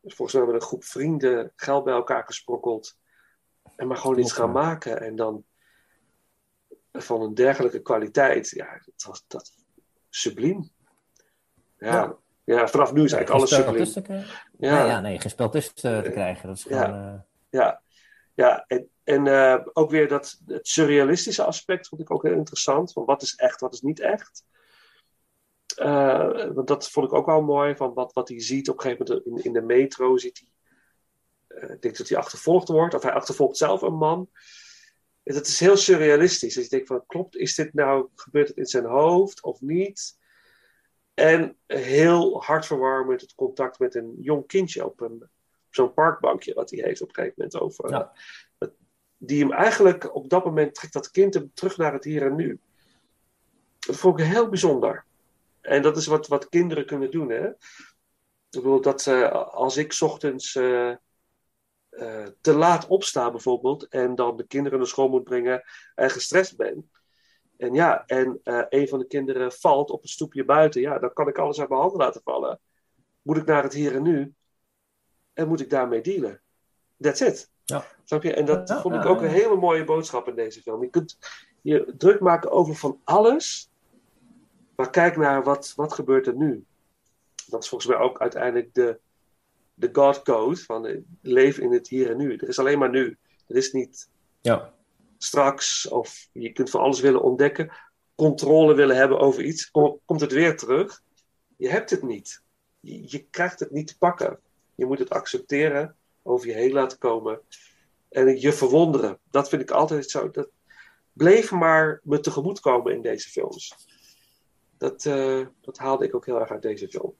[0.00, 2.96] Dus volgens mij met een groep vrienden geld bij elkaar gesprokkeld.
[3.76, 5.00] En maar gewoon iets gaan maken.
[5.00, 5.44] En dan
[6.92, 8.48] van een dergelijke kwaliteit.
[8.50, 9.52] Ja, dat was dat,
[10.08, 10.70] subliem.
[11.78, 12.16] Ja, ja.
[12.44, 14.24] ja vanaf nu is eigenlijk alles subliem.
[14.58, 14.86] Ja.
[14.86, 16.48] ja, nee, geen spel tussen te, te krijgen.
[16.48, 17.20] Dat is gewoon, ja, uh...
[17.50, 17.82] ja.
[18.34, 22.92] ja, en, en uh, ook weer dat, het surrealistische aspect vond ik ook heel interessant.
[22.92, 24.44] Van wat is echt, wat is niet echt.
[25.76, 27.76] Uh, want dat vond ik ook wel mooi.
[27.76, 30.16] Van wat, wat hij ziet op een gegeven moment in, in de metro.
[30.16, 30.42] Ziet
[31.48, 32.94] hij, uh, ik denk dat hij achtervolgd wordt.
[32.94, 34.30] Of hij achtervolgt zelf een man.
[35.22, 36.54] En dat is heel surrealistisch.
[36.54, 40.18] Dus je denkt van klopt, is dit nou, gebeurt het in zijn hoofd of niet?
[41.14, 45.28] En heel hartverwarmend het contact met een jong kindje op, een,
[45.70, 46.54] zo'n parkbankje.
[46.54, 47.90] Wat hij heeft op een gegeven moment over.
[47.90, 48.12] Ja.
[49.18, 52.34] Die hem eigenlijk op dat moment trekt dat kind hem terug naar het hier en
[52.34, 52.60] nu.
[53.78, 55.04] Dat vond ik heel bijzonder.
[55.60, 57.30] En dat is wat, wat kinderen kunnen doen.
[57.30, 57.48] Hè?
[58.50, 59.06] Ik bedoel, dat
[59.50, 60.94] als ik ochtends uh,
[61.90, 63.88] uh, te laat opsta bijvoorbeeld...
[63.88, 65.62] en dan de kinderen naar school moet brengen
[65.94, 66.90] en gestrest ben...
[67.56, 70.80] en ja, en een van de kinderen valt op een stoepje buiten...
[70.80, 72.60] ja, dan kan ik alles uit mijn handen laten vallen.
[73.22, 74.34] Moet ik naar het hier en nu...
[75.32, 76.42] en moet ik daarmee dealen.
[77.00, 77.50] That's it.
[77.64, 77.84] Ja.
[78.04, 78.34] Snap je?
[78.34, 80.82] En dat Ja, vond ik ook een hele mooie boodschap in deze film.
[80.82, 81.18] Je kunt
[81.62, 83.70] je druk maken over van alles...
[84.76, 86.64] Maar kijk naar wat, wat gebeurt er nu.
[87.46, 88.98] Dat is volgens mij ook uiteindelijk de,
[89.74, 92.36] de God Code van leef in het hier en nu.
[92.36, 93.16] Er is alleen maar nu.
[93.46, 94.08] Er is niet
[94.40, 94.72] Ja.
[95.18, 97.72] straks of je kunt van alles willen ontdekken,
[98.14, 99.70] controle willen hebben over iets.
[99.70, 101.02] Kom- komt het weer terug?
[101.56, 102.42] Je hebt het niet.
[102.80, 104.38] Je, je krijgt het niet te pakken.
[104.74, 105.96] Je moet het accepteren,
[106.26, 107.40] over je heen laten komen
[108.08, 109.18] en je verwonderen.
[109.30, 110.30] Dat vind ik altijd zo.
[110.30, 110.48] Dat
[111.12, 113.74] bleef maar me tegemoet komen in deze films.
[114.78, 117.14] Dat, eh, dat haalde ik ook heel erg uit deze film.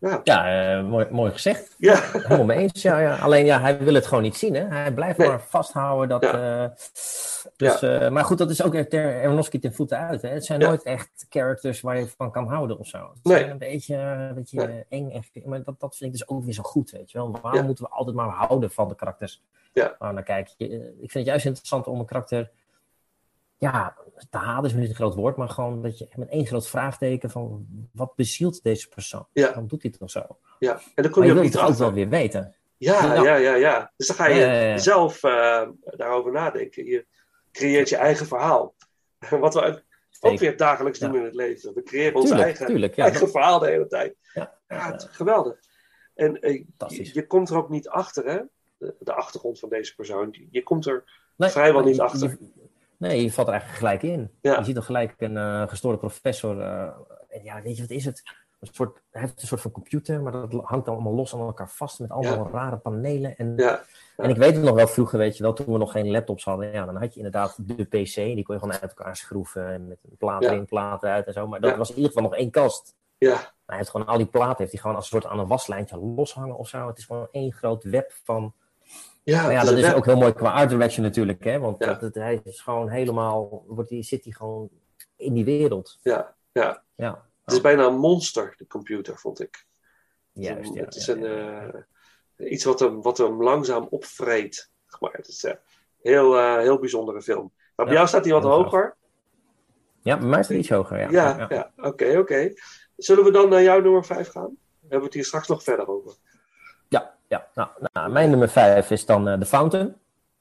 [0.00, 1.74] Ja, Ja, eh, mooi, mooi gezegd.
[1.78, 2.00] Ja.
[2.12, 2.82] Helemaal mee eens.
[2.82, 3.16] Ja, ja.
[3.16, 4.54] Alleen ja, hij wil het gewoon niet zien.
[4.54, 4.64] Hè?
[4.66, 5.28] Hij blijft Nee.
[5.28, 6.08] maar vasthouden.
[6.08, 6.62] Dat, Ja.
[6.64, 6.70] eh,
[7.56, 10.22] dus, eh, maar goed, dat is ook echt ter Aronofsky ten voeten uit.
[10.22, 10.28] Hè?
[10.28, 12.98] Het zijn nooit echt characters waar je van kan houden of zo.
[13.14, 13.38] Het Nee.
[13.38, 14.84] zijn een beetje, een beetje Nee.
[14.88, 15.10] eng.
[15.10, 16.90] En, maar dat, dat vind ik dus ook weer zo goed.
[16.90, 17.38] Weet je wel?
[17.42, 19.42] Waarom moeten we altijd maar houden van de karakters?
[19.72, 19.96] Ja.
[19.98, 20.66] Maar dan kijk je,
[21.00, 22.50] ik vind het juist interessant om een karakter
[23.68, 23.96] ja,
[24.30, 27.30] te haten is niet een groot woord, maar gewoon dat je met één groot vraagteken
[27.30, 29.26] van wat bezielt deze persoon?
[29.32, 29.44] Ja.
[29.46, 30.26] Waarom doet hij het nog zo?
[30.58, 30.72] ja.
[30.94, 32.54] En dan kom Maar je je ook niet het altijd wel weer weten.
[32.76, 33.22] Ja, Ja.
[33.22, 33.92] ja, ja, ja.
[33.96, 34.78] Dus dan ga je Ja, ja, ja.
[34.78, 36.84] zelf eh, daarover nadenken.
[36.84, 37.06] Je
[37.52, 38.74] creëert je eigen verhaal.
[39.40, 39.82] Wat we
[40.20, 41.74] ook weer dagelijks doen in het leven.
[41.74, 44.16] We creëren ons eigen, tuurlijk, eigen dat- verhaal de hele tijd.
[44.34, 45.58] Ja, het is geweldig.
[46.14, 48.40] En eh, je, je komt er ook niet achter, hè?
[48.78, 50.36] De, de achtergrond van deze persoon.
[50.50, 51.04] Je, komt er
[51.36, 52.28] Nee, vrijwel niet je- achter.
[52.28, 52.59] je-
[53.00, 54.30] nee, je valt er eigenlijk gelijk in.
[54.40, 54.58] Ja.
[54.58, 56.60] Je ziet er gelijk een eh, gestoorde professor.
[56.60, 56.82] eh,
[57.28, 58.22] en ja, weet je wat is het?
[58.60, 61.40] Een soort, hij heeft een soort van computer, maar dat hangt dan allemaal los aan
[61.40, 63.36] elkaar vast met allemaal rare panelen.
[63.36, 63.80] En, Ja.
[64.16, 66.44] en ik weet het nog wel vroeger, weet je wel, toen we nog geen laptops
[66.44, 66.72] hadden.
[66.72, 69.66] Ja, dan had je inderdaad de PC, die kon je gewoon uit elkaar schroeven.
[69.72, 70.50] En met een plaat Ja.
[70.50, 71.46] erin, plaat eruit en zo.
[71.46, 72.94] Maar dat was in ieder geval nog één kast.
[73.18, 75.46] Ja, Hij heeft gewoon al die platen heeft hij gewoon als een soort aan een
[75.46, 76.86] waslijntje loshangen of zo.
[76.86, 78.54] Het is gewoon één groot web van.
[79.30, 81.58] Ja, maar ja, het dat is ook heel mooi qua art direction natuurlijk, hè?
[81.58, 81.86] Want Ja.
[81.86, 84.68] dat, het- hij is gewoon helemaal, wordt die, zit hij gewoon
[85.16, 85.98] in die wereld.
[86.02, 86.82] Ja, ja.
[86.94, 89.66] Ja, Het is bijna een monster, de computer, vond ik.
[90.32, 90.74] juist.
[90.74, 94.70] Ja, het is een, eh, iets wat hem, wat hem langzaam opvreet.
[95.00, 95.56] Maar het is een
[96.02, 97.52] heel, eh, heel bijzondere film.
[97.76, 98.96] Maar bij Ja, jou staat hij wat hoger.
[100.02, 101.10] ja, bij mij is het iets hoger.
[101.10, 102.52] Ja, Ja, oké, oké.
[102.96, 104.56] Zullen we dan naar jouw nummer 5 gaan?
[104.80, 106.14] Hebben we het hier straks nog verder over?
[107.30, 107.46] Ja.
[107.54, 109.96] Nou, nou, mijn nummer vijf is dan eh The Fountain.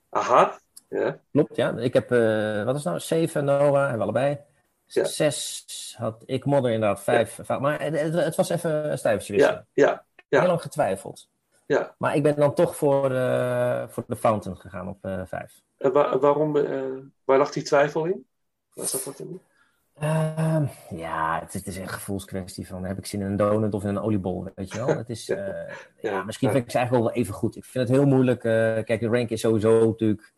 [0.10, 0.60] Aha,
[0.90, 1.20] ja.
[1.32, 1.78] Klopt, ja.
[1.78, 4.38] Ik heb, eh, wat is nou, zeven, Noah, hebben we allebei.
[4.86, 5.04] Ja.
[5.06, 7.48] Zes had ik, Modder inderdaad, vijf.
[7.60, 9.68] Maar het, was even een stijfje wisselen.
[9.74, 11.30] Ja, ja, Heel ja, lang getwijfeld.
[11.66, 11.96] ja.
[11.98, 15.62] Maar ik ben dan toch voor, eh, voor de Fountain gegaan op vijf.
[15.78, 16.54] En wa- waarom,
[17.24, 18.26] waar lag die twijfel in?
[18.74, 19.42] Waar zat dat in?
[20.00, 23.84] Ehm, ja, het, het is een gevoelskwestie van heb ik zin in een donut of
[23.84, 24.88] in een oliebol, weet je wel.
[24.98, 27.56] Het is, eh, ja, misschien vind ik ze eigenlijk wel even goed.
[27.56, 28.44] Ik vind het heel moeilijk.
[28.44, 28.52] eh,
[28.84, 30.34] kijk, de rank is sowieso natuurlijk...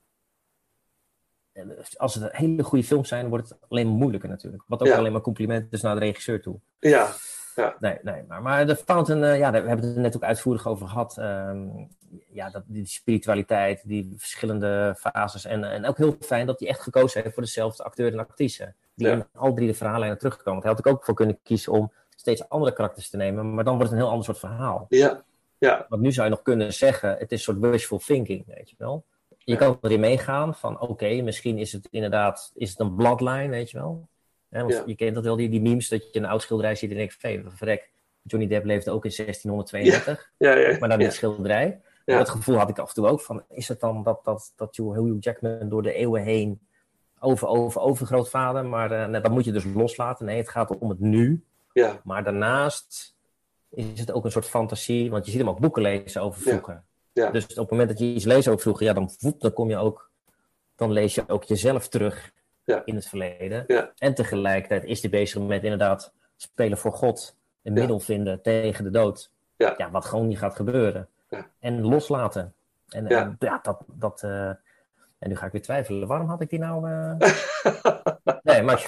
[1.51, 1.64] eh,
[1.97, 4.64] Als het hele goede films zijn, wordt het alleen maar moeilijker natuurlijk.
[4.68, 4.97] Wat ook Ja.
[4.97, 6.59] alleen maar compliment is naar de regisseur toe.
[6.80, 7.12] Ja,
[7.56, 7.76] ja.
[7.80, 10.68] Nee, nee maar, maar de Fountain, eh, ja, we hebben het er net ook uitvoerig
[10.68, 11.18] over gehad.
[11.18, 11.68] Ehm,
[12.32, 15.45] ja, dat, die spiritualiteit, die verschillende fases.
[15.45, 18.74] En, en ook heel fijn dat hij echt gekozen heeft voor dezelfde acteur en actrice.
[18.95, 19.14] Die Ja.
[19.14, 20.62] in al drie de verhaallijnen terugkomen.
[20.62, 23.54] Hij had er ook voor kunnen kiezen om steeds andere karakters te nemen.
[23.54, 24.86] Maar dan wordt het een heel ander soort verhaal.
[24.89, 25.24] Ja,
[25.58, 25.86] ja.
[25.89, 28.76] Want nu zou je nog kunnen zeggen, het is een soort wishful thinking, weet je
[28.78, 29.06] wel.
[29.38, 33.72] Je kan erin meegaan van, oké, misschien is het inderdaad is het een bloodline, weet
[33.72, 34.08] je wel.
[34.52, 34.84] Hè, want Ja.
[34.86, 37.18] Je kent dat wel, die, die memes, dat je een oud schilderij ziet en denkt,
[37.47, 37.91] verrek,
[38.22, 41.06] Johnny Depp leefde ook in 1632, Ja, ja, maar dan ja.
[41.06, 41.82] niet schilderij.
[42.06, 44.76] Dat gevoel had ik af en toe ook van, is het dan dat, dat, dat
[44.76, 46.62] Hugh Jackman door de eeuwen heen
[47.20, 50.26] over, over, overgrootvader, maar eh, nee, dat moet je dus loslaten.
[50.26, 51.43] Nee, het gaat om het nu.
[51.74, 52.02] Ja.
[52.04, 53.16] Maar daarnaast
[53.70, 56.84] is het ook een soort fantasie, want je ziet hem ook boeken lezen over vroeger.
[57.14, 57.32] Ja.
[57.32, 59.70] Dus op het moment dat je iets leest over vroeger, ja, dan, voep, dan kom
[59.70, 60.12] je ook,
[60.76, 62.32] dan lees je ook jezelf terug
[62.72, 62.82] Ja.
[62.86, 63.63] in het verleden.
[63.67, 63.91] Ja.
[63.97, 68.89] En tegelijkertijd is hij bezig met inderdaad spelen voor God, een middel vinden tegen de
[68.89, 69.32] dood.
[69.57, 69.91] Ja.
[69.91, 71.07] wat gewoon niet gaat gebeuren.
[71.30, 71.49] Ja.
[71.59, 72.53] En loslaten.
[72.89, 73.22] En Ja.
[73.39, 74.49] en, dat, dat eh,
[75.19, 76.07] en nu ga ik weer twijfelen.
[76.07, 76.89] Waarom had ik die nou...
[76.89, 77.30] eh,
[78.43, 78.88] nee, maar...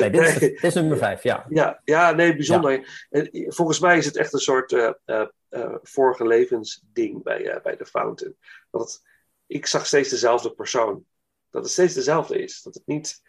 [0.00, 1.46] nee, dit, is, dit is nummer vijf, ja.
[1.48, 3.06] Ja, ja nee, bijzonder.
[3.10, 7.62] En volgens mij is het echt een soort eh, eh, eh, vorige levensding bij, eh,
[7.62, 8.36] bij The Fountain.
[8.70, 9.02] Het,
[9.46, 11.04] ik zag steeds dezelfde persoon.
[11.50, 12.62] Dat het steeds dezelfde is.
[12.62, 13.22] Dat het niet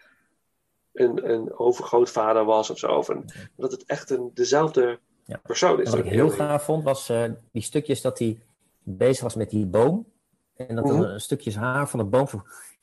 [0.94, 2.88] een, een overgrootvader was of zo.
[2.98, 5.00] Of een, dat het echt een, dezelfde
[5.44, 5.86] persoon is.
[5.92, 8.40] En wat ik heel gaaf vond, was eh, die stukjes dat hij
[8.84, 10.08] bezig was met die boom.
[10.56, 11.04] En dat er Mhm.
[11.04, 12.28] een stukjes haar van de boom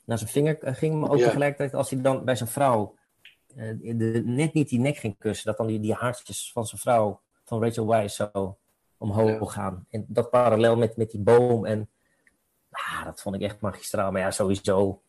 [0.04, 1.00] naar zijn vinger eh, ging.
[1.00, 1.24] Maar ook Ja.
[1.24, 2.96] tegelijkertijd als hij dan bij zijn vrouw
[3.56, 5.46] eh, de, net niet die nek ging kussen.
[5.46, 8.56] Dat dan die, die haartjes van zijn vrouw, van Rachel Weisz, zo
[8.98, 9.86] omhoog gaan.
[9.90, 11.64] En dat parallel met, met die boom.
[11.66, 11.88] En
[12.70, 14.10] ah, dat vond ik echt magistraal.
[14.10, 15.00] Maar ja, sowieso.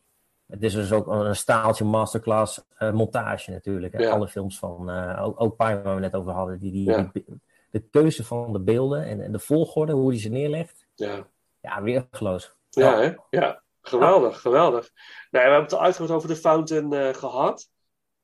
[0.49, 3.93] Het is dus ook een staaltje masterclass eh, montage natuurlijk.
[3.93, 3.99] Hè?
[4.03, 4.11] Ja.
[4.11, 6.59] Alle films van, eh, ook, ook Pine waar we net over hadden.
[6.59, 7.09] Die, die, Ja.
[7.13, 7.25] die-
[7.71, 10.85] de keuze van de beelden en, en de volgorde, hoe die ze neerlegt.
[10.95, 11.27] Ja.
[11.61, 12.55] Ja, weergeloos.
[12.69, 13.13] Ja, hè?
[13.29, 13.61] ja.
[13.81, 14.91] geweldig, geweldig.
[14.93, 17.69] Nou, we hebben het al uitgebreid over de Fountain eh, gehad.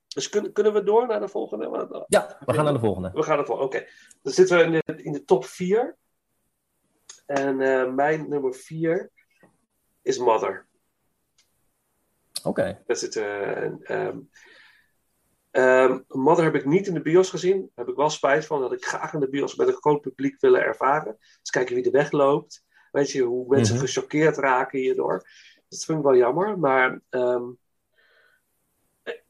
[0.07, 2.05] Dus kun- kunnen we door naar de volgende?
[2.07, 3.11] Ja, we gaan naar de volgende.
[3.13, 3.86] We gaan ervoor, oké.
[4.21, 5.95] Dan zitten we in de, in de top 4.
[7.26, 7.55] En
[7.95, 9.11] mijn nummer 4
[10.01, 10.65] is Mother.
[12.45, 12.83] Oké.
[12.87, 14.19] Dat zit, eh, ehm,
[15.51, 17.59] ehm, Mother heb ik niet in de bios gezien.
[17.59, 18.61] Daar heb ik wel spijt van.
[18.61, 21.17] Dat ik graag in de bios met een groot publiek willen ervaren.
[21.19, 22.63] Dus kijken wie er wegloopt.
[22.91, 23.85] Weet je, hoe mensen Mhm.
[23.85, 25.27] gechoqueerd raken hierdoor.
[25.69, 26.59] Dat vind ik wel jammer.
[26.59, 27.43] Maar ehm,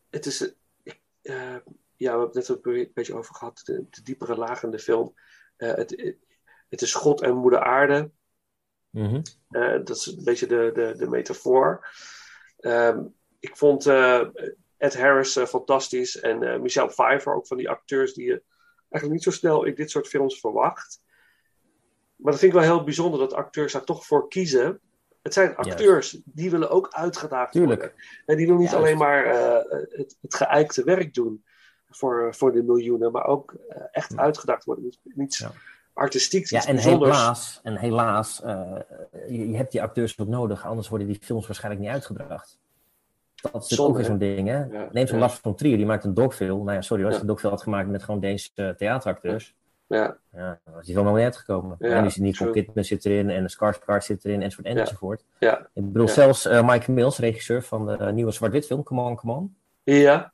[0.09, 0.55] het is...
[1.21, 1.55] eh,
[1.97, 3.61] ja, we hebben het net ook een beetje over gehad.
[3.63, 5.13] De, de diepere lagen in de film.
[5.55, 6.15] Eh, het,
[6.69, 8.11] het is God en moeder aarde.
[8.89, 9.21] Mhm.
[9.83, 11.87] Dat is een beetje de, de, de metafoor.
[12.65, 13.03] Ehm,
[13.39, 14.21] ik vond eh,
[14.77, 18.43] Ed Harris eh, fantastisch en eh, Michelle Pfeiffer, ook van die acteurs die je
[18.89, 21.01] eigenlijk niet zo snel in dit soort films verwacht.
[22.15, 24.79] Maar dat vind ik wel heel bijzonder dat acteurs daar toch voor kiezen.
[25.21, 27.81] Het zijn acteurs, die willen ook uitgedaagd Tuurlijk.
[27.81, 27.97] worden.
[28.25, 28.85] En die willen niet Juist.
[28.85, 29.25] alleen maar
[29.89, 31.43] het, het geëikte werk doen
[31.89, 33.55] voor, voor de miljoenen, maar ook
[33.91, 34.97] echt uitgedaagd worden.
[35.03, 35.45] Niets
[35.95, 37.17] artistieks, Ja, en bijzonders.
[37.17, 38.71] helaas, en helaas eh,
[39.27, 42.59] je, je hebt die acteurs ook nodig, anders worden die films waarschijnlijk niet uitgebracht.
[43.51, 44.57] Dat is Zonde, ook weer zo'n ding, hè?
[44.63, 45.23] Ja, Neem zo'n ja.
[45.25, 46.63] Lars van Trier, die maakt een dogfilm.
[46.63, 49.55] Nou ja, sorry, als hij een dogfilm had gemaakt met gewoon Deense eh, theateracteurs.
[49.87, 50.17] Ja.
[50.31, 51.75] Ja, dan was die film nog niet uitgekomen.
[51.79, 52.51] Ja, en nu zit Nicole.
[52.51, 55.23] Kidman zit erin en Skarsgård zit erin enzovoort enzovoort.
[55.39, 55.59] Ja.
[55.73, 59.33] Ik bedoel, zelfs eh, Mike Mills, regisseur van de nieuwe zwart-wit film Come On, Come
[59.33, 59.55] On.
[59.83, 60.33] Ja,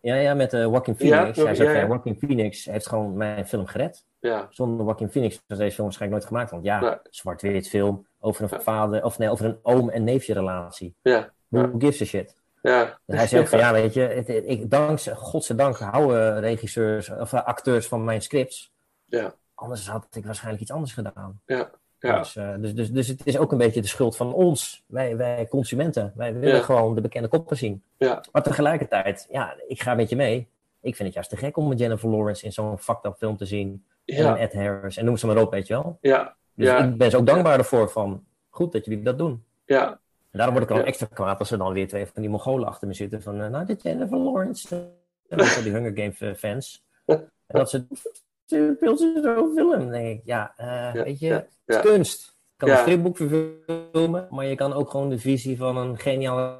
[0.00, 1.36] Ja, ja, met eh Joaquin Phoenix.
[1.36, 4.04] Ja, Hij zegt, ja, Joaquin Phoenix heeft gewoon mijn film gered.
[4.18, 4.46] ja.
[4.50, 6.50] Zonder Joaquin Phoenix was deze film waarschijnlijk nooit gemaakt.
[6.50, 6.96] Want ja, Nee.
[7.10, 10.94] zwart-wit film over een vader, of nee, over een oom- en neefje relatie.
[11.02, 11.32] Ja.
[11.48, 12.36] Who gives a shit?
[12.62, 12.98] Ja.
[13.06, 17.44] Hij zegt van ja, weet je, het, het- ik, dankzij, godzijdank houden regisseurs of eh,
[17.44, 18.72] acteurs van mijn scripts.
[19.06, 19.34] Ja.
[19.54, 21.40] Anders had ik waarschijnlijk iets anders gedaan.
[21.46, 21.70] Ja.
[22.00, 22.18] Ja.
[22.18, 25.16] Dus, eh, dus, dus, dus het is ook een beetje de schuld van ons, wij,
[25.16, 26.12] wij consumenten.
[26.14, 26.62] Wij willen Ja.
[26.62, 27.82] gewoon de bekende koppen zien.
[27.96, 28.24] Ja.
[28.32, 30.48] Maar tegelijkertijd, ja, ik ga met je mee.
[30.80, 33.36] Ik vind het juist te gek om een Jennifer Lawrence in zo'n fucked up film
[33.36, 33.84] te zien.
[34.04, 34.96] En Ed Harris.
[34.96, 35.98] En noem ze maar op, weet je wel.
[36.00, 36.36] Ja.
[36.54, 39.44] Dus ik ben ze ook dankbaar ervoor van, goed dat jullie dat doen.
[39.64, 39.88] Ja.
[40.30, 42.68] En daarom word ik dan extra kwaad als er dan weer twee van die Mongolen
[42.68, 43.22] achter me zitten.
[43.22, 44.90] Van, eh, nou, dit Jennifer Lawrence.
[45.28, 46.84] En die Hunger Games eh, fans.
[47.06, 47.86] En dat ze,
[48.50, 49.90] ze zo film.
[49.90, 52.38] Denk ik, ja, eh, Ja, weet je, ja, het is kunst.
[52.56, 56.58] Je kan een stripboek verfilmen, maar je kan ook gewoon de visie van een geniale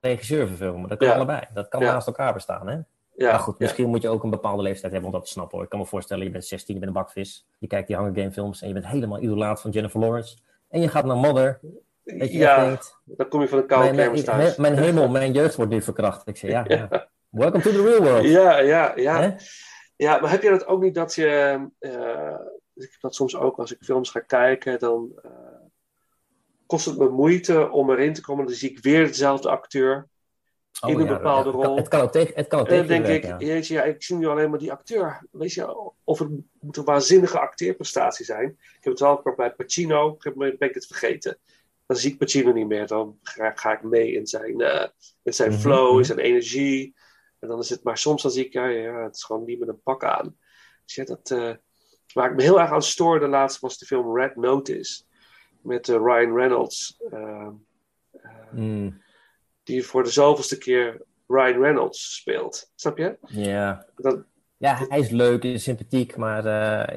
[0.00, 0.88] regisseur verfilmen.
[0.88, 1.40] Dat kan allebei.
[1.54, 2.78] Dat kan naast elkaar bestaan, hè?
[3.16, 5.54] Ja, maar goed, misschien moet je ook een bepaalde leeftijd hebben om dat te snappen
[5.54, 5.64] hoor.
[5.64, 7.46] Ik kan me voorstellen, je bent 16, je bent een bakvis.
[7.58, 10.36] Je kijkt die Hunger Game films en je bent helemaal idolaat van Jennifer Lawrence.
[10.68, 11.60] En je gaat naar Mother.
[12.02, 14.56] Ja, denkt, dan kom je van een koude mijn, kermis mijn, thuis.
[14.56, 16.28] mijn hemel, mijn jeugd wordt nu verkracht.
[16.28, 17.08] Ik zeg, ja, ja.
[17.28, 18.24] Welcome to the real world.
[18.24, 19.20] Ja, ja, ja.
[19.20, 19.30] Hè?
[19.96, 21.60] Ja, maar heb je dat ook niet dat je...
[21.78, 22.34] eh,
[22.74, 25.30] ik heb dat soms ook als ik films ga kijken, dan eh,
[26.66, 28.46] kost het me moeite om erin te komen.
[28.46, 30.08] Dan zie ik weer dezelfde acteur
[30.80, 31.76] Oh, in een ja, bepaalde het kan- rol.
[31.76, 33.36] Het kan ook tegen, het kan ook En dan denk ik, ja.
[33.38, 35.26] jeetje, ja, ik zie nu alleen maar die acteur.
[35.30, 36.28] Weet je, of het
[36.60, 38.48] moet een waanzinnige acteerprestatie zijn.
[38.48, 41.38] Ik heb het wel bij Pacino, gegeven moment ben ik het vergeten.
[41.86, 44.86] Dan zie ik Pacino niet meer, dan ga, ga ik mee in zijn, eh,
[45.22, 45.98] in zijn Mhm, flow, mhm.
[45.98, 46.94] in zijn energie.
[47.38, 49.58] En dan is het, maar soms dan zie ik, ja, ja, het is gewoon niet
[49.58, 50.36] met een pak aan.
[50.84, 51.52] Dus ja, dat, eh,
[52.12, 55.02] waar ik me heel erg aan stoorde laatst was de film Red Notice.
[55.62, 57.02] Met eh, Ryan Reynolds.
[57.10, 57.48] eh,
[58.50, 59.02] Mm,
[59.62, 62.70] die voor de zoveelste keer Ryan Reynolds speelt.
[62.74, 63.18] Snap je?
[63.26, 63.86] ja.
[63.96, 64.24] Dat,
[64.56, 66.42] ja, hij is leuk, is sympathiek, maar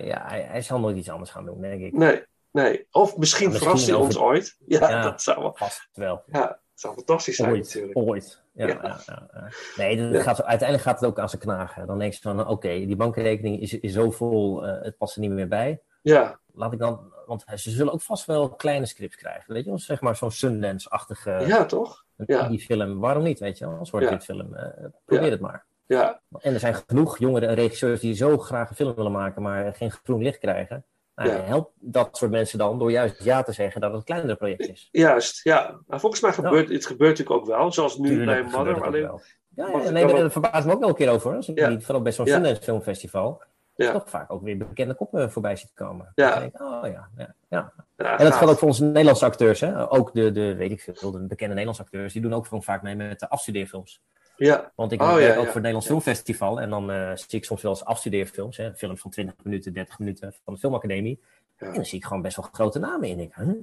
[0.05, 1.93] ja, hij, hij zal nooit iets anders gaan doen, denk ik.
[1.93, 2.87] Nee, nee.
[2.91, 4.57] Of misschien, Ja, misschien verrast hij over- ons ooit.
[4.65, 5.53] Ja, Ja, dat zou wel.
[5.55, 6.23] Vast wel.
[6.25, 7.97] Ja, zou fantastisch zijn Ooit, natuurlijk.
[7.97, 8.43] ooit.
[8.53, 8.99] Ja, Ja.
[9.05, 9.49] ja.
[9.75, 11.87] Nee, dat gaat, uiteindelijk gaat het ook aan ze knagen.
[11.87, 15.21] Dan denk je van, oké, die bankrekening is, is zo vol, eh, het past er
[15.21, 15.81] niet meer bij.
[16.01, 19.69] Ja, Laat ik dan, want ze zullen ook vast wel kleine scripts krijgen, weet je
[19.69, 19.79] wel?
[19.79, 22.05] Zeg maar zo'n Sundance-achtige ja toch?
[22.25, 22.47] Ja.
[22.47, 22.99] die film.
[22.99, 23.79] Waarom niet, weet je wel?
[23.79, 24.55] Een soort dit film.
[24.55, 25.65] Eh, probeer het maar.
[25.85, 29.41] Ja, En er zijn genoeg jongeren en regisseurs die zo graag een film willen maken,
[29.41, 30.85] maar geen groen licht krijgen.
[31.25, 31.43] Nou, Ja.
[31.43, 34.67] Help dat soort mensen dan door juist ja te zeggen dat het een kleiner project
[34.69, 34.89] is.
[34.91, 35.43] juist.
[35.43, 35.79] Ja.
[35.87, 37.71] Maar volgens mij gebeurt het gebeurt natuurlijk ook wel.
[37.71, 38.83] Zoals nu Tuurlijk bij Mother.
[38.85, 39.21] Alleen, wel.
[39.55, 41.35] Ja, ja, nee, daar verbaast me ook wel een keer over.
[41.35, 42.27] Als ik niet, vooral bij zo'n.
[42.27, 43.41] Sundance Filmfestival,
[43.75, 43.91] Ja.
[43.91, 46.11] toch vaak ook weer bekende koppen voorbij ziet komen.
[46.15, 46.39] Ja.
[46.39, 47.73] Denk oh ja, ja, ja.
[47.97, 49.59] Ja, En dat geldt ook voor onze Nederlandse acteurs.
[49.59, 49.91] Hè?
[49.91, 52.81] Ook de, de, weet ik veel, de bekende Nederlandse acteurs, die doen ook gewoon vaak
[52.81, 54.01] mee met de afstudeerfilms.
[54.39, 54.71] Ja.
[54.75, 55.35] Want ik Oh, werk ja, ook ja.
[55.35, 56.61] voor het Nederlands Filmfestival.
[56.61, 58.57] En dan eh, zie ik soms wel eens afstudeerfilms.
[58.57, 58.75] Hè?
[58.75, 61.19] Films van 20 minuten, 30 minuten van de Filmacademie.
[61.57, 63.19] En dan zie ik gewoon best wel grote namen in.
[63.19, 63.53] Ik, huh?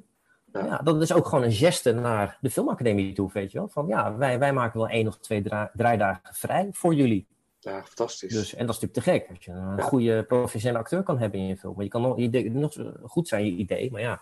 [0.53, 0.79] ja.
[0.85, 3.69] dat is ook gewoon een geste naar de Filmacademie toe, weet je wel.
[3.69, 7.27] Van ja, wij, wij maken wel één of twee dra- draaidagen vrij voor jullie.
[7.61, 8.33] Ja, fantastisch.
[8.33, 9.37] Dus, en dat is natuurlijk te gek.
[9.37, 11.75] Als je een goede professionele acteur kan hebben in je film.
[11.75, 13.91] Maar je kan nog, je nog zo goed zijn, je idee.
[13.91, 14.21] Maar ja,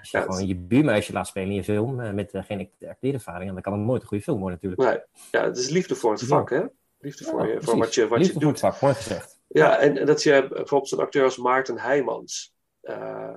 [0.00, 2.70] als je Ja, gewoon je buurmeisje laat spelen in je film eh, met eh, geen
[2.88, 4.90] acteerervaring, dan kan het nooit een goede film worden natuurlijk.
[4.90, 5.22] Nee.
[5.42, 6.62] Ja, het is liefde voor het vak, hè?
[7.00, 8.60] Liefde voor, je, voor wat je, wat Liefde je voor doet.
[8.60, 9.40] het vak, mooi gezegd.
[9.48, 13.34] Ja, en, en dat je bijvoorbeeld zo'n acteur als Maarten Heijmans, eh,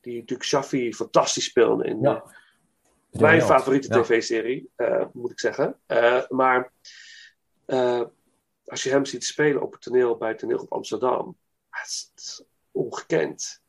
[0.00, 2.14] die natuurlijk Shaffi fantastisch speelde in Ja.
[3.12, 4.02] eh, mijn favoriete ja.
[4.02, 5.78] tv-serie, eh, moet ik zeggen.
[5.86, 6.72] Eh, maar
[7.66, 8.02] eh,
[8.64, 11.36] als je hem ziet spelen op het toneel bij het Toneelgroep Amsterdam,
[11.70, 12.42] het is, het is
[12.72, 13.60] ongekend.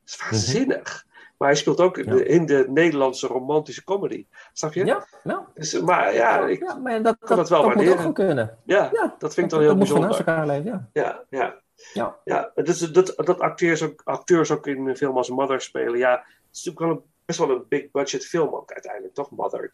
[0.00, 1.06] Het is waanzinnig.
[1.38, 4.26] Maar hij speelt ook in, de, in de Nederlandse romantische comedy.
[4.52, 4.84] Snap je?
[4.84, 5.46] Ja, ja.
[5.54, 8.08] Dus, maar ja, ik Ja, maar dat, kan dat, dat wel dat moet waarderen.
[8.08, 8.58] ook kunnen.
[8.64, 10.08] Ja, dat vind ik dan dat heel moet bijzonder.
[10.08, 10.88] naast elkaar leven, ja.
[11.02, 11.54] Ja, ja.
[11.92, 12.16] Ja.
[12.24, 15.98] Ja, dus dat, dat acteurs, ook, acteurs ook in een film als Mother spelen.
[15.98, 19.30] Ja, het is natuurlijk wel een, best wel een big budget film ook uiteindelijk, toch?
[19.30, 19.70] Mother.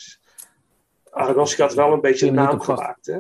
[1.11, 3.19] Aronofsky had wel een beetje een naam gemaakt, hè?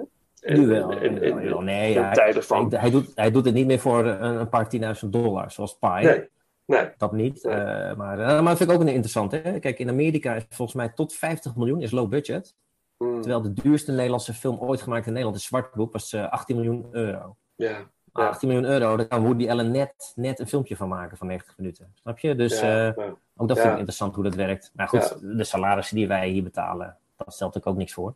[0.55, 0.93] Nu wel.
[0.93, 4.69] Ja, nee, hij, hij, hij doet, hij doet het niet meer voor een, een paar
[4.69, 5.89] tienduizend dollar, zoals Pi.
[5.89, 6.29] Nee,
[6.67, 6.91] nee.
[6.97, 7.45] Dat niet.
[7.45, 7.55] eh,
[7.95, 9.33] maar, eh, maar dat vind ik ook een interessant.
[9.33, 9.59] Hè?
[9.59, 12.55] Kijk, in Amerika is volgens mij tot 50 miljoen is low budget.
[12.97, 13.21] Hmm.
[13.21, 16.89] Terwijl de duurste Nederlandse film ooit gemaakt in Nederland, de Zwartboek, was eh, 18 miljoen
[16.91, 17.37] euro.
[17.55, 17.91] Ja.
[18.13, 21.27] Ah, 18 miljoen euro, daar kan Woody Allen net, net een filmpje van maken van
[21.27, 21.93] 90 minuten.
[21.95, 22.35] Snap je?
[22.35, 22.91] Dus eh,
[23.37, 24.71] ook dat vind ik interessant hoe dat werkt.
[24.75, 28.15] Maar goed, de salarissen die wij hier betalen, dat stelt ook, ook niks voor.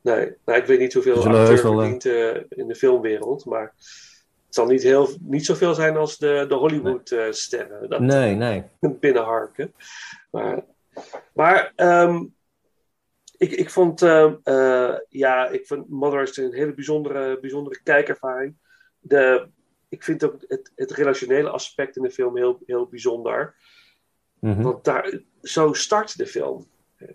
[0.00, 3.74] Nee, nou, ik weet niet hoeveel acteur eh, verdient eh, in de filmwereld, maar
[4.54, 7.88] zal niet, heel, niet zoveel zijn als de, de Hollywood-sterren.
[7.88, 8.64] dat Nee, nee.
[9.00, 9.74] binnenharken.
[10.30, 10.64] Maar,
[11.32, 12.24] maar ehm,
[13.36, 18.56] ik, ik vond, ehm, eh, ja, ik vind Mother is een hele bijzondere, bijzondere kijkervaring.
[18.98, 19.48] De,
[19.88, 23.54] ik vind ook het, het relationele aspect in de film heel, heel bijzonder.
[24.40, 24.62] Mhm.
[24.62, 26.66] Want daar, zo start de film.
[26.96, 27.08] Eh,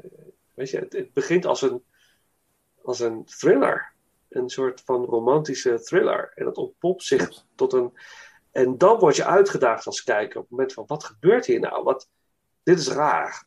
[0.54, 1.84] weet je, het, het begint als een,
[2.82, 3.94] als een thriller.
[4.36, 6.32] Een soort van romantische thriller.
[6.36, 7.98] En dat ontpopt zich tot een.
[8.52, 11.84] En dan word je uitgedaagd als kijker op het moment van: wat gebeurt hier nou?
[11.84, 12.10] Wat,
[12.64, 13.46] dit is raar.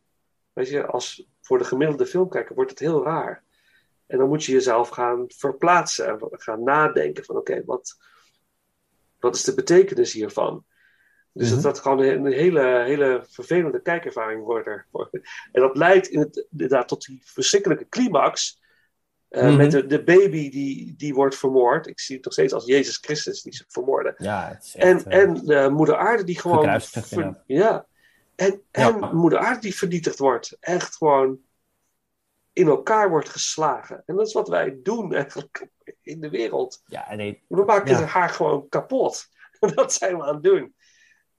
[0.53, 3.45] Weet je, als voor de gemiddelde filmkijker wordt het heel raar.
[4.07, 7.97] En dan moet je jezelf gaan verplaatsen en gaan nadenken: van oké, wat,
[9.19, 10.65] wat is de betekenis hiervan?
[11.33, 14.67] Dus dat dat gewoon een, hele, hele vervelende kijkervaring wordt.
[14.67, 14.87] er.
[15.53, 18.58] En dat leidt in het, inderdaad tot die verschrikkelijke climax.
[19.29, 19.57] Eh, Mhm.
[19.57, 21.87] Met de, de baby die, die wordt vermoord.
[21.87, 24.15] Ik zie het nog steeds als Jezus Christus die ze vermoorden.
[24.19, 26.81] Ja, het is En, echt, eh, en eh, Moeder Aarde die gewoon.
[26.81, 27.43] ver- inderdaad.
[27.47, 27.87] ja.
[28.35, 29.13] En, en Ja.
[29.13, 30.57] Moeder Aarde die vernietigd wordt.
[30.61, 31.39] Echt gewoon.
[32.53, 34.03] in elkaar wordt geslagen.
[34.07, 35.69] En dat is wat wij doen eigenlijk
[36.03, 36.83] in de wereld.
[36.87, 37.43] Ja, nee.
[37.49, 38.05] We maken Ja.
[38.05, 39.29] haar gewoon kapot.
[39.75, 40.75] Dat zijn we aan het doen.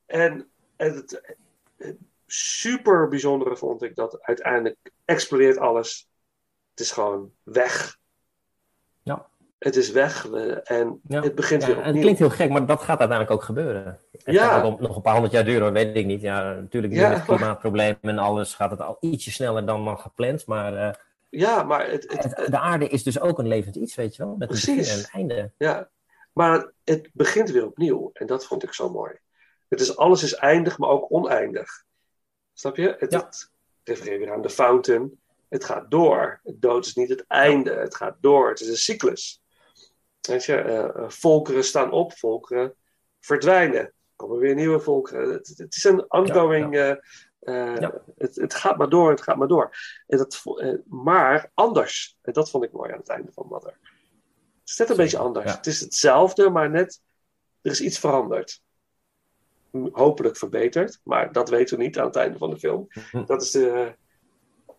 [0.05, 1.35] En het,
[1.77, 1.97] het
[2.27, 6.08] super bijzondere vond ik dat uiteindelijk explodeert alles.
[6.79, 7.97] Het is gewoon weg.
[9.03, 9.25] Ja.
[9.57, 11.21] Het is weg we- en Ja.
[11.21, 11.93] het begint Ja, weer opnieuw.
[11.93, 13.99] het klinkt heel gek, maar dat gaat uiteindelijk ook gebeuren.
[14.11, 14.47] Het Ja.
[14.49, 16.21] gaat ook nog een paar honderd jaar duren, weet ik niet.
[16.21, 17.09] Ja, natuurlijk nu Ja.
[17.09, 20.45] met klimaatproblemen en alles gaat het al ietsje sneller dan dan gepland.
[20.45, 20.93] Maar eh,
[21.29, 24.23] Ja, maar het, het, het- de aarde is dus ook een levend iets, weet je
[24.23, 24.35] wel.
[24.35, 25.03] Met een begin en Precies.
[25.03, 25.51] een einde.
[25.57, 25.89] Ja,
[26.33, 28.09] maar het begint weer opnieuw.
[28.13, 29.11] En dat vond ik zo mooi.
[29.67, 31.83] Het is, alles is eindig, maar ook oneindig.
[32.53, 32.95] Snap je?
[32.99, 33.51] Het, het
[33.83, 35.19] refereert weer aan de fountain.
[35.49, 36.39] Het gaat door.
[36.43, 37.71] Dood is niet het einde.
[37.73, 38.49] Het gaat door.
[38.49, 39.41] Het is een cyclus.
[40.21, 42.75] Weet je, eh, eh, volkeren staan op, volkeren
[43.19, 43.79] verdwijnen.
[43.79, 45.33] Er komen weer nieuwe volkeren.
[45.33, 46.75] Het, het is een ongoing.
[46.77, 49.75] eh, het, het gaat maar door, het gaat maar door.
[50.07, 50.43] En dat,
[50.87, 52.17] maar anders.
[52.21, 53.77] En dat vond ik mooi aan het einde van Mother.
[54.59, 55.53] Het is net een beetje anders.
[55.53, 57.01] Het is hetzelfde, maar net.
[57.61, 58.61] Er is iets veranderd.
[59.91, 62.87] Hopelijk verbeterd, maar dat weten we niet aan het einde van de film.
[63.25, 63.95] Dat is de,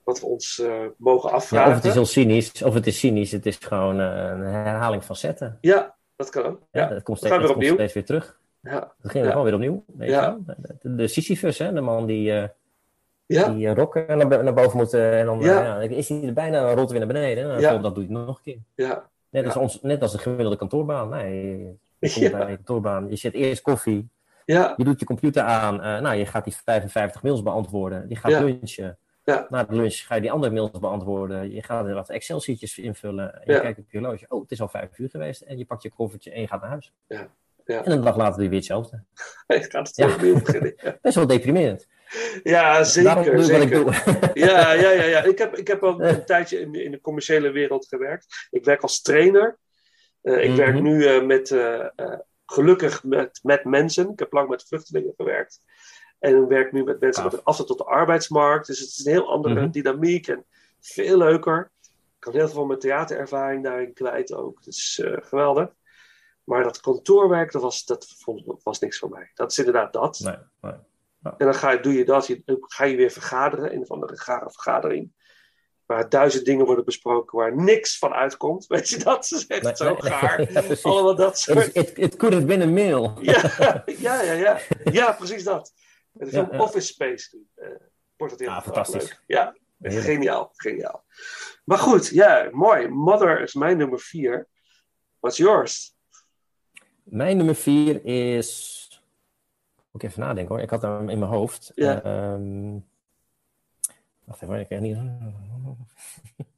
[0.04, 1.68] wat we ons eh, mogen Ja, afvragen.
[1.70, 3.32] of het is heel cynisch, of het is cynisch.
[3.32, 5.58] Het is gewoon eh, een herhaling van zetten.
[5.60, 6.60] Ja, dat kan ook.
[6.72, 7.74] Ja, dat komt steeds, weer dat komt opnieuw.
[7.74, 8.38] steeds weer terug.
[8.60, 8.92] Ja.
[9.00, 9.30] We gingen Ja.
[9.32, 9.84] gewoon weer opnieuw.
[9.86, 10.38] Weet Ja.
[10.80, 12.22] De, de Sisyphus, hè, de man die,
[13.26, 13.48] Ja.
[13.48, 14.94] die rokken naar, naar boven moet.
[14.94, 15.42] en dan
[15.82, 17.42] is hij er bijna, dan rolt hij weer naar beneden.
[17.44, 17.68] En dan Ja.
[17.68, 18.42] volgende dag doe je het nog een
[18.74, 18.86] keer.
[18.86, 19.08] Ja.
[19.30, 21.08] Net, als ons, net als de gemiddelde kantoorbaan.
[21.08, 24.08] Nee, je een kantoorbaan, je zet eerst koffie.
[24.44, 24.74] Ja.
[24.76, 25.82] Je doet je computer aan.
[25.82, 28.04] eh, nou, je gaat die 55 mails beantwoorden.
[28.08, 28.98] Je gaat lunchen.
[29.30, 29.46] Ja.
[29.48, 31.50] Na de lunch ga je die andere mails beantwoorden.
[31.52, 33.34] Je gaat er wat Excel-sheetjes invullen.
[33.34, 33.60] En je Ja.
[33.60, 34.24] kijkt op je horloge.
[34.28, 35.40] Oh, het is al vijf uur geweest.
[35.40, 36.92] En je pakt je koffertje en je gaat naar huis.
[37.06, 37.28] Ja.
[37.64, 37.84] Ja.
[37.84, 39.04] En een dag later doe je weer hetzelfde.
[39.46, 40.16] Ik het Ja.
[40.16, 40.72] beginnen.
[40.76, 40.98] Ja.
[41.02, 41.86] Best wel deprimerend.
[42.42, 43.34] Ja, zeker.
[43.34, 44.02] ik zeker.
[44.34, 45.22] Ja, ja, ja, ja.
[45.22, 48.48] Ik heb, ik heb ook een tijdje in de, in de commerciële wereld gewerkt.
[48.50, 49.58] Ik werk als trainer.
[50.22, 50.56] Eh, ik Mhm.
[50.56, 51.86] werk nu eh, met, eh,
[52.46, 54.10] gelukkig met, met mensen.
[54.10, 55.60] Ik heb lang met vluchtelingen gewerkt.
[56.20, 58.66] En ik werk nu met mensen met een afstand tot de arbeidsmarkt.
[58.66, 59.70] Dus het is een heel andere Mhm.
[59.70, 60.44] dynamiek en
[60.80, 61.70] veel leuker.
[61.82, 64.58] Ik kan heel veel van mijn theaterervaring daarin kwijt ook.
[64.58, 65.68] Het is eh, geweldig.
[66.44, 69.30] Maar dat kantoorwerk, dat was, dat vond, was niks voor mij.
[69.34, 70.18] Dat is inderdaad dat.
[70.18, 70.72] Nee, nee.
[71.22, 74.20] En dan ga je, doe je dat, je, ga je weer vergaderen, een of andere
[74.24, 75.12] rare vergadering.
[75.86, 78.66] Waar duizend dingen worden besproken waar niks van uitkomt.
[78.72, 80.52] Weet je, dat is echt Nee, zo gaar.
[80.52, 80.62] Ja.
[80.82, 81.74] Allemaal dat soort.
[81.74, 83.18] It could have been a mail.
[83.20, 83.42] Ja,
[83.86, 84.58] ja, ja, ja.
[84.84, 85.72] ja, precies dat.
[86.24, 86.58] Ja, film ja.
[86.58, 87.68] Office Space uh,
[88.16, 89.02] portretteert Ja, het fantastisch.
[89.08, 89.22] leuk.
[89.26, 90.04] Ja, Heerlijk.
[90.04, 91.04] geniaal, geniaal.
[91.64, 92.88] Maar goed, ja, mooi.
[92.88, 94.48] Mother is mijn nummer vier.
[95.18, 95.94] What's yours?
[97.02, 98.78] Mijn nummer vier is.
[99.90, 100.62] Moet ik even nadenken hoor.
[100.64, 101.72] Ik had hem in mijn hoofd.
[101.74, 102.02] Ja.
[102.02, 102.78] Ehm,
[104.24, 104.98] wacht even, ik kan niet.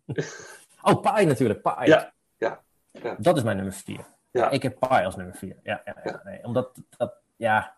[0.84, 1.62] Oh, Pi natuurlijk.
[1.62, 1.84] Pi.
[1.84, 2.62] Ja, ja.
[2.90, 3.16] ja.
[3.18, 4.04] Dat is mijn nummer vier.
[4.30, 4.50] Ja.
[4.50, 5.56] Ik heb Pi als nummer vier.
[5.62, 6.20] Ja, ja, ja.
[6.24, 7.76] Nee, omdat dat, ja.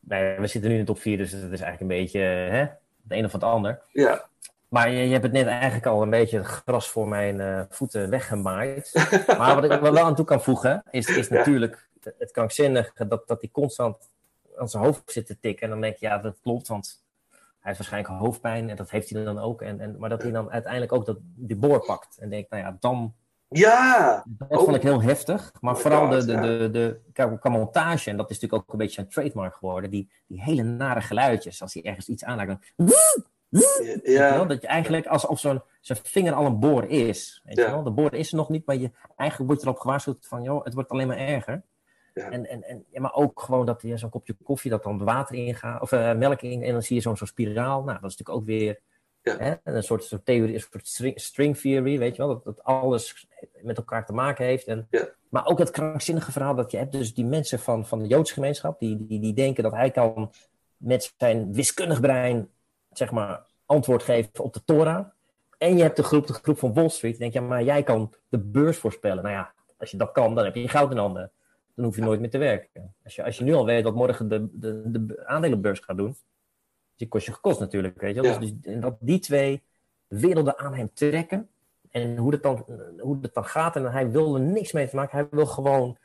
[0.00, 2.58] Nee, we zitten nu in de top 4, dus het is eigenlijk een beetje hè,
[2.58, 2.78] het
[3.08, 3.82] een of het ander.
[3.92, 4.28] Ja.
[4.68, 7.62] Maar je, je hebt het net eigenlijk al een beetje het gras voor mijn eh,
[7.68, 8.92] voeten weggemaaid.
[9.38, 13.06] maar wat ik er wel aan toe kan voegen, is, is natuurlijk het, het krankzinnige
[13.06, 14.10] dat, dat hij constant
[14.56, 15.62] aan zijn hoofd zit te tikken.
[15.62, 19.10] En dan denk je, ja, dat klopt, want hij heeft waarschijnlijk hoofdpijn en dat heeft
[19.10, 19.62] hij dan ook.
[19.62, 22.18] En, en, maar dat hij dan uiteindelijk ook dat, die boor pakt.
[22.18, 23.14] En denkt, nou ja, dan...
[23.52, 24.24] Ja!
[24.28, 25.52] Dat vond ik heel heftig.
[25.60, 26.40] Maar Oh vooral God, de, de, ja.
[26.40, 30.10] de, de, qua montage, en dat is natuurlijk ook een beetje zijn trademark geworden, die,
[30.26, 32.88] die hele nare geluidjes, als hij ergens iets aanraakt, dan...
[33.50, 34.44] Je Ja.
[34.44, 37.42] Dat je eigenlijk alsof zo'n zijn vinger al een boor is.
[37.44, 37.64] Weet Ja.
[37.64, 37.82] je wel?
[37.82, 40.64] De boor is er nog niet, maar je, eigenlijk word je erop gewaarschuwd van, joh,
[40.64, 41.62] het wordt alleen maar erger.
[42.14, 42.30] Ja.
[42.30, 45.34] En, en, en, ja, maar ook gewoon dat je zo'n kopje koffie, dat dan water
[45.34, 47.82] ingaat, of eh, melk in, en dan zie je zo'n zo'n spiraal.
[47.82, 48.80] Nou, dat is natuurlijk ook weer
[49.22, 52.64] hè, een soort, soort theorie, een soort string, string theory, weet je wel, dat, dat
[52.64, 53.26] alles
[53.62, 54.66] met elkaar te maken heeft.
[54.66, 54.88] En,
[55.28, 58.34] Maar ook het krankzinnige verhaal dat je hebt, dus die mensen van, van de Joodse
[58.34, 60.32] gemeenschap, die, die, die denken dat hij kan
[60.76, 62.48] met zijn wiskundig brein,
[62.92, 65.06] zeg maar, antwoord geven op de Torah.
[65.58, 67.82] En je hebt de groep, de groep van Wall Street, die denkt, ja, maar jij
[67.82, 69.22] kan de beurs voorspellen.
[69.22, 71.30] Nou ja, als je dat kan, dan heb je goud in handen.
[71.74, 72.94] Dan hoef je nooit meer te werken.
[73.04, 76.16] Als je, als je nu al weet wat morgen de, de, de aandelenbeurs gaat doen,
[77.00, 78.32] die kost je gekost natuurlijk, weet je wel.
[78.32, 78.38] Ja.
[78.38, 79.62] Dus, dus dat die twee
[80.06, 81.48] werelden aan hem trekken
[81.90, 82.64] en hoe het dan,
[82.98, 83.76] hoe het dan gaat.
[83.76, 85.18] En hij wil er niks mee te maken.
[85.18, 85.96] Hij wil gewoon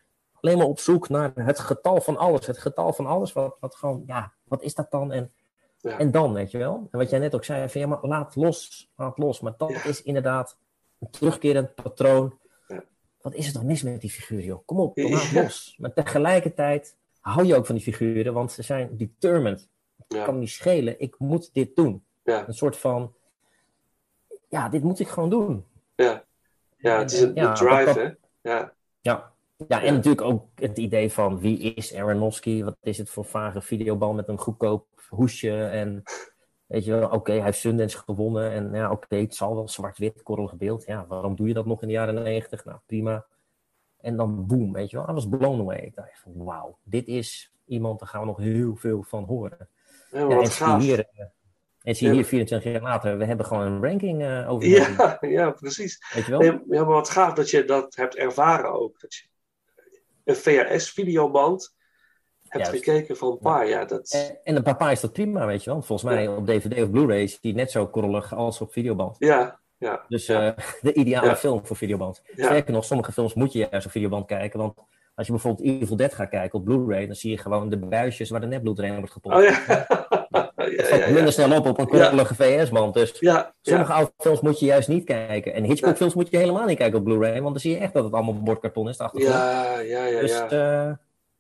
[0.41, 2.45] alleen maar op zoek naar het getal van alles.
[2.45, 5.11] Het getal van alles, wat, wat gewoon, ja, wat is dat dan?
[5.11, 5.31] En,
[5.77, 5.97] Ja.
[5.99, 6.87] en dan, weet je wel.
[6.91, 9.39] En wat jij net ook zei, van ja, maar laat los, laat los.
[9.39, 10.57] Maar dat is inderdaad
[10.99, 12.37] een terugkerend patroon.
[13.21, 14.65] Wat is er dan mis met die figuren, joh?
[14.65, 15.41] Kom op, laat Ja.
[15.41, 15.75] los.
[15.77, 19.69] Maar tegelijkertijd hou je ook van die figuren, want ze zijn determined.
[20.07, 20.23] Ja.
[20.25, 22.05] kan niet schelen, ik moet dit doen.
[22.23, 22.47] Ja.
[22.47, 23.13] Een soort van,
[24.47, 25.65] ja, dit moet ik gewoon doen.
[25.95, 26.23] Ja,
[26.77, 28.09] ja het is een, Ja, drive, dat- hè?
[28.51, 28.73] Ja.
[29.01, 29.33] Ja.
[29.67, 32.63] Ja, en natuurlijk ook het idee van wie is Aronofsky?
[32.63, 35.63] Wat is het voor vage videobal met een goedkoop hoesje?
[35.65, 36.03] En
[36.65, 38.51] weet je wel, oké, hij heeft Sundance gewonnen.
[38.51, 40.85] En ja, oké, het zal wel zwart-wit, korrelig beeld.
[40.85, 42.65] Ja, waarom doe je dat nog in de jaren negentig?
[42.65, 43.25] Nou, prima.
[43.97, 45.09] En dan boom, weet je wel.
[45.09, 45.77] I was blown away.
[45.79, 49.69] Ik dacht van, wauw, dit is iemand, daar gaan we nog heel veel van horen.
[50.15, 50.81] Ja, wat en zie je gaaf.
[50.81, 51.25] hier, eh,
[51.83, 54.67] en zie je hier 24 jaar later, we hebben gewoon een ranking eh over.
[54.67, 56.05] Ja, ja, precies.
[56.13, 56.43] Weet je wel?
[56.43, 59.01] Ja, maar wat gaaf dat je dat hebt ervaren ook.
[59.01, 59.23] Dat je
[60.23, 61.75] een VHS-videoband
[62.47, 62.83] hebt Juist.
[62.83, 63.61] gekeken van pa.
[63.61, 64.09] Ja, dat...
[64.09, 65.81] En, en een papa is dat prima, weet je wel.
[65.81, 69.15] Volgens mij op DVD of Blu-ray is die net zo korrelig als op videoband.
[69.19, 70.05] Ja, ja.
[70.07, 70.51] Dus eh,
[70.81, 72.21] de ideale film voor videoband.
[72.33, 74.59] Sterker nog, sommige films moet je juist op videoband kijken.
[74.59, 74.77] Want
[75.15, 78.29] als je bijvoorbeeld Evil Dead gaat kijken op Blu-ray, dan zie je gewoon de buisjes
[78.29, 79.37] waar de netbloed doorheen wordt gepompt.
[79.37, 79.85] Oh ja.
[80.29, 82.93] Dat valt minder snel op op een korrelige VS-band.
[82.93, 85.53] Dus Ja, sommige oude films moet je juist niet kijken.
[85.53, 88.03] En Hitchcock-films moet je helemaal niet kijken op Blu-ray, want dan zie je echt dat
[88.03, 88.97] het allemaal bordkarton is.
[88.97, 89.09] de.
[89.13, 90.91] Ja, ja, ja, Dus eh,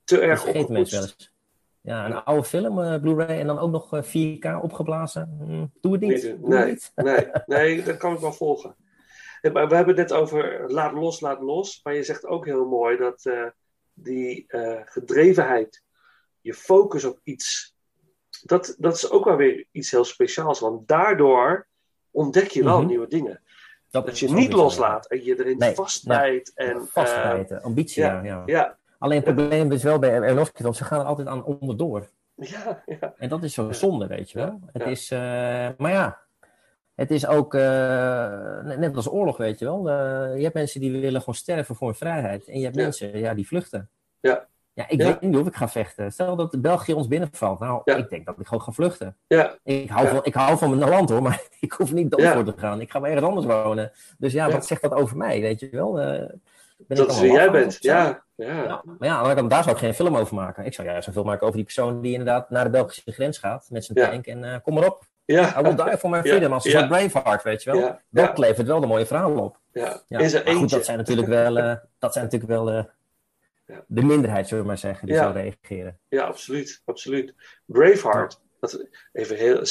[0.03, 1.33] Te erg vergeten mensen wel eens.
[1.81, 5.37] Ja, een oude film, eh, Blu-ray, en dan ook nog eh, 4K opgeblazen.
[5.39, 6.21] Hm, doe het niet.
[6.21, 6.91] Doe het Nee, niet.
[6.95, 8.75] nee, nee, dat kan ik wel volgen.
[9.41, 11.79] We hebben het net over laat los, laat los.
[11.83, 13.45] Maar je zegt ook heel mooi dat eh,
[13.95, 15.83] die eh, gedrevenheid,
[16.41, 17.75] je focus op iets,
[18.43, 20.59] dat, dat is ook wel weer iets heel speciaals.
[20.59, 21.67] Want daardoor
[22.11, 22.87] ontdek je wel Mhm.
[22.87, 23.39] nieuwe dingen.
[23.89, 26.51] Dat, Dat je niet loslaat en je erin Nee, vastbijt.
[26.55, 28.23] En, Vastbijten, eh, ambitie, ja.
[28.23, 28.43] ja.
[28.45, 28.77] ja.
[28.99, 32.09] Alleen het probleem is wel bij Aronofsky, want ze gaan er altijd aan onderdoor.
[32.35, 33.13] Ja, ja.
[33.17, 34.59] En dat is zo zonde, weet je wel.
[34.71, 35.19] Het is, eh,
[35.77, 36.19] maar ja,
[36.95, 37.61] het is ook eh,
[38.77, 39.89] net als oorlog, weet je wel.
[39.89, 42.47] Eh, je hebt mensen die willen gewoon sterven voor hun vrijheid.
[42.47, 42.81] En je hebt Ja.
[42.81, 43.89] mensen, ja, die vluchten.
[44.19, 44.45] Ja.
[44.73, 45.05] Ja, ik Ja.
[45.05, 46.11] weet niet of ik ga vechten.
[46.11, 47.59] Stel dat België ons binnenvalt.
[47.59, 47.95] Nou, Ja.
[47.95, 49.17] ik denk dat ik gewoon ga vluchten.
[49.27, 49.55] Ja.
[49.63, 52.43] Ik hou, van, ik hou van mijn land hoor, maar ik hoef niet dood voor
[52.43, 52.81] te gaan.
[52.81, 53.91] Ik ga wel ergens anders wonen.
[54.17, 55.99] Dus ja, wat zegt dat over mij, weet je wel?
[55.99, 56.29] Eh,
[56.77, 57.77] ben Dat ik is wie jij bent.
[57.81, 58.81] Ja, ja.
[58.85, 60.65] Maar ja, kant, daar zou ik geen film over maken.
[60.65, 63.37] Ik zou juist een film maken over die persoon die inderdaad naar de Belgische grens
[63.37, 65.03] gaat met zijn tank en kom maar op.
[65.25, 65.59] Ja.
[65.59, 67.99] I will die for my freedom, als een soort Braveheart, weet je wel.
[68.09, 69.59] Dat levert wel de mooie verhalen op.
[69.71, 70.01] Ja.
[70.07, 70.75] Maar goed, eentje.
[70.75, 72.83] dat zijn natuurlijk wel, eh, dat zijn natuurlijk wel eh,
[73.87, 75.99] de minderheid, zullen we maar zeggen, die zo reageren.
[76.09, 76.81] Ja, absoluut.
[76.85, 77.33] absoluut.
[77.65, 79.65] Braveheart, dat, even heel een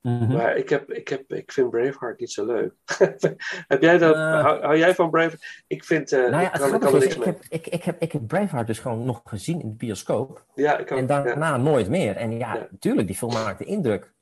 [0.00, 0.32] Mhm.
[0.32, 2.74] Maar ik, heb, ik, heb, ik vind Braveheart niet zo leuk.
[3.68, 4.40] heb jij dat, Eh.
[4.42, 5.62] hou, hou jij van Braveheart?
[5.66, 7.34] Ik vind, eh Nou ja, ik kan, ik kan grappige er niks ik mee.
[7.34, 10.44] heb, ik, ik, heb, ik heb Braveheart dus gewoon nog gezien in de bioscoop.
[10.54, 12.16] Ja, ik ook, en daarna nooit meer.
[12.16, 12.66] En ja, Ja.
[12.70, 14.12] natuurlijk, die film maakte indruk.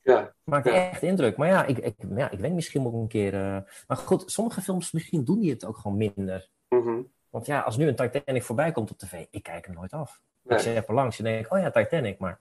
[0.00, 1.36] Ja, Maakte echt indruk.
[1.36, 3.34] Maar ja, ik, ik, ja, ik weet misschien moet ik een keer...
[3.34, 3.56] eh,
[3.86, 6.48] Maar goed, sommige films, misschien doen die het ook gewoon minder.
[6.68, 7.00] mhm.
[7.30, 10.20] Want ja, als nu een Titanic voorbij komt op tv, ik kijk hem nooit af.
[10.42, 10.58] Nee.
[10.58, 12.40] Ik zet er langs en denk, oh ja, Titanic, maar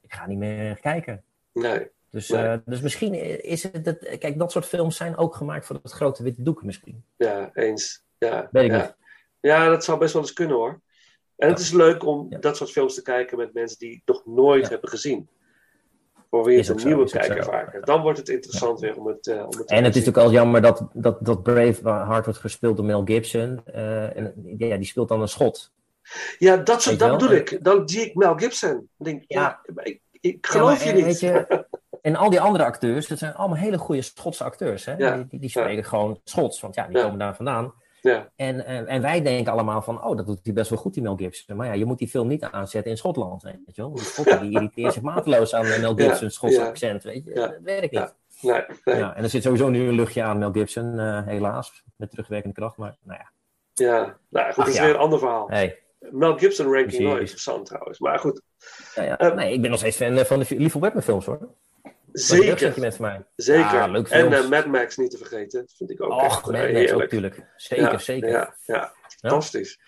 [0.00, 1.24] ik ga niet meer kijken.
[1.52, 1.90] nee.
[2.14, 2.44] Dus, Nee.
[2.44, 5.92] eh, dus misschien is het, dat, kijk, dat soort films zijn ook gemaakt voor het
[5.92, 7.04] grote witte doek misschien.
[7.16, 8.04] Ja, eens.
[8.18, 8.76] Ja, Weet ik ja.
[8.76, 8.94] niet.
[9.40, 10.80] ja, dat zou best wel eens kunnen hoor.
[11.36, 14.26] En het is leuk om dat soort films te kijken met mensen die het nog
[14.26, 15.28] nooit hebben gezien.
[16.30, 17.84] Voor wie het een zo, nieuwe kijkervaar is.
[17.84, 20.26] Dan wordt het interessant weer om het, eh, om het te En het is natuurlijk
[20.26, 23.60] al jammer dat, dat, dat Braveheart wordt gespeeld door Mel Gibson.
[23.64, 25.72] eh, en ja, die speelt dan een schot.
[26.38, 27.64] Ja, dat, soort, dat bedoel ik.
[27.64, 28.70] Dan zie ik Mel Gibson.
[28.72, 29.60] Dan denk ik, ja,
[30.24, 31.04] ik, geloof maar, je niet.
[31.04, 31.66] Weet je,
[32.04, 34.84] en al die andere acteurs, dat zijn allemaal hele goede Schotse acteurs.
[34.84, 34.94] Hè?
[34.96, 35.26] Ja.
[35.30, 37.74] Die, die, spreken gewoon Schots, want ja, die komen daar vandaan.
[38.00, 38.28] Ja.
[38.36, 41.02] En, en, en wij denken allemaal van, oh, dat doet hij best wel goed, die
[41.02, 41.56] Mel Gibson.
[41.56, 43.92] Maar ja, je moet die film niet aanzetten in Schotland, weet je wel.
[43.92, 47.34] Die Schotten die irriteren zich mateloos aan eh, Mel Gibson's Schotse accent, weet je.
[47.34, 48.14] Dat werkt niet.
[48.40, 48.96] Nee, nee.
[48.96, 52.54] Ja, en er zit sowieso nu een luchtje aan Mel Gibson, eh, helaas, met terugwerkende
[52.54, 52.76] kracht.
[52.76, 53.30] Maar nou ja,
[53.74, 54.82] Ja, nou goed, Ach, dat is ja.
[54.82, 55.48] weer een ander verhaal.
[55.48, 55.78] hey.
[56.10, 57.06] Mel Gibson ranking Precies.
[57.06, 57.98] nooit interessant trouwens.
[57.98, 58.40] Maar goed,
[58.94, 59.18] Ja, ja.
[59.18, 61.48] Eh, nee, ik ben nog steeds fan eh, van de Lieve Webman films, hoor.
[62.14, 62.80] Zeker.
[62.80, 63.26] met van mij.
[63.36, 63.74] Zeker.
[63.74, 65.60] Ja, leuk en eh, Mad Max niet te vergeten.
[65.60, 67.46] Dat vind ik ook Och, echt Mad eh, Max ook natuurlijk.
[67.56, 68.28] Zeker, Ja, zeker.
[68.28, 69.78] Ja, ja, fantastisch.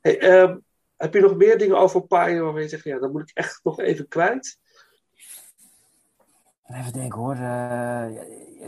[0.00, 0.56] Hey, ehm,
[0.96, 3.60] heb je nog meer dingen over Paaien waarvan je zegt, ja, dat moet ik echt
[3.62, 4.58] nog even kwijt?
[6.66, 7.34] Even denken hoor.
[7.34, 8.06] eh,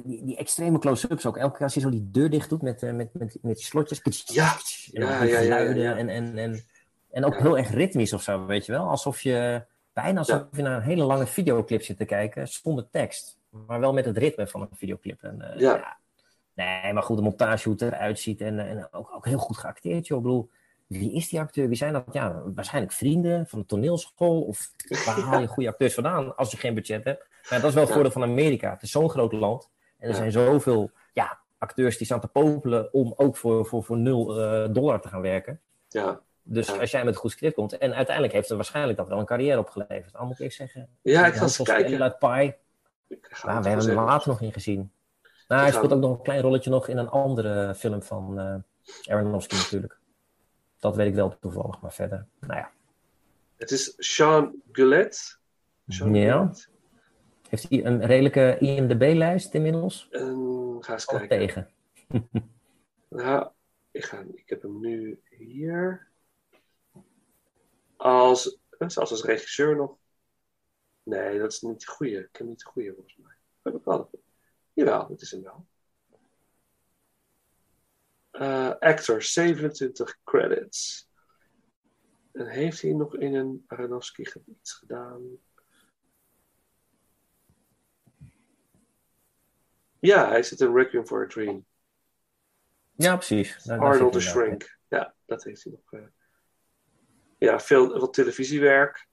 [0.04, 1.36] die, die extreme close-ups ook.
[1.36, 4.00] Elke keer als je zo die deur dicht doet met, met, met, met die slotjes.
[4.24, 4.56] Ja,
[4.92, 5.96] en ja, ja, ja, ja.
[5.96, 6.64] En, en, en,
[7.10, 8.88] en ook heel erg ritmisch of zo, weet je wel.
[8.88, 9.64] Alsof je
[10.02, 13.38] bijna alsof je naar een hele lange videoclip zit te kijken zonder tekst.
[13.66, 15.22] Maar wel met het ritme van een videoclip.
[15.22, 15.96] En, eh, Ja.
[16.54, 18.40] Nee, maar goed, de montage, hoe het eruit ziet.
[18.40, 20.18] En, en ook, ook heel goed geacteerd, joh.
[20.18, 20.50] Ik bedoel,
[20.86, 21.68] wie is die acteur?
[21.68, 22.04] Wie zijn dat?
[22.12, 24.42] Ja, waarschijnlijk vrienden van de toneelschool.
[24.42, 24.70] Of
[25.04, 27.26] waar haal je goede acteurs vandaan als je geen budget hebt?
[27.50, 28.70] Maar dat is wel het voordeel van Amerika.
[28.70, 29.70] Het is zo'n groot land.
[29.98, 33.96] En er zijn zoveel ja, acteurs die staan te popelen om ook voor, voor, voor
[33.98, 35.60] nul eh, dollar te gaan werken.
[35.88, 36.20] Ja.
[36.48, 37.78] Dus als jij met een goed script komt.
[37.78, 40.16] En uiteindelijk heeft er waarschijnlijk dat wel een carrière opgeleverd.
[40.16, 40.88] Al moet ik zeggen.
[41.02, 42.02] Ja, ik ga eens kijken.
[42.02, 42.16] uit
[43.20, 44.90] ga Nou, we hebben hem later nog in gezien.
[45.48, 48.54] Nou, hij speelt ook nog een klein rolletje nog in een andere film van eh
[49.04, 49.98] Aronofsky natuurlijk.
[50.78, 52.70] Dat weet ik wel toevallig, maar verder, nou ja.
[53.56, 55.38] Het is Sean Gullet.
[55.88, 56.32] Sean Ja.
[56.32, 56.68] Gullet.
[57.48, 60.08] Heeft hij een redelijke IMDb-lijst inmiddels?
[60.10, 61.28] En ga eens kijken.
[61.28, 61.68] tegen?
[63.08, 63.48] Nou,
[63.90, 66.06] ik, ga, ik heb hem nu hier.
[67.96, 69.96] Als, eh, zelfs als regisseur nog.
[71.02, 72.18] Nee, dat is niet de goede.
[72.18, 73.34] Ik heb niet de goede volgens mij.
[73.62, 74.10] Heb ik wel.
[74.72, 75.66] Jawel, dat is hem wel.
[78.30, 81.08] Eh, actor, 27 credits.
[82.32, 85.38] En heeft hij nog in een Aronofsky iets gedaan?
[89.98, 91.66] Ja, hij zit in Requiem for a Dream.
[92.96, 93.62] Ja, precies.
[93.62, 94.78] Daar- Arnold the Shrink.
[94.88, 96.10] Ja, dat heeft hij nog.
[97.38, 99.06] Ja, veel, veel televisiewerk.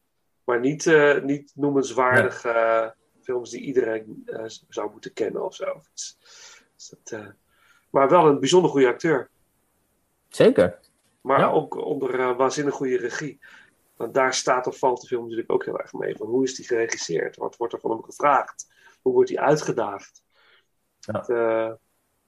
[0.44, 2.90] Maar niet, eh, niet noemenswaardig eh,
[3.22, 5.82] films die iedereen eh, zou moeten kennen of zo.
[5.94, 6.18] Dus,
[6.76, 7.34] dus dat,
[7.90, 9.30] maar wel een bijzonder goede acteur.
[10.30, 10.80] Zeker.
[11.22, 11.50] Maar Ja.
[11.50, 13.40] ook onder waanzinnig goede regie.
[13.95, 16.16] Want daar staat of valt de film natuurlijk ook heel erg mee.
[16.16, 17.36] Van hoe is die geregisseerd?
[17.36, 18.68] Wat wordt er van hem gevraagd?
[19.02, 20.24] Hoe wordt hij uitgedaagd?
[21.00, 21.14] Ja.
[21.14, 21.28] Dat,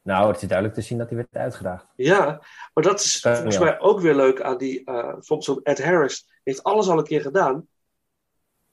[0.05, 1.85] Nou, het is duidelijk te zien dat hij werd uitgedaagd.
[1.95, 2.41] Ja,
[2.73, 3.63] maar dat is Ja, volgens ja.
[3.63, 4.79] mij ook weer leuk aan die.
[4.85, 7.67] eh bijvoorbeeld zo'n Ed Harris heeft alles al een keer gedaan.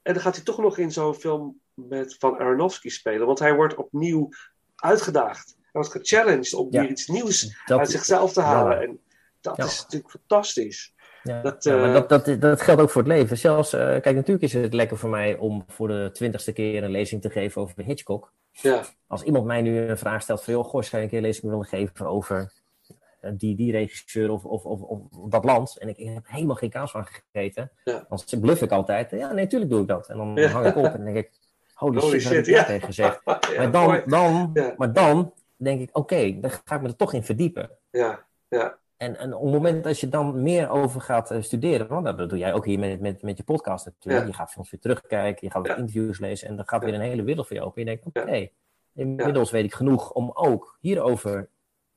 [0.02, 3.26] En dan gaat hij toch nog in zo'n film met, van Aronofsky spelen.
[3.26, 4.28] Want hij wordt opnieuw
[4.76, 5.54] uitgedaagd.
[5.60, 6.80] Hij wordt gechallenged om Ja.
[6.80, 8.76] weer iets nieuws Dat- uit zichzelf te halen.
[8.80, 8.82] Ja.
[8.86, 8.98] En
[9.40, 10.94] dat is natuurlijk fantastisch.
[11.22, 13.38] Ja, Dat, ja, maar eh, dat, dat, dat geldt ook voor het leven.
[13.38, 16.90] Zelfs, eh, kijk, natuurlijk is het lekker voor mij om voor de twintigste keer een
[16.90, 18.32] lezing te geven over Hitchcock.
[18.52, 21.20] Ja, Als iemand mij nu een vraag stelt van, joh, goh, zou je een keer
[21.20, 22.52] lezing willen geven over
[23.20, 25.78] eh, die, die regisseur of, of, of, of dat land?
[25.78, 27.70] En ik, ik heb helemaal geen kaas van gegeten.
[27.84, 28.06] Ja.
[28.08, 30.08] Dan bluff ik altijd, ja, nee, tuurlijk doe ik dat.
[30.08, 30.48] En dan Ja.
[30.48, 31.30] hang ik op en denk ik,
[31.74, 32.64] holy, Holy shit, wat heb shit, ik ja.
[32.64, 33.20] tegen gezegd?
[33.24, 34.02] Ja, maar, dan, mooi.
[34.06, 37.70] dan, maar dan denk ik, oké, dan ga ik me er toch in verdiepen.
[37.90, 38.80] ja, ja.
[39.02, 42.28] En, en op het moment dat je dan meer over gaat eh, studeren, want dat
[42.28, 44.24] doe jij ook hier met, met, met je podcast natuurlijk.
[44.24, 44.30] Ja.
[44.30, 45.76] Je gaat films weer terugkijken, je gaat Ja.
[45.76, 47.80] interviews lezen en dan gaat weer een hele wereld voor je open.
[47.80, 48.48] Je denkt, oké,
[48.94, 51.48] inmiddels weet ik genoeg om ook hierover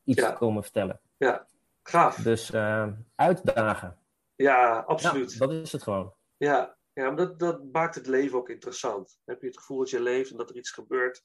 [0.04, 1.00] iets te komen vertellen.
[1.18, 1.46] ja.
[1.84, 2.16] Gaaf.
[2.16, 3.98] Dus eh, uitdagen.
[4.36, 5.40] Ja, absoluut.
[5.40, 6.14] Dat is het gewoon.
[6.38, 9.08] Ja, ja maar dat, dat maakt het leven ook interessant.
[9.26, 11.24] Dan heb je het gevoel dat je leeft en dat er iets gebeurt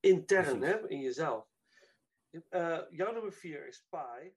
[0.00, 1.46] intern hè, in jezelf.
[2.48, 4.32] Eh, jouw nummer vier is Pi.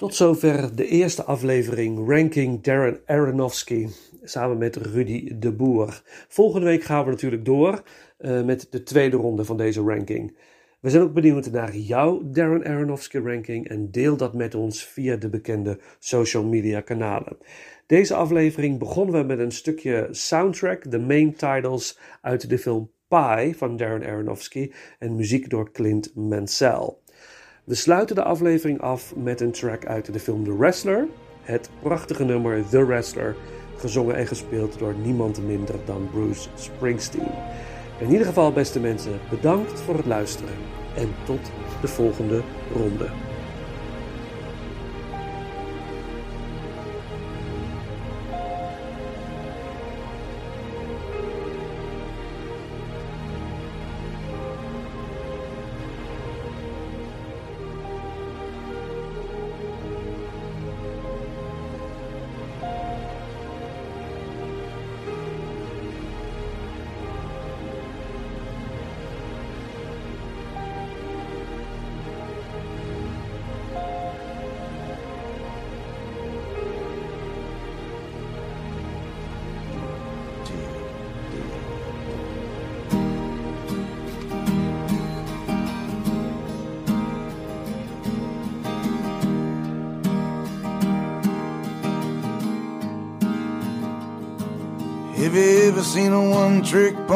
[0.00, 3.88] Tot zover de eerste aflevering Ranking Darren Aronofsky
[4.22, 6.02] samen met Rudy de Boer.
[6.28, 7.82] Volgende week gaan we natuurlijk door
[8.18, 10.36] eh, met de tweede ronde van deze ranking.
[10.80, 15.16] We zijn ook benieuwd naar jouw Darren Aronofsky ranking en deel dat met ons via
[15.16, 17.36] de bekende social media kanalen.
[17.86, 23.54] Deze aflevering begonnen we met een stukje soundtrack, de main titles uit de film Pi
[23.54, 26.94] van Darren Aronofsky en muziek door Clint Mansell.
[27.70, 31.06] We sluiten de aflevering af met een track uit de film The Wrestler,
[31.42, 33.36] het prachtige nummer The Wrestler,
[33.76, 37.32] gezongen en gespeeld door niemand minder dan Bruce Springsteen.
[38.00, 40.54] In ieder geval, beste mensen, bedankt voor het luisteren
[40.96, 42.42] en tot de volgende
[42.72, 43.08] ronde.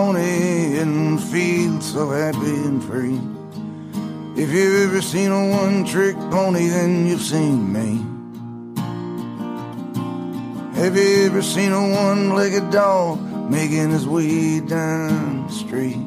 [0.05, 3.19] Pony and feel so happy and free?
[4.37, 8.05] If you've ever seen a one trick pony, then you've seen me.
[10.79, 13.19] Have you ever seen a one legged dog
[13.51, 16.05] making his way down the street?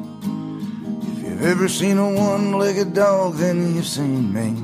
[1.12, 4.54] If you've ever seen a one legged dog, then you've seen me.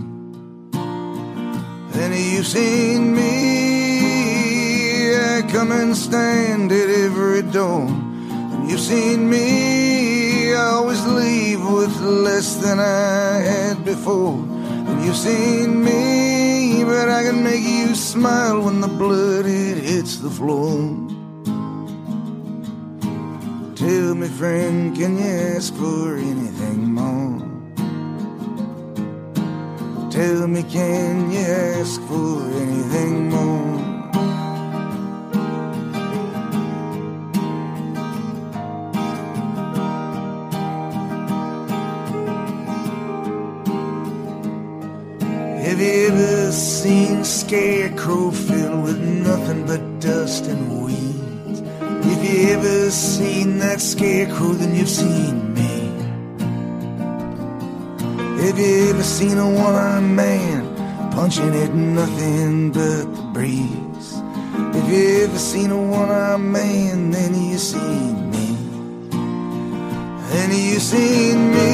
[1.90, 3.24] Then you've seen me.
[5.16, 8.03] I come and stand at every door.
[8.68, 10.54] You've seen me.
[10.54, 14.34] Always leave with less than I had before.
[14.88, 20.18] And you've seen me, but I can make you smile when the blood it hits
[20.18, 20.78] the floor.
[23.76, 25.24] Tell me, friend, can you
[25.54, 27.40] ask for anything more?
[30.10, 33.83] Tell me, can you ask for anything more?
[46.84, 51.62] Seen scarecrow filled with nothing but dust and weeds?
[52.12, 55.76] If you ever seen that scarecrow, then you've seen me.
[58.44, 64.10] Have you ever seen a one-armed man punching at nothing but the breeze?
[64.78, 68.48] If you ever seen a one-armed man, then you seen me.
[70.32, 71.72] Then you seen me.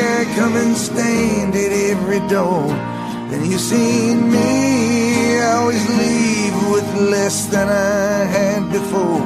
[0.00, 2.95] I come and stand at every door.
[3.30, 5.40] Then you've seen me.
[5.40, 9.20] I always leave with less than I had before.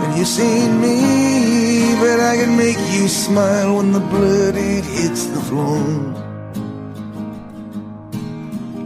[0.00, 5.26] Then you've seen me, but I can make you smile when the blood it hits
[5.26, 5.84] the floor.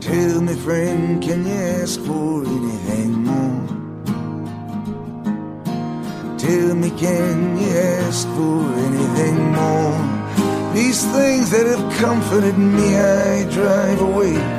[0.01, 3.67] Tell me, friend, can you ask for anything more?
[6.39, 10.17] Tell me, can you ask for anything more?
[10.75, 14.56] These things that have comforted me, I drive away.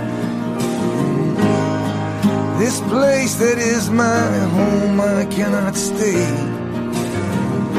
[2.57, 6.25] This place that is my home, I cannot stay.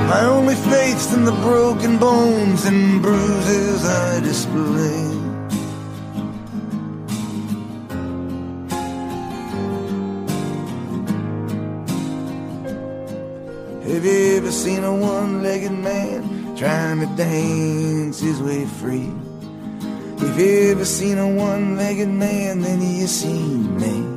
[0.06, 5.18] My only faith's in the broken bones and bruises I display.
[13.92, 19.10] Have you ever seen a one-legged man trying to dance his way free?
[20.18, 24.07] If you ever seen a one-legged man, then you've seen me.